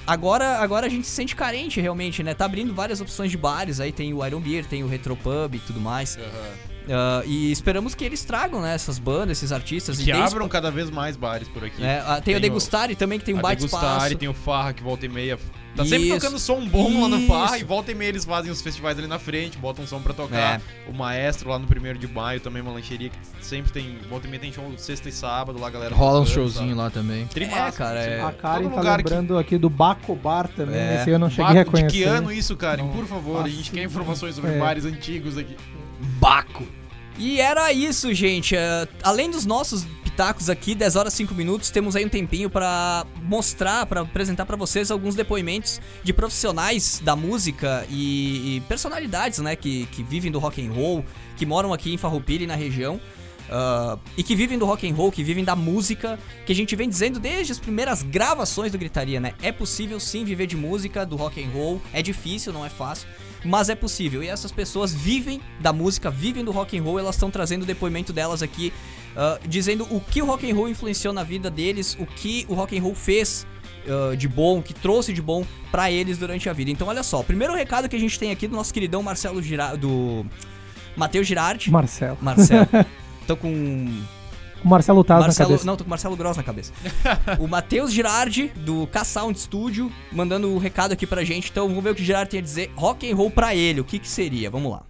[0.08, 2.34] Agora, agora a gente se sente carente, realmente, né?
[2.34, 5.60] Tá abrindo várias opções de bares, aí tem o Iron Beer, tem o Retropub e
[5.60, 6.18] tudo mais.
[6.18, 6.69] Aham.
[6.90, 10.00] Ah, e esperamos que eles tragam, né, essas bandas, esses artistas.
[10.00, 11.84] e Que abram cada vez mais bares por aqui.
[11.84, 14.16] é, ah, tem, o Degustare também, que tem um a baita espaço.
[14.18, 15.38] tem o Farra que volta e meia.
[15.76, 16.20] Tá sempre Isso.
[16.20, 17.64] tocando som bom lá no Farra Isso.
[17.64, 20.60] e volta e meia eles fazem os festivais ali na frente, botam som pra tocar.
[20.60, 20.62] É.
[20.90, 23.98] O Maestro lá no primeiro de maio também, uma lancheria que sempre tem.
[24.10, 25.94] Volta e meia tem show sexta e sábado lá, a galera.
[25.96, 27.28] Rola um showzinho lá também.
[27.28, 28.10] Trimassa, É, cara, assim.
[28.10, 30.76] é- A Karen Todo tá lugar que- lembrando aqui do Baco Bar também.
[30.76, 30.96] É.
[31.02, 31.88] Esse eu não cheguei a Baco, reconhecer.
[31.98, 32.82] De que ano isso, Karen?
[32.84, 34.58] Não Por favor, a gente quer informações sobre É.
[34.58, 35.56] bares antigos aqui.
[36.20, 36.66] Baco.
[37.20, 38.56] E era isso, gente.
[38.56, 43.06] É, além dos nossos pitacos aqui, 10 horas 5 minutos, temos aí um tempinho pra
[43.24, 49.56] mostrar, pra apresentar pra vocês alguns depoimentos de profissionais da música e, e personalidades, né,
[49.56, 51.06] que, que vivem do rock and roll,
[51.36, 53.00] que moram aqui em Farroupilha e na região.
[53.52, 56.76] ah, e que vivem do rock and roll, que vivem da música, que a gente
[56.76, 59.34] vem dizendo desde as primeiras gravações do Gritaria, né?
[59.42, 61.82] É possível sim viver de música, do rock and roll.
[61.94, 63.08] É difícil, não é fácil,
[63.44, 64.24] mas é possível.
[64.24, 67.00] E essas pessoas vivem da música, vivem do rock and roll.
[67.00, 68.74] Elas estão trazendo o depoimento delas aqui,
[69.16, 72.54] ah, dizendo o que o rock and roll influenciou na vida deles, o que o
[72.54, 73.46] rock and roll fez
[73.88, 76.72] ah, de bom, que trouxe de bom pra eles durante a vida.
[76.72, 79.42] Então, olha só, o primeiro recado que a gente tem aqui do nosso queridão Marcelo
[79.42, 80.26] Girardi, do
[80.96, 81.72] Matheus Girardi.
[81.72, 82.18] Marcelo.
[82.22, 82.68] Marcelo.
[83.26, 84.02] Tô com
[84.64, 85.66] O Marcelo Taz na Marcelo, cabeça.
[85.66, 86.74] não, tô com o Marcelo Gross na cabeça.
[87.40, 91.50] o Matheus Girardi, do K-Sound Studio, mandando o recado aqui pra gente.
[91.50, 92.72] Então vamos ver o que o Girardi tem a dizer.
[92.76, 94.50] Rock and roll pra ele, o que que seria?
[94.50, 94.84] Vamos lá.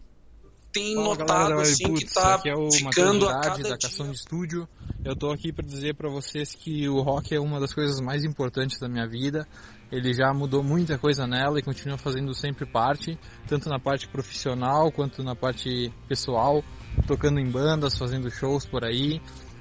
[0.72, 3.63] Tem Fala, notado galera assim que Webputs, tá aqui é o ficando a Matheus Girardi,
[3.63, 4.70] cada da de Estúdio.
[5.03, 8.24] Eu tô aqui para dizer para vocês que o rock é uma das coisas mais
[8.24, 9.47] importantes da minha vida.
[9.91, 13.17] Ele já mudou muita coisa nela e continua fazendo sempre parte,
[13.47, 16.63] tanto na parte profissional quanto na parte pessoal,
[17.07, 19.20] tocando em bandas, fazendo shows por aí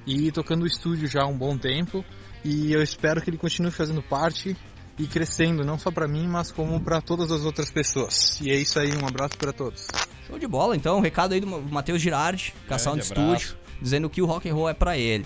[0.09, 2.03] e tocando o estúdio já há um bom tempo.
[2.43, 4.57] E eu espero que ele continue fazendo parte
[4.97, 8.39] e crescendo, não só para mim, mas como para todas as outras pessoas.
[8.41, 9.87] E é isso aí, um abraço para todos.
[10.27, 10.97] Show de bola, então.
[10.97, 13.13] Um recado aí do Matheus Girardi, K-Sound abraço.
[13.13, 15.25] Studio, dizendo que o rock and roll é pra ele.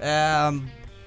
[0.00, 0.50] É,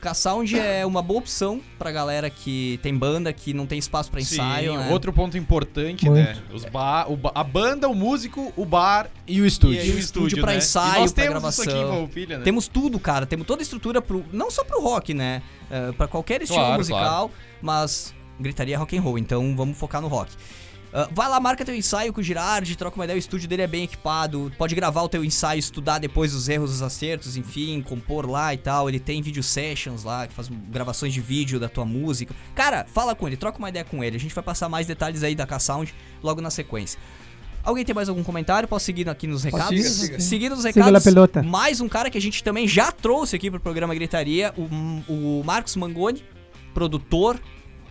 [0.02, 4.20] K-Sound é uma boa opção pra galera que tem banda, que não tem espaço pra
[4.20, 4.90] ensaio, Sim, né?
[4.92, 6.24] outro ponto importante, Muito.
[6.26, 6.38] né?
[6.52, 9.84] Os ba o ba- a banda, o músico, o bar E o estúdio.
[9.86, 10.58] e, o estúdio pra né?
[10.58, 12.10] ensaio, e nós pra temos isso aqui em gravação.
[12.28, 12.44] Né?
[12.44, 13.26] Temos tudo, cara.
[13.26, 14.26] Temos toda a estrutura pro.
[14.34, 15.42] Não só pro rock, né?
[15.70, 17.32] É, pra qualquer estilo Claro, musical,
[17.62, 20.32] mas gritaria rock and roll, então vamos focar no rock.
[20.94, 23.62] Ah, vai lá, marca teu ensaio com o Girardi, troca uma ideia, o estúdio dele
[23.62, 27.82] é bem equipado, pode gravar o teu ensaio, estudar depois os erros, os acertos, enfim,
[27.82, 28.90] compor lá e tal.
[28.90, 32.36] Ele tem video sessions lá, que faz gravações de vídeo da tua música.
[32.54, 34.18] Cara, fala com ele, troca uma ideia com ele.
[34.18, 37.00] A gente vai passar mais detalhes aí da K-Sound logo na sequência.
[37.64, 38.68] Alguém tem mais algum comentário?
[38.68, 39.70] Posso seguir aqui nos recados?
[39.70, 40.20] Siga, siga.
[40.20, 43.60] Seguindo os Siga recados, mais um cara que a gente também já trouxe aqui pro
[43.60, 44.64] programa Gritaria, o,
[45.08, 46.24] o Marcos Mangoni,
[46.74, 47.40] produtor,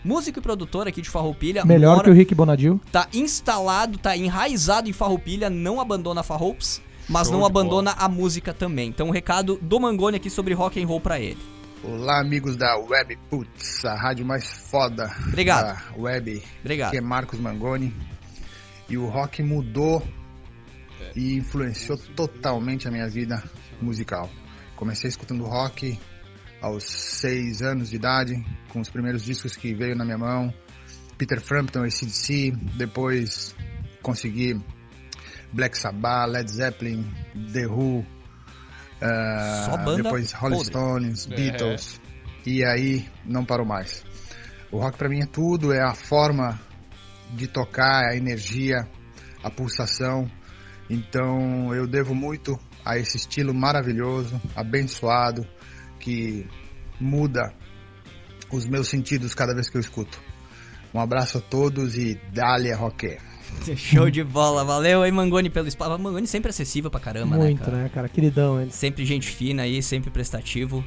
[0.04, 1.64] músico e produtor aqui de Farroupilha.
[1.64, 2.80] Melhor mora- que o Rick Bonadil.
[2.92, 8.52] Tá instalado, tá enraizado em Farroupilha, não abandona Farroupes, mas Show não abandona a música
[8.54, 8.88] também.
[8.88, 11.38] Então, um recado do Mangoni aqui sobre rock and roll pra ele.
[11.82, 15.66] Olá, amigos da Web Putz, a rádio mais foda Obrigado.
[15.76, 16.42] da web.
[16.60, 16.88] Obrigado.
[16.88, 17.94] Aqui é Marcos Mangoni.
[18.88, 20.02] E o rock mudou
[21.16, 23.42] e influenciou totalmente a minha vida
[23.80, 24.28] musical.
[24.76, 25.98] Comecei escutando rock
[26.60, 28.34] aos seis anos de idade,
[28.68, 30.52] com os primeiros discos que veio na minha mão.
[31.16, 33.54] Peter Frampton, ACDC, depois
[34.02, 34.58] consegui
[35.52, 37.04] Black Sabbath, Led Zeppelin,
[37.52, 38.04] The Who,
[39.84, 40.66] banda depois Rolling podre.
[40.70, 41.34] Stones, É.
[41.34, 42.00] Beatles,
[42.46, 44.04] e aí não parou mais.
[44.70, 46.58] O rock pra mim é tudo, é a forma
[47.34, 48.88] de tocar, a energia,
[49.42, 50.30] a pulsação.
[50.88, 55.46] Então eu devo muito a esse estilo maravilhoso, abençoado,
[56.00, 56.46] que
[57.00, 57.52] muda
[58.50, 60.20] os meus sentidos cada vez que eu escuto.
[60.92, 63.16] Um abraço a todos e dale rock.
[63.76, 65.98] Show de bola, valeu aí Mangoni pelo espaço.
[65.98, 67.76] Mangoni sempre acessível pra caramba, né, Muito, cara?
[67.76, 68.08] né, cara?
[68.08, 68.70] Queridão ele.
[68.72, 70.84] Sempre gente fina aí, sempre prestativo.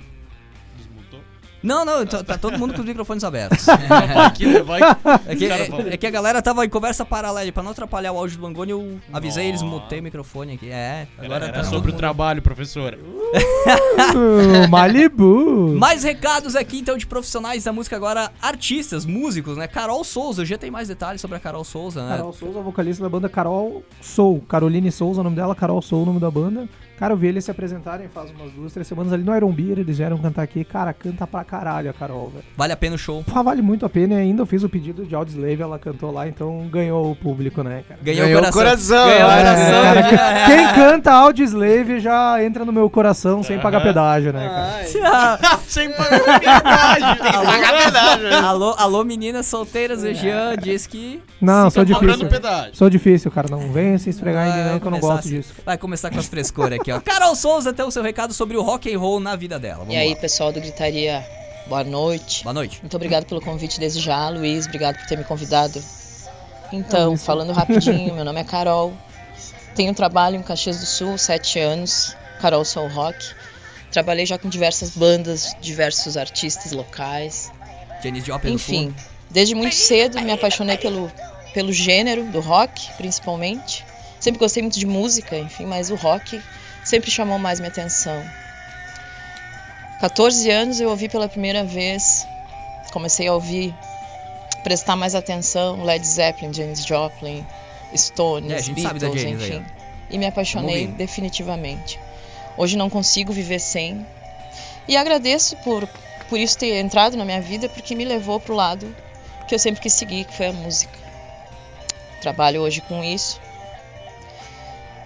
[1.64, 3.66] Não, não, tá, tá todo mundo com os microfones abertos.
[4.28, 4.82] Aqui, né, vai.
[5.26, 8.18] É que, é- é que a galera tava em conversa paralela, pra não atrapalhar o
[8.18, 10.70] áudio do Mangoni, eu avisei eles, mutei o microfone aqui.
[10.70, 12.99] É, agora Era tá sobre o trabalho, professora.
[14.14, 15.76] Uh, Malibu.
[15.80, 19.68] Mais recados aqui, então, de profissionais da música agora, artistas, músicos, né?
[19.68, 22.18] Carol Souza, já tem mais detalhes sobre a Carol Souza, né?
[22.18, 24.41] Carol Souza, vocalista da banda Carol Soul.
[24.47, 26.68] Caroline Souza, o nome dela, Carol Soul, o nome da banda.
[27.04, 29.78] Cara, eu vi eles se apresentarem faz umas duas, três semanas ali no Iron Beer,
[29.78, 30.64] eles vieram cantar aqui.
[30.64, 32.45] Cara, canta pra caralho a Carol, velho.
[32.56, 33.22] Vale a pena o show.
[33.26, 36.12] Pá, vale muito a pena e ainda eu fiz o pedido de Audioslave, ela cantou
[36.14, 37.99] lá, então ganhou o público, né, cara?
[38.01, 38.64] Ganhou, Ganhou o coração.
[38.64, 39.84] coração, Ganhou o é, coração.
[39.84, 40.45] cara, já que- é.
[40.56, 45.60] Quem canta Audioslave já entra no meu coração sem pagar pedágio, né, cara?
[45.68, 47.06] Sem pagar pedágio.
[47.06, 48.45] Tem que pagar pedágio.
[48.45, 51.22] alô, alô, meninas solteiras, o Jean diz que.
[51.41, 52.30] Não, sou difícil.
[52.72, 53.49] Sou difícil, cara.
[53.49, 55.30] Não venha se esfregar em mim, não, que eu não gosto assim.
[55.38, 55.54] disso.
[55.66, 57.02] Vai começar com as frescuras aqui, ó.
[57.02, 59.80] Carol Souza tem o seu recado sobre o rock and roll na vida dela.
[59.80, 60.16] Vamos E aí, lá.
[60.16, 61.26] pessoal do Gritaria,
[61.68, 62.44] boa noite.
[62.44, 62.80] Boa noite.
[62.82, 64.66] Muito obrigado pelo convite desde já, Luiz.
[64.66, 65.82] Obrigado por ter me convidado.
[66.72, 68.94] Então, falando rapidinho, meu nome é Carol.
[69.76, 72.16] Tenho trabalho em Caxias do Sul, sete anos.
[72.41, 73.18] Carol Soul Rock.
[73.91, 77.52] Trabalhei já com diversas bandas, diversos artistas locais.
[78.04, 78.94] Janis Joplin Enfim,
[79.30, 81.10] desde muito cedo me apaixonei pelo,
[81.54, 83.86] pelo gênero do rock, principalmente.
[84.20, 86.41] Sempre gostei muito de música, enfim, mas o rock
[86.94, 88.24] sempre chamou mais minha atenção.
[90.00, 92.28] 14 anos eu ouvi pela primeira vez,
[92.91, 93.74] comecei a ouvir,
[94.64, 97.44] prestar mais atenção, Led Zeppelin, Janis Joplin,
[97.96, 99.66] Stones, É, Beatles, Janis aí, enfim.
[100.12, 100.98] E me apaixonei ouvindo.
[100.98, 102.00] definitivamente.
[102.56, 104.06] Hoje não consigo viver sem.
[104.88, 105.88] E agradeço por,
[106.30, 108.96] por isso ter entrado na minha vida, porque me levou pro lado
[109.48, 110.94] que eu sempre quis seguir, que foi a música.
[112.22, 113.41] Trabalho hoje com isso.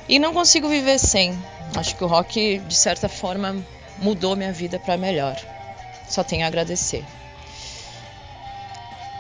[0.10, 1.38] E não consigo viver sem.
[1.76, 3.56] Acho que o rock, de certa forma,
[4.00, 5.36] mudou minha vida para melhor.
[6.08, 7.04] Só tenho a agradecer.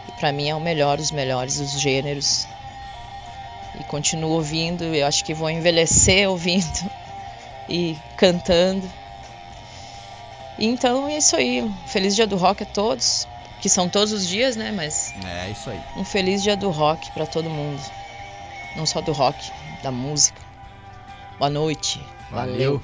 [0.07, 2.47] E para mim é o melhor dos melhores dos gêneros.
[3.79, 6.89] E continuo ouvindo, eu acho que vou envelhecer ouvindo
[7.69, 8.89] e cantando.
[10.57, 11.69] E então é isso aí.
[11.85, 13.27] Feliz dia do rock a todos,
[13.61, 14.71] que são todos os dias, né?
[14.71, 15.79] Mas É, isso aí.
[15.95, 17.81] um feliz dia do rock para todo mundo.
[18.75, 19.51] Não só do rock,
[19.83, 20.41] da música.
[21.37, 22.03] Boa noite.
[22.31, 22.81] Valeu.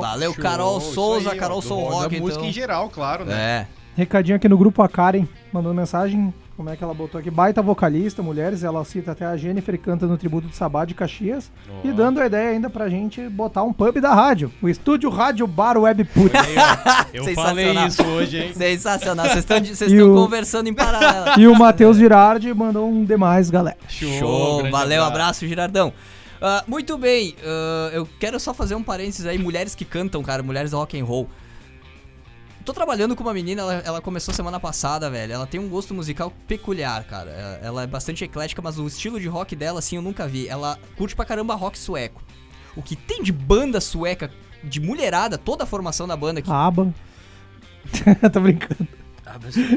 [0.00, 2.48] Valeu, Show, Carol Souza, aí, Carol Soul rock, música então.
[2.48, 3.34] em geral, claro, né?
[3.34, 3.66] É.
[3.96, 6.32] Recadinho aqui no grupo, a Karen mandou mensagem.
[6.54, 7.30] Como é que ela botou aqui?
[7.30, 8.64] Baita vocalista, mulheres.
[8.64, 11.50] Ela cita até a Jennifer que canta no tributo de Sabá de Caxias.
[11.84, 14.50] E dando a ideia ainda pra gente botar um pub da rádio.
[14.62, 16.32] O estúdio Rádio Bar Web Put.
[17.12, 17.46] Eu Sensacional.
[17.46, 18.52] falei isso hoje, hein?
[18.54, 19.26] Sensacional.
[19.26, 19.58] Vocês estão
[19.88, 21.26] E conversando em paralelo.
[21.40, 23.76] e o Matheus Girardi mandou um demais, galera.
[23.86, 25.92] Show, grande valeu, abraço, Girardão.
[26.40, 30.42] Ah, muito bem, ah, eu quero só fazer um parênteses aí, mulheres que cantam, cara,
[30.42, 31.28] mulheres rock and roll.
[32.64, 35.32] Tô trabalhando com uma menina, ela, ela começou semana passada, velho.
[35.32, 37.30] Ela tem um gosto musical peculiar, cara.
[37.30, 40.48] Ela- Ela é bastante eclética, mas o estilo de rock dela, assim, eu nunca vi.
[40.48, 42.20] Ela curte pra caramba rock sueco.
[42.74, 44.32] O que tem de banda sueca,
[44.64, 46.50] de mulherada, toda a formação da banda aqui.
[46.50, 46.92] Aba.
[48.32, 48.88] Tô brincando.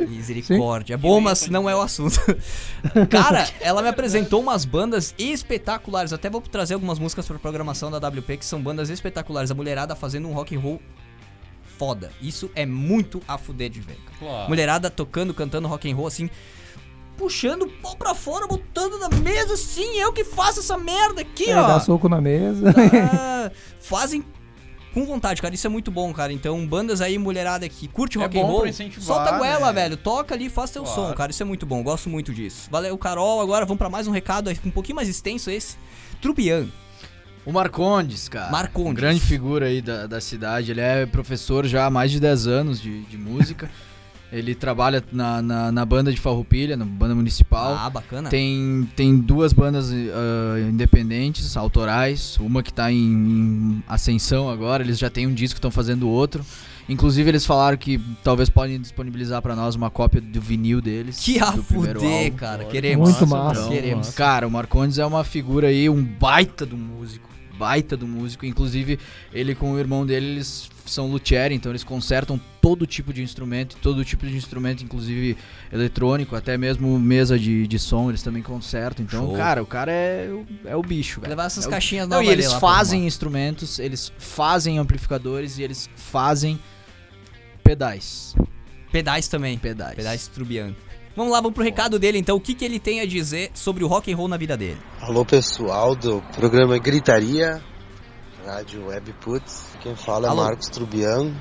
[0.08, 0.94] Misericórdia.
[0.96, 2.20] É bom, mas não é o assunto.
[3.10, 6.14] Cara, ela me apresentou umas bandas espetaculares.
[6.14, 9.52] Até vou trazer algumas músicas pra programação da WP que são bandas espetaculares.
[9.52, 10.82] A mulherada fazendo um rock and roll
[11.78, 12.12] foda.
[12.22, 13.98] Isso é muito a fuder de ver.
[14.20, 14.50] Claro.
[14.50, 16.30] Mulherada tocando, cantando rock and roll assim,
[17.18, 21.50] puxando o pau pra fora, botando na mesa assim, eu que faço essa merda aqui,
[21.50, 21.68] É, ó.
[21.68, 22.74] dá soco na mesa.
[23.12, 24.24] Ah, fazem
[24.94, 25.54] com vontade, cara.
[25.54, 26.32] Isso é muito bom, cara.
[26.34, 28.66] Então, bandas aí, mulherada que curte É rock and roll,
[29.00, 29.82] solta a goela, né?
[29.82, 29.98] velho.
[29.98, 31.02] Toca ali, faz teu Claro.
[31.10, 31.32] som, cara.
[31.32, 31.82] Isso é muito bom.
[31.84, 32.68] Gosto muito disso.
[32.72, 33.42] Valeu, Carol.
[33.42, 35.78] Agora vamos pra mais um recado aí, um pouquinho mais extenso esse.
[36.22, 36.68] Trubian.
[37.46, 38.52] O Marcondes, cara.
[38.52, 38.96] Marcondes.
[38.96, 40.72] Grande figura aí da, da cidade.
[40.72, 43.70] Ele é professor já há mais de 10 anos de, de música.
[44.32, 47.76] Ele trabalha na, na, na banda de Farroupilha, na banda municipal.
[47.76, 48.30] Ah, bacana.
[48.30, 52.38] Tem, tem duas bandas ah, independentes, autorais.
[52.40, 54.84] Uma que tá em, em ascensão agora.
[54.84, 56.46] Eles já têm um disco, estão fazendo outro.
[56.90, 61.20] Inclusive, eles falaram que talvez podem disponibilizar pra nós uma cópia do vinil deles.
[61.24, 62.66] Que a do primeiro fuder, cara.
[62.66, 63.12] Queremos.
[63.12, 63.62] Muito massa.
[63.62, 64.10] Então, Queremos.
[64.10, 67.29] Cara, o Marcondes é uma figura aí, um baita do músico.
[67.60, 68.46] Baita do músico.
[68.46, 68.98] Inclusive,
[69.34, 73.76] ele com o irmão dele, eles são luthier, então eles consertam todo tipo de instrumento,
[73.82, 75.38] todo tipo de instrumento, inclusive
[75.72, 79.06] eletrônico, até mesmo mesa de, de som, eles também consertam.
[79.06, 79.36] Então, Show.
[79.36, 81.30] cara, o cara é, o- é o bicho, velho.
[81.30, 85.60] Levar essas É o- caixinhas Não, novas e ali eles fazem instrumentos, eles fazem amplificadores
[85.60, 86.58] e eles fazem
[87.64, 88.34] pedais.
[88.92, 89.58] Pedais também.
[89.58, 89.96] Pedais.
[89.96, 90.74] Pedais Trubian.
[91.20, 92.38] Vamos lá, vamos pro recado dele então.
[92.38, 94.78] O que, que ele tem a dizer sobre o rock and roll na vida dele?
[95.02, 97.62] Alô pessoal do programa Gritaria,
[98.46, 99.66] Rádio Web Putz.
[99.82, 100.44] Quem fala é Alô.
[100.44, 101.36] Marcos Trubian,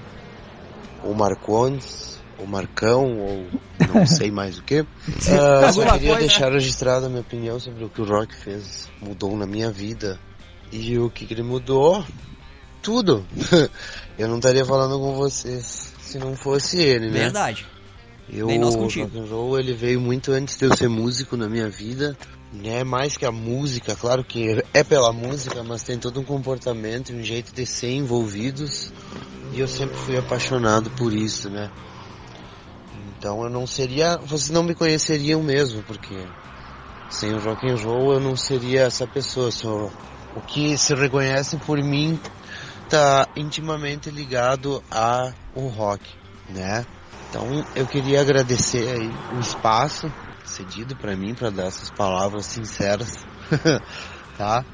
[1.05, 3.47] ou Marcondes, ou Marcão, ou
[3.95, 4.85] não sei mais o que.
[5.31, 6.19] Ah, só queria coisa.
[6.27, 10.19] deixar registrada a minha opinião sobre o que o rock fez, mudou na minha vida.
[10.73, 12.05] E o que, que ele mudou?
[12.83, 13.25] Tudo.
[14.19, 17.21] Eu não estaria falando com vocês se não fosse ele, né?
[17.21, 17.78] Verdade.
[18.31, 19.07] Eu, Nem nós o contigo.
[19.07, 22.17] rock and roll ele veio muito antes de eu ser músico na minha vida,
[22.53, 22.85] né?
[22.85, 27.23] Mais que a música, claro que é pela música, mas tem todo um comportamento, um
[27.23, 28.93] jeito de ser envolvidos.
[29.53, 31.71] E eu sempre fui apaixonado por isso, né?
[33.19, 36.27] Então eu não seria, vocês não me conheceriam mesmo, porque
[37.09, 39.51] sem o rock and roll eu não seria essa pessoa.
[39.51, 39.91] Só
[40.37, 42.21] o que se reconhece por mim
[42.89, 46.05] tá intimamente ligado a o rock,
[46.49, 46.87] né?
[47.29, 50.11] Então eu queria agradecer aí o espaço
[50.45, 53.27] cedido para mim para dar essas palavras sinceras,
[54.37, 54.65] tá?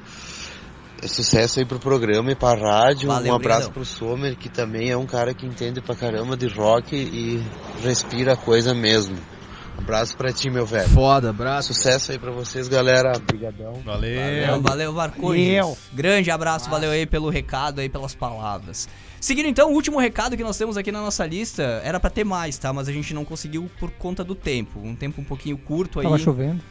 [1.03, 3.09] É sucesso aí pro programa e pra rádio.
[3.09, 3.73] Valeu, um abraço obrigadão.
[3.73, 7.45] pro Sommer, que também é um cara que entende pra caramba de rock e
[7.83, 9.17] respira a coisa mesmo.
[9.77, 10.89] Um abraço pra ti, meu velho.
[10.89, 11.75] Foda, abraço.
[11.75, 13.13] Sucesso aí pra vocês, galera.
[13.17, 13.75] Obrigadão.
[13.85, 15.47] Valeu, valeu, Marcondes.
[15.47, 15.77] Eu.
[15.93, 18.89] Grande abraço, valeu aí pelo recado aí, pelas palavras.
[19.25, 22.25] Seguindo então, o último recado que nós temos aqui na nossa lista, era pra ter
[22.25, 22.75] mais, tá?
[22.75, 24.79] Mas a gente não conseguiu por conta do tempo.
[24.79, 26.05] Um tempo um pouquinho curto aí.
[26.05, 26.63] Tava chovendo.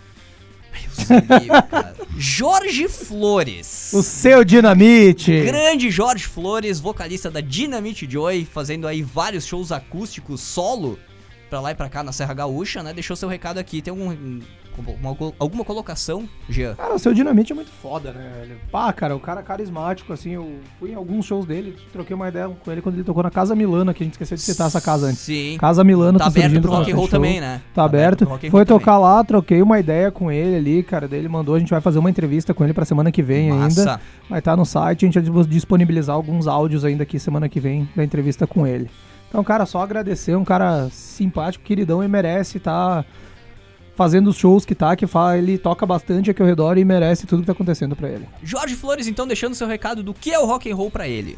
[1.68, 1.96] cara.
[2.16, 3.92] Jorge Flores.
[3.92, 5.32] O seu dinamite.
[5.46, 11.00] Grande Jorge Flores, vocalista da Dynamite Joy, fazendo aí vários shows acústicos solo
[11.50, 12.94] pra lá e pra cá na Serra Gaúcha, né?
[12.94, 13.82] Deixou seu recado aqui.
[13.82, 14.42] Tem algum,
[14.82, 16.76] uma- alguma colocação, Jean?
[16.76, 18.56] Cara, o seu dinamite é muito foda, né, velho?
[18.72, 22.28] Pá, cara, o cara é carismático, assim, eu fui em alguns shows dele, troquei uma
[22.30, 24.68] ideia com ele quando ele tocou na Casa Milana, que a gente esqueceu de citar
[24.68, 25.20] essa casa antes.
[25.20, 25.58] Sim.
[25.60, 27.62] Casa Milana Tá tá aberto pro rock and roll também, né?
[27.74, 28.50] Tá, Tá aberto aberto.
[28.52, 31.70] Foi tocar lá, troquei uma ideia com ele ali, cara, daí ele mandou, a gente
[31.70, 33.80] vai fazer uma entrevista com ele pra semana que vem Massa.
[33.82, 34.02] ainda.
[34.30, 37.88] Vai estar no site, a gente vai disponibilizar alguns áudios ainda aqui semana que vem
[37.96, 38.90] da entrevista com ele.
[39.30, 43.04] Então, cara, só agradecer, um cara simpático, queridão e merece estar
[43.96, 47.26] fazendo os shows que tá, que fa- ele toca bastante aqui ao redor e merece
[47.28, 48.28] tudo que tá acontecendo pra ele.
[48.44, 51.38] Jorge Flores, então, deixando seu recado do que é o rock and roll pra ele.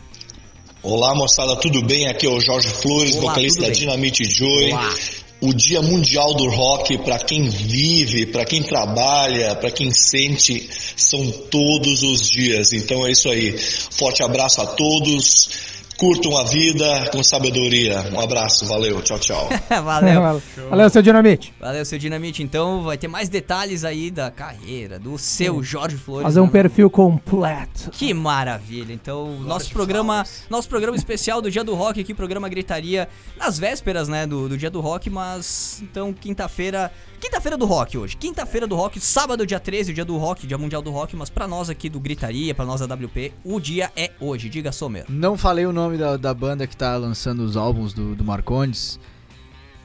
[0.81, 2.07] Olá moçada, tudo bem?
[2.07, 3.69] Aqui é o Jorge Flores, Olá, vocalista da?
[3.69, 4.71] Dynamite Joy.
[4.71, 4.93] Olá.
[5.41, 11.29] O Dia Mundial do Rock, para quem vive, para quem trabalha, para quem sente, são
[11.51, 12.71] todos os dias.
[12.71, 13.55] Então é isso aí.
[13.57, 15.74] Forte abraço a todos.
[15.97, 18.01] Curtam a vida com sabedoria.
[18.13, 19.49] Um abraço, valeu, tchau, tchau.
[19.83, 20.41] Valeu.
[20.69, 21.53] Valeu, seu dinamite.
[21.59, 22.43] Valeu, seu Dinamite.
[22.43, 26.23] Então, vai ter mais detalhes aí da carreira do seu Jorge Flores.
[26.23, 26.51] Fazer um né?
[26.51, 27.89] perfil completo.
[27.91, 28.93] Que maravilha.
[28.93, 33.07] Então, nosso programa, nosso programa especial do Dia do Rock aqui, programa Gritaria,
[33.37, 38.15] nas vésperas, né, do, do Dia do Rock, mas então quinta-feira, quinta-feira do Rock hoje.
[38.17, 41.29] Quinta-feira do Rock, sábado dia 13, o Dia do Rock, Dia Mundial do Rock, mas
[41.29, 44.49] pra nós aqui do Gritaria, pra nós da WP, o dia é hoje.
[44.49, 45.05] Diga, Somer.
[45.09, 48.23] Não falei o nome nome da, da banda que tá lançando os álbuns do, do
[48.23, 48.99] Marcondes,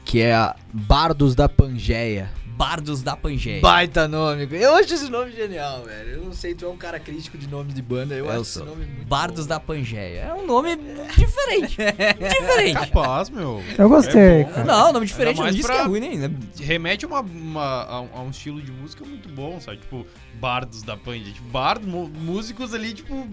[0.03, 2.29] que é a Bardos da Pangeia.
[2.57, 3.61] Bardos da Pangeia.
[3.61, 4.47] Baita nome.
[4.51, 6.09] Eu acho esse nome genial, velho.
[6.11, 8.41] Eu não sei, tu é um cara crítico de nomes de banda, eu, Eu acho
[8.41, 8.65] esse sou.
[8.65, 10.21] nome muito Bardos da Pangeia.
[10.29, 10.75] É um nome
[11.17, 11.77] diferente.
[12.19, 12.73] diferente.
[12.73, 13.63] Capaz, meu.
[13.77, 14.49] Eu gostei, É bom.
[14.51, 14.63] cara.
[14.65, 16.17] Não, nome diferente, não diz que é ruim, nem.
[16.17, 16.29] né?
[16.59, 19.77] Remete a, uma, uma- a, um- a um estilo de música muito bom, sabe?
[19.77, 20.05] Tipo,
[20.35, 21.33] bardos da Pandia.
[21.33, 23.27] Tipo, bardos, músicos ali, tipo,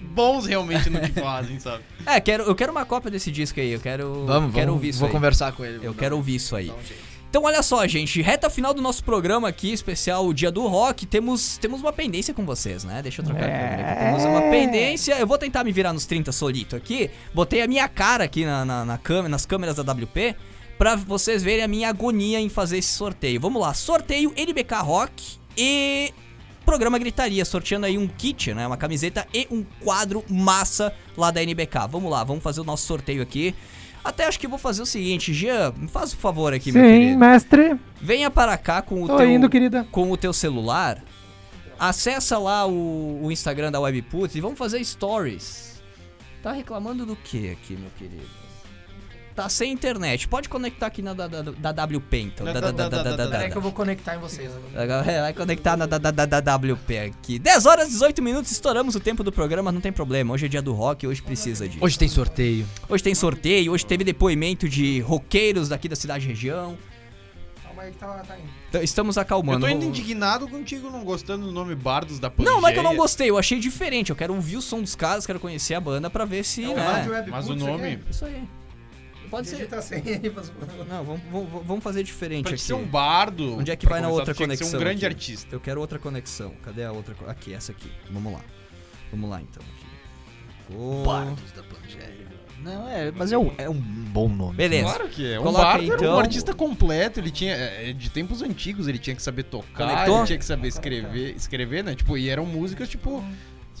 [0.00, 1.82] bons realmente no que fazem, sabe?
[2.06, 3.70] É, quero, eu quero uma cópia desse disco aí.
[3.72, 4.24] Eu quero.
[4.26, 5.12] Vamos, quero vamos, ouvir isso vou aí.
[5.12, 6.66] conversar com ele, Eu quero ouvir isso aí.
[6.68, 6.78] Então,
[7.36, 11.58] olha só, gente, reta final do nosso programa aqui, especial o Dia do Rock, temos,
[11.58, 13.00] temos uma pendência com vocês, né?
[13.02, 14.04] Deixa eu trocar a câmera aqui.
[14.04, 15.18] Temos uma pendência.
[15.18, 17.10] Eu vou tentar me virar nos 30 solito aqui.
[17.32, 20.34] Botei a minha cara aqui na, na, na câmera, nas câmeras da WP
[20.80, 23.38] pra vocês verem a minha agonia em fazer esse sorteio.
[23.38, 26.10] Vamos lá, sorteio NBK Rock e
[26.64, 28.66] programa Gritaria, sorteando aí um kit, né?
[28.66, 31.86] Uma camiseta e um quadro massa lá da NBK.
[31.90, 33.54] Vamos lá, vamos fazer o nosso sorteio aqui.
[34.04, 36.88] Até acho que vou fazer o seguinte, Jean, me faz um favor aqui, meu Sim,
[36.90, 37.18] querido.
[37.18, 37.76] mestre.
[38.00, 39.86] Venha para cá com o Tô teu indo, querida.
[39.90, 41.02] com o teu celular.
[41.78, 45.82] Acessa lá o, o Instagram da Webput e vamos fazer stories.
[46.42, 48.39] Tá reclamando do que aqui, meu querido?
[49.40, 50.28] Tá sem internet.
[50.28, 51.40] Pode conectar aqui na da, da,
[51.72, 52.44] da WP então.
[52.44, 53.48] Da, da, da, da, da, da, da.
[53.48, 55.10] Que eu vou conectar em vocês agora.
[55.10, 57.38] É, Vai conectar na da, da, da, da WP aqui.
[57.38, 60.34] 10 horas e 18 minutos, estouramos o tempo do programa, não tem problema.
[60.34, 61.82] Hoje é dia do rock, hoje precisa disso.
[61.82, 62.66] Hoje tem sorteio.
[62.86, 66.76] Hoje tem sorteio, hoje teve depoimento de roqueiros daqui da cidade e região.
[67.62, 68.48] Calma aí que tá, tá indo.
[68.68, 69.60] Então, Estamos Eu acalmando.
[69.60, 72.54] tô ainda Vamos- indignado contigo não gostando do nome Bardos da Pangeia.
[72.54, 74.10] Não, não é que eu não gostei, eu achei diferente.
[74.10, 76.62] Eu quero ouvir o som dos caras, quero conhecer a banda pra ver se.
[76.62, 77.26] É né?
[77.30, 78.00] Mas o nome-.
[78.10, 78.44] Isso aí.
[79.30, 79.56] Pode ser.
[79.56, 80.86] Digita sem aí, favor.
[80.88, 82.62] Não, vamos, vamos, vamos fazer diferente Pra aqui.
[82.62, 83.58] ser um bardo.
[83.58, 84.66] Onde é que vai na outra conexão?
[84.68, 85.14] ser um grande aqui?
[85.14, 85.54] artista.
[85.54, 86.52] Eu quero outra conexão.
[86.62, 87.14] Cadê a outra?
[87.28, 87.90] Aqui, essa aqui.
[88.10, 88.40] Vamos lá.
[89.10, 89.62] Vamos lá então.
[89.62, 90.76] Aqui.
[90.76, 91.02] Oh.
[91.04, 92.30] Bardos da Pangeia.
[92.62, 94.54] Não, é, mas é um, é um bom nome.
[94.56, 94.84] Beleza.
[94.84, 95.40] Claro que é.
[95.40, 96.14] Um Coloca bardo aí, era então.
[96.14, 97.54] um artista completo, ele tinha.
[97.54, 100.18] é, De tempos antigos, ele tinha que saber tocar, Conectou?
[100.18, 101.94] ele tinha que saber escrever, escrever, né?
[101.94, 103.24] Tipo, e eram músicas, tipo.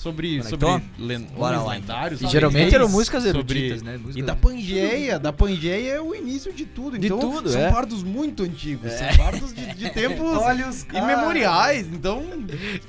[0.00, 0.80] Sobre Conectou?
[0.98, 2.20] len Bora lá, lendários.
[2.20, 2.32] E sabe?
[2.32, 3.98] geralmente eram músicas sobre- eruditas, né?
[3.98, 6.98] Músicas- E da Pangeia, da Pangeia é o início de tudo.
[6.98, 7.70] De então, tudo, são é.
[7.70, 8.90] bardos muito antigos.
[8.90, 9.12] É.
[9.12, 11.86] São bardos de, de tempos imemoriais.
[11.92, 12.22] Então,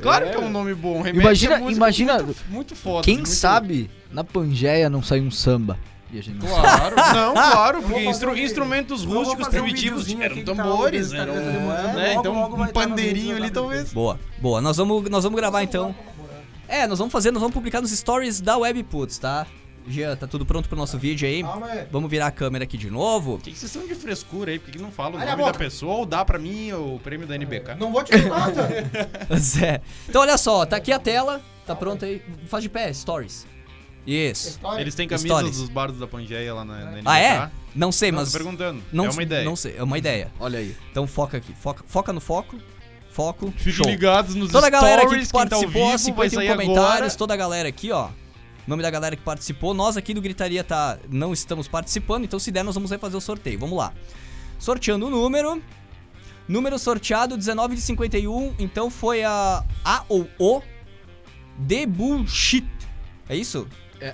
[0.01, 1.01] claro que é um nome bom.
[1.01, 3.03] Remete Imagina- imagina- Muito, muito foda.
[3.03, 5.77] Quem muito- sabe na Pangeia não sai um samba.
[6.13, 6.45] E não.
[6.45, 11.33] Claro, não, claro, porque instru- um instrumentos rústicos um primitivos eram tá tambores, no eram,
[11.33, 11.87] Instagram demorando.
[11.97, 12.07] né?
[12.09, 13.93] Logo, Então, logo um nos pandeirinho ali da talvez.
[13.93, 14.59] Boa, boa.
[14.59, 15.95] Nós vamos, nós vamos gravar então.
[16.71, 19.45] É, nós vamos fazer, nós vamos publicar nos stories da Webputs, tá?
[19.87, 21.41] Jean, tá tudo pronto pro nosso vídeo aí?
[21.43, 21.87] Calma aí.
[21.91, 23.39] Vamos virar a câmera aqui de novo.
[23.39, 24.59] Que que vocês são de frescura aí?
[24.59, 25.57] Por que que não falam o Olha a nome da boca.
[25.59, 27.75] pessoa ou dá pra mim o prêmio da NBK?
[27.79, 28.69] Não vou te dar nota.
[29.37, 29.81] Zé.
[30.07, 32.21] Então olha só, tá aqui a tela, tá pronto aí.
[32.47, 33.45] Faz de pé, stories.
[34.05, 34.59] Isso.
[34.79, 35.57] Eles têm camisas Stories.
[35.57, 37.03] dos bardos da Pangeia lá na, na NBK?
[37.07, 37.49] Ah, é?
[37.75, 38.31] Não sei, Não, mas.
[38.31, 38.81] tô perguntando.
[38.93, 39.43] Não, É uma ideia.
[39.45, 40.31] Não sei, é uma ideia.
[40.39, 40.75] Olha aí.
[40.91, 41.53] Então foca aqui.
[41.53, 42.55] Foca, foca no foco.
[43.11, 43.51] Foco.
[43.57, 43.85] Fiquem show.
[43.85, 46.95] ligados nos Toda a galera aqui stories, que tá participou, vivo, 51 vai sair comentários,
[46.97, 47.17] agora.
[47.17, 48.09] toda a galera aqui, ó.
[48.67, 49.73] Nome da galera que participou.
[49.73, 53.21] Nós aqui do Gritaria tá, não estamos participando, então se der nós vamos refazer o
[53.21, 53.59] sorteio.
[53.59, 53.93] Vamos lá.
[54.59, 55.61] Sorteando o número.
[56.47, 60.61] Número sorteado 19 de 51, então foi a A ou O
[61.67, 62.67] The Bullshit.
[63.29, 63.67] É isso?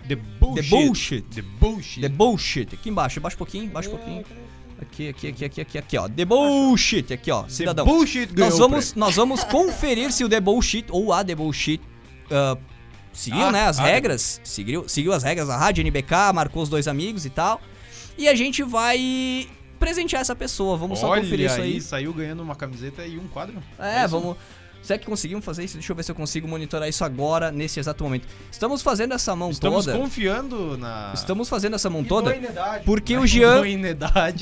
[0.07, 0.61] The bullshit.
[0.61, 1.21] The Bullshit.
[1.33, 2.01] The bullshit.
[2.01, 2.75] The Bullshit.
[2.75, 4.25] Aqui embaixo, baixa um pouquinho, baixa um pouquinho.
[4.79, 6.07] Aqui, aqui, aqui, aqui, aqui, aqui, ó.
[6.07, 7.47] The Bullshit, aqui, ó.
[7.47, 7.85] Cidadão.
[7.85, 11.81] Bullshit ganhou Nós vamos, nós vamos conferir se o The Bullshit ou a The Bullshit
[12.29, 12.57] ah,
[13.11, 14.39] seguiu, Ah, né, as ah, regras.
[14.43, 17.59] Seguiu, seguiu as regras da rádio NBK, marcou os dois amigos e tal.
[18.17, 19.47] E a gente vai
[19.79, 20.77] presentear essa pessoa.
[20.77, 21.81] Vamos só Olha conferir isso aí, aí.
[21.81, 23.61] saiu ganhando uma camiseta e um quadro.
[23.79, 24.09] É, isso?
[24.09, 24.37] vamos.
[24.87, 25.73] Será que conseguimos fazer isso?
[25.73, 28.25] Deixa eu ver se eu consigo monitorar isso agora, nesse exato momento.
[28.49, 29.97] Estamos fazendo essa mão Estamos toda.
[29.97, 31.11] confiando na...
[31.13, 32.33] Estamos fazendo essa mão toda
[32.85, 33.61] porque o Jean,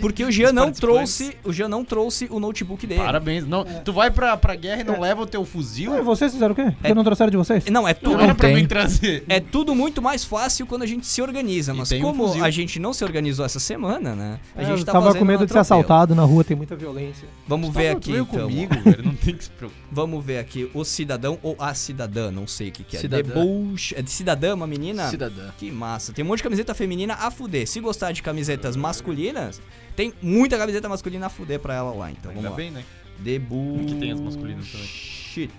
[0.01, 3.01] porque o Jean não trouxe, o Jean não trouxe o notebook dele.
[3.01, 3.47] Parabéns.
[3.47, 5.91] Não, Tu vai pra, pra guerra e não leva o teu fuzil?
[5.97, 6.71] Ah, vocês fizeram o quê?
[6.79, 7.65] Porque não trouxeram de vocês?
[7.65, 8.21] Não, é Não tudo.
[8.23, 9.23] era pra mim trazer.
[9.27, 12.45] É tudo muito mais fácil quando a gente se organiza, mas um como fuzil.
[12.45, 14.39] a gente não se organizou essa semana, né?
[14.55, 16.55] A É, gente eu tá tava com medo um de ser assaltado na rua, tem
[16.55, 17.27] muita violência.
[17.47, 18.25] Vamos Tá, ver aqui então.
[18.47, 19.03] comigo, velho.
[19.05, 19.81] Não tem que se preocupar.
[19.91, 22.99] Vamos ver aqui o cidadão ou a cidadã, não sei o que, que é.
[22.99, 23.33] Cidadã.
[23.33, 25.09] Bullsh- É de cidadã, uma menina?
[25.09, 25.49] Cidadã.
[25.57, 26.13] Que massa.
[26.13, 27.67] Tem um monte de camiseta feminina a fuder.
[27.67, 29.61] Se gostar de camisetas masculinas,
[29.95, 32.11] tem muita camiseta masculina a fuder pra ela lá.
[32.11, 32.55] Então Ainda vamos lá.
[32.57, 32.83] bem, né?
[33.23, 33.85] The Bull...
[33.85, 34.87] Que tem as masculinas também.
[34.87, 35.51] Shit.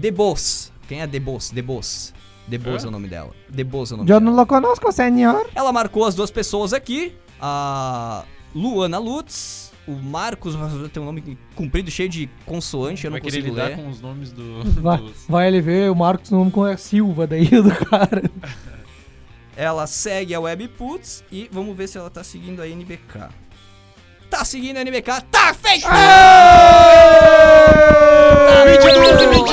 [0.00, 0.72] The Boss.
[0.88, 1.50] Quem é The Boss?
[1.50, 2.14] The Boss.
[2.48, 2.88] The Boss é, É?
[2.88, 3.30] o nome dela.
[3.54, 4.30] The Boss é o nome Eu dela.
[4.30, 5.48] não lo conosco, senhor.
[5.54, 7.14] Ela marcou as duas pessoas aqui.
[7.40, 8.24] A
[8.54, 9.71] Luana Lutz.
[9.86, 10.54] O Marcos
[10.92, 13.76] tem um nome comprido, cheio de consoante, eu não Vai querer consigo lidar ler.
[13.76, 14.62] com os nomes do...
[14.80, 18.22] Vai, dos- vai ele ver o Marcos no nome com a Silva daí do cara.
[19.56, 23.28] Ela segue a Webputs e vamos ver se ela tá seguindo a NBK.
[24.30, 25.82] Tá seguindo a NBK, tá feito!
[27.42, 29.52] Tá 22 e 22!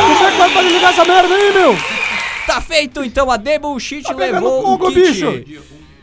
[0.00, 1.74] Como é que vai pra ligar essa merda aí, meu?
[2.46, 5.00] Tá feito, então a The Bullshit Tá levou fogo, o kit.
[5.12, 5.44] bicho.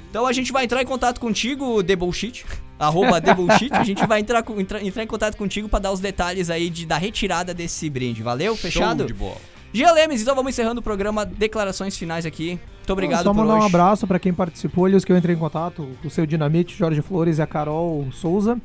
[0.10, 2.46] Então a gente vai entrar em contato contigo, The Bullshit,
[2.86, 3.72] arroba The Bullshit.
[3.74, 6.70] A gente vai entrar, com- entrar, entrar em contato contigo pra dar os detalhes aí
[6.70, 8.22] de, da retirada desse brinde.
[8.24, 8.56] Valeu?
[8.56, 9.06] Fechado?
[9.06, 9.38] de bola.
[9.74, 11.26] Gia Lemes, então vamos encerrando o programa.
[11.26, 12.60] Declarações finais aqui.
[12.78, 13.64] Muito obrigado Só por mandar hoje.
[13.64, 16.78] um abraço pra quem participou ali, os que eu entrei em contato, o seu Dinamite,
[16.78, 18.60] Jorge Flores e a Carol Souza.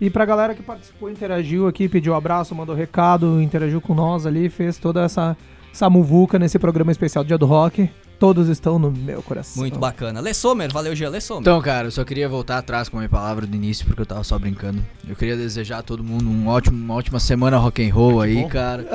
[0.00, 4.48] E pra galera que participou, interagiu aqui, pediu abraço, mandou recado, interagiu com nós ali,
[4.48, 5.36] fez toda essa,
[5.72, 7.88] essa muvuca nesse programa especial do Dia do Rock.
[8.18, 9.60] Todos estão no meu coração.
[9.60, 10.20] Muito bacana.
[10.20, 11.08] Lê Sommer, valeu, Gia.
[11.08, 11.42] Lê Sommer.
[11.42, 14.06] Então, cara, eu só queria voltar atrás com a minha palavra do início, porque eu
[14.06, 14.84] tava só brincando.
[15.06, 18.36] Eu queria desejar a todo mundo um ótimo, uma ótima semana rock and roll aí,
[18.42, 18.48] bom.
[18.48, 18.86] cara.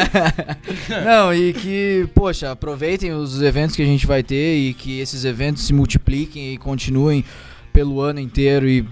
[1.04, 5.24] Não, e que, poxa, aproveitem os eventos que a gente vai ter e que esses
[5.24, 7.24] eventos se multipliquem e continuem
[7.72, 8.86] pelo ano inteiro e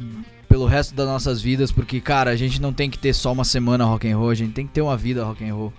[0.49, 3.45] pelo resto das nossas vidas, porque, cara, a gente não tem que ter só uma
[3.45, 5.73] semana rock and roll, a gente tem que ter uma vida rock and roll.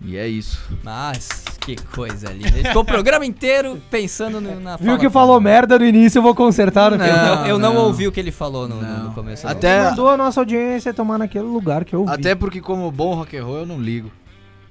[0.00, 0.58] E é isso.
[0.84, 1.28] Mas,
[1.60, 2.48] que coisa linda.
[2.58, 6.18] Ele ficou o programa inteiro pensando no- na Viu fala que falou merda no início,
[6.18, 7.36] eu vou consertar no Eu final.
[7.36, 9.48] não, eu não ouvi o que ele falou no, no- no começo.
[9.48, 12.12] Até- Ele mandou a nossa audiência tomar naquele lugar que eu vi.
[12.12, 14.10] Até porque como bom rock and roll eu não ligo.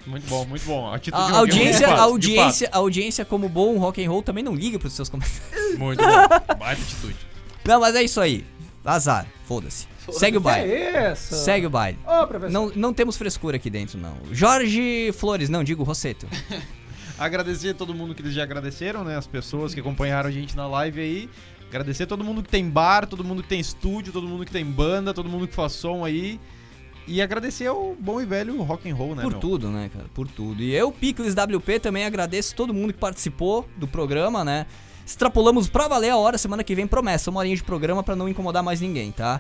[0.06, 0.94] Muito bom, muito bom.
[0.94, 4.44] A de rock and audiência, a audiência, a audiência como bom rock and roll também
[4.44, 5.78] não liga pros seus comentários.
[5.80, 6.56] Muito bom.
[6.60, 7.16] Baita atitude.
[7.66, 8.46] Não, mas é isso aí.
[8.86, 9.88] Azar, foda-se.
[10.12, 10.72] Segue o baile.
[10.72, 11.36] É isso?
[11.36, 11.98] Segue o baile.
[12.06, 12.52] Ô, professor.
[12.52, 14.16] Não, não temos frescura aqui dentro, não.
[14.32, 16.28] Jorge Flores, não, digo Rosseto.
[17.18, 19.16] Agradecer a todo mundo que eles já agradeceram, né?
[19.16, 21.30] As pessoas que acompanharam a gente na live aí.
[21.70, 24.52] Agradecer a todo mundo que tem bar, todo mundo que tem estúdio, todo mundo que
[24.52, 26.40] tem banda, todo mundo que faz som aí.
[27.08, 29.40] E agradecer ao bom e velho rock and roll, né, Por meu?
[29.40, 30.06] tudo, né, cara?
[30.14, 30.62] Por tudo.
[30.62, 34.66] E eu, Picles WP, também agradeço todo mundo que participou do programa, né?
[35.06, 38.28] Extrapolamos pra valer a hora, semana que vem promessa, uma horinha de programa pra não
[38.28, 39.40] incomodar mais ninguém, tá?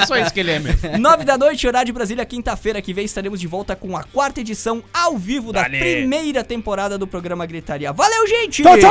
[0.01, 0.99] É só isso que ele é mesmo.
[0.99, 4.41] 9 da noite, horário de Brasília, quinta-feira que vem estaremos de volta com a quarta
[4.41, 5.79] edição ao vivo da Dale.
[5.79, 7.93] primeira temporada do programa Gritaria.
[7.93, 8.63] Valeu, gente!
[8.63, 8.91] Tchau, tchau!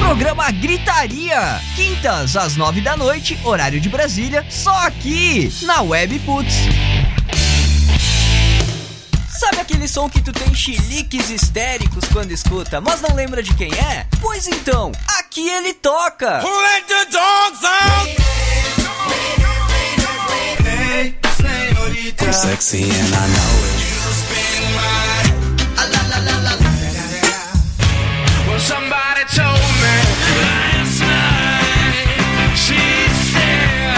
[0.00, 6.68] Programa Gritaria, quintas às 9 da noite, horário de Brasília, só aqui na Web Putz.
[9.42, 13.74] Sabe aquele som que tu tem chiliques histéricos quando escuta, mas não lembra de quem
[13.74, 14.06] é?
[14.20, 16.40] Pois então, aqui ele toca!
[16.62, 18.08] let the dogs out?
[20.64, 22.24] Hey, señorita.
[22.24, 23.91] I'm sexy and I know it.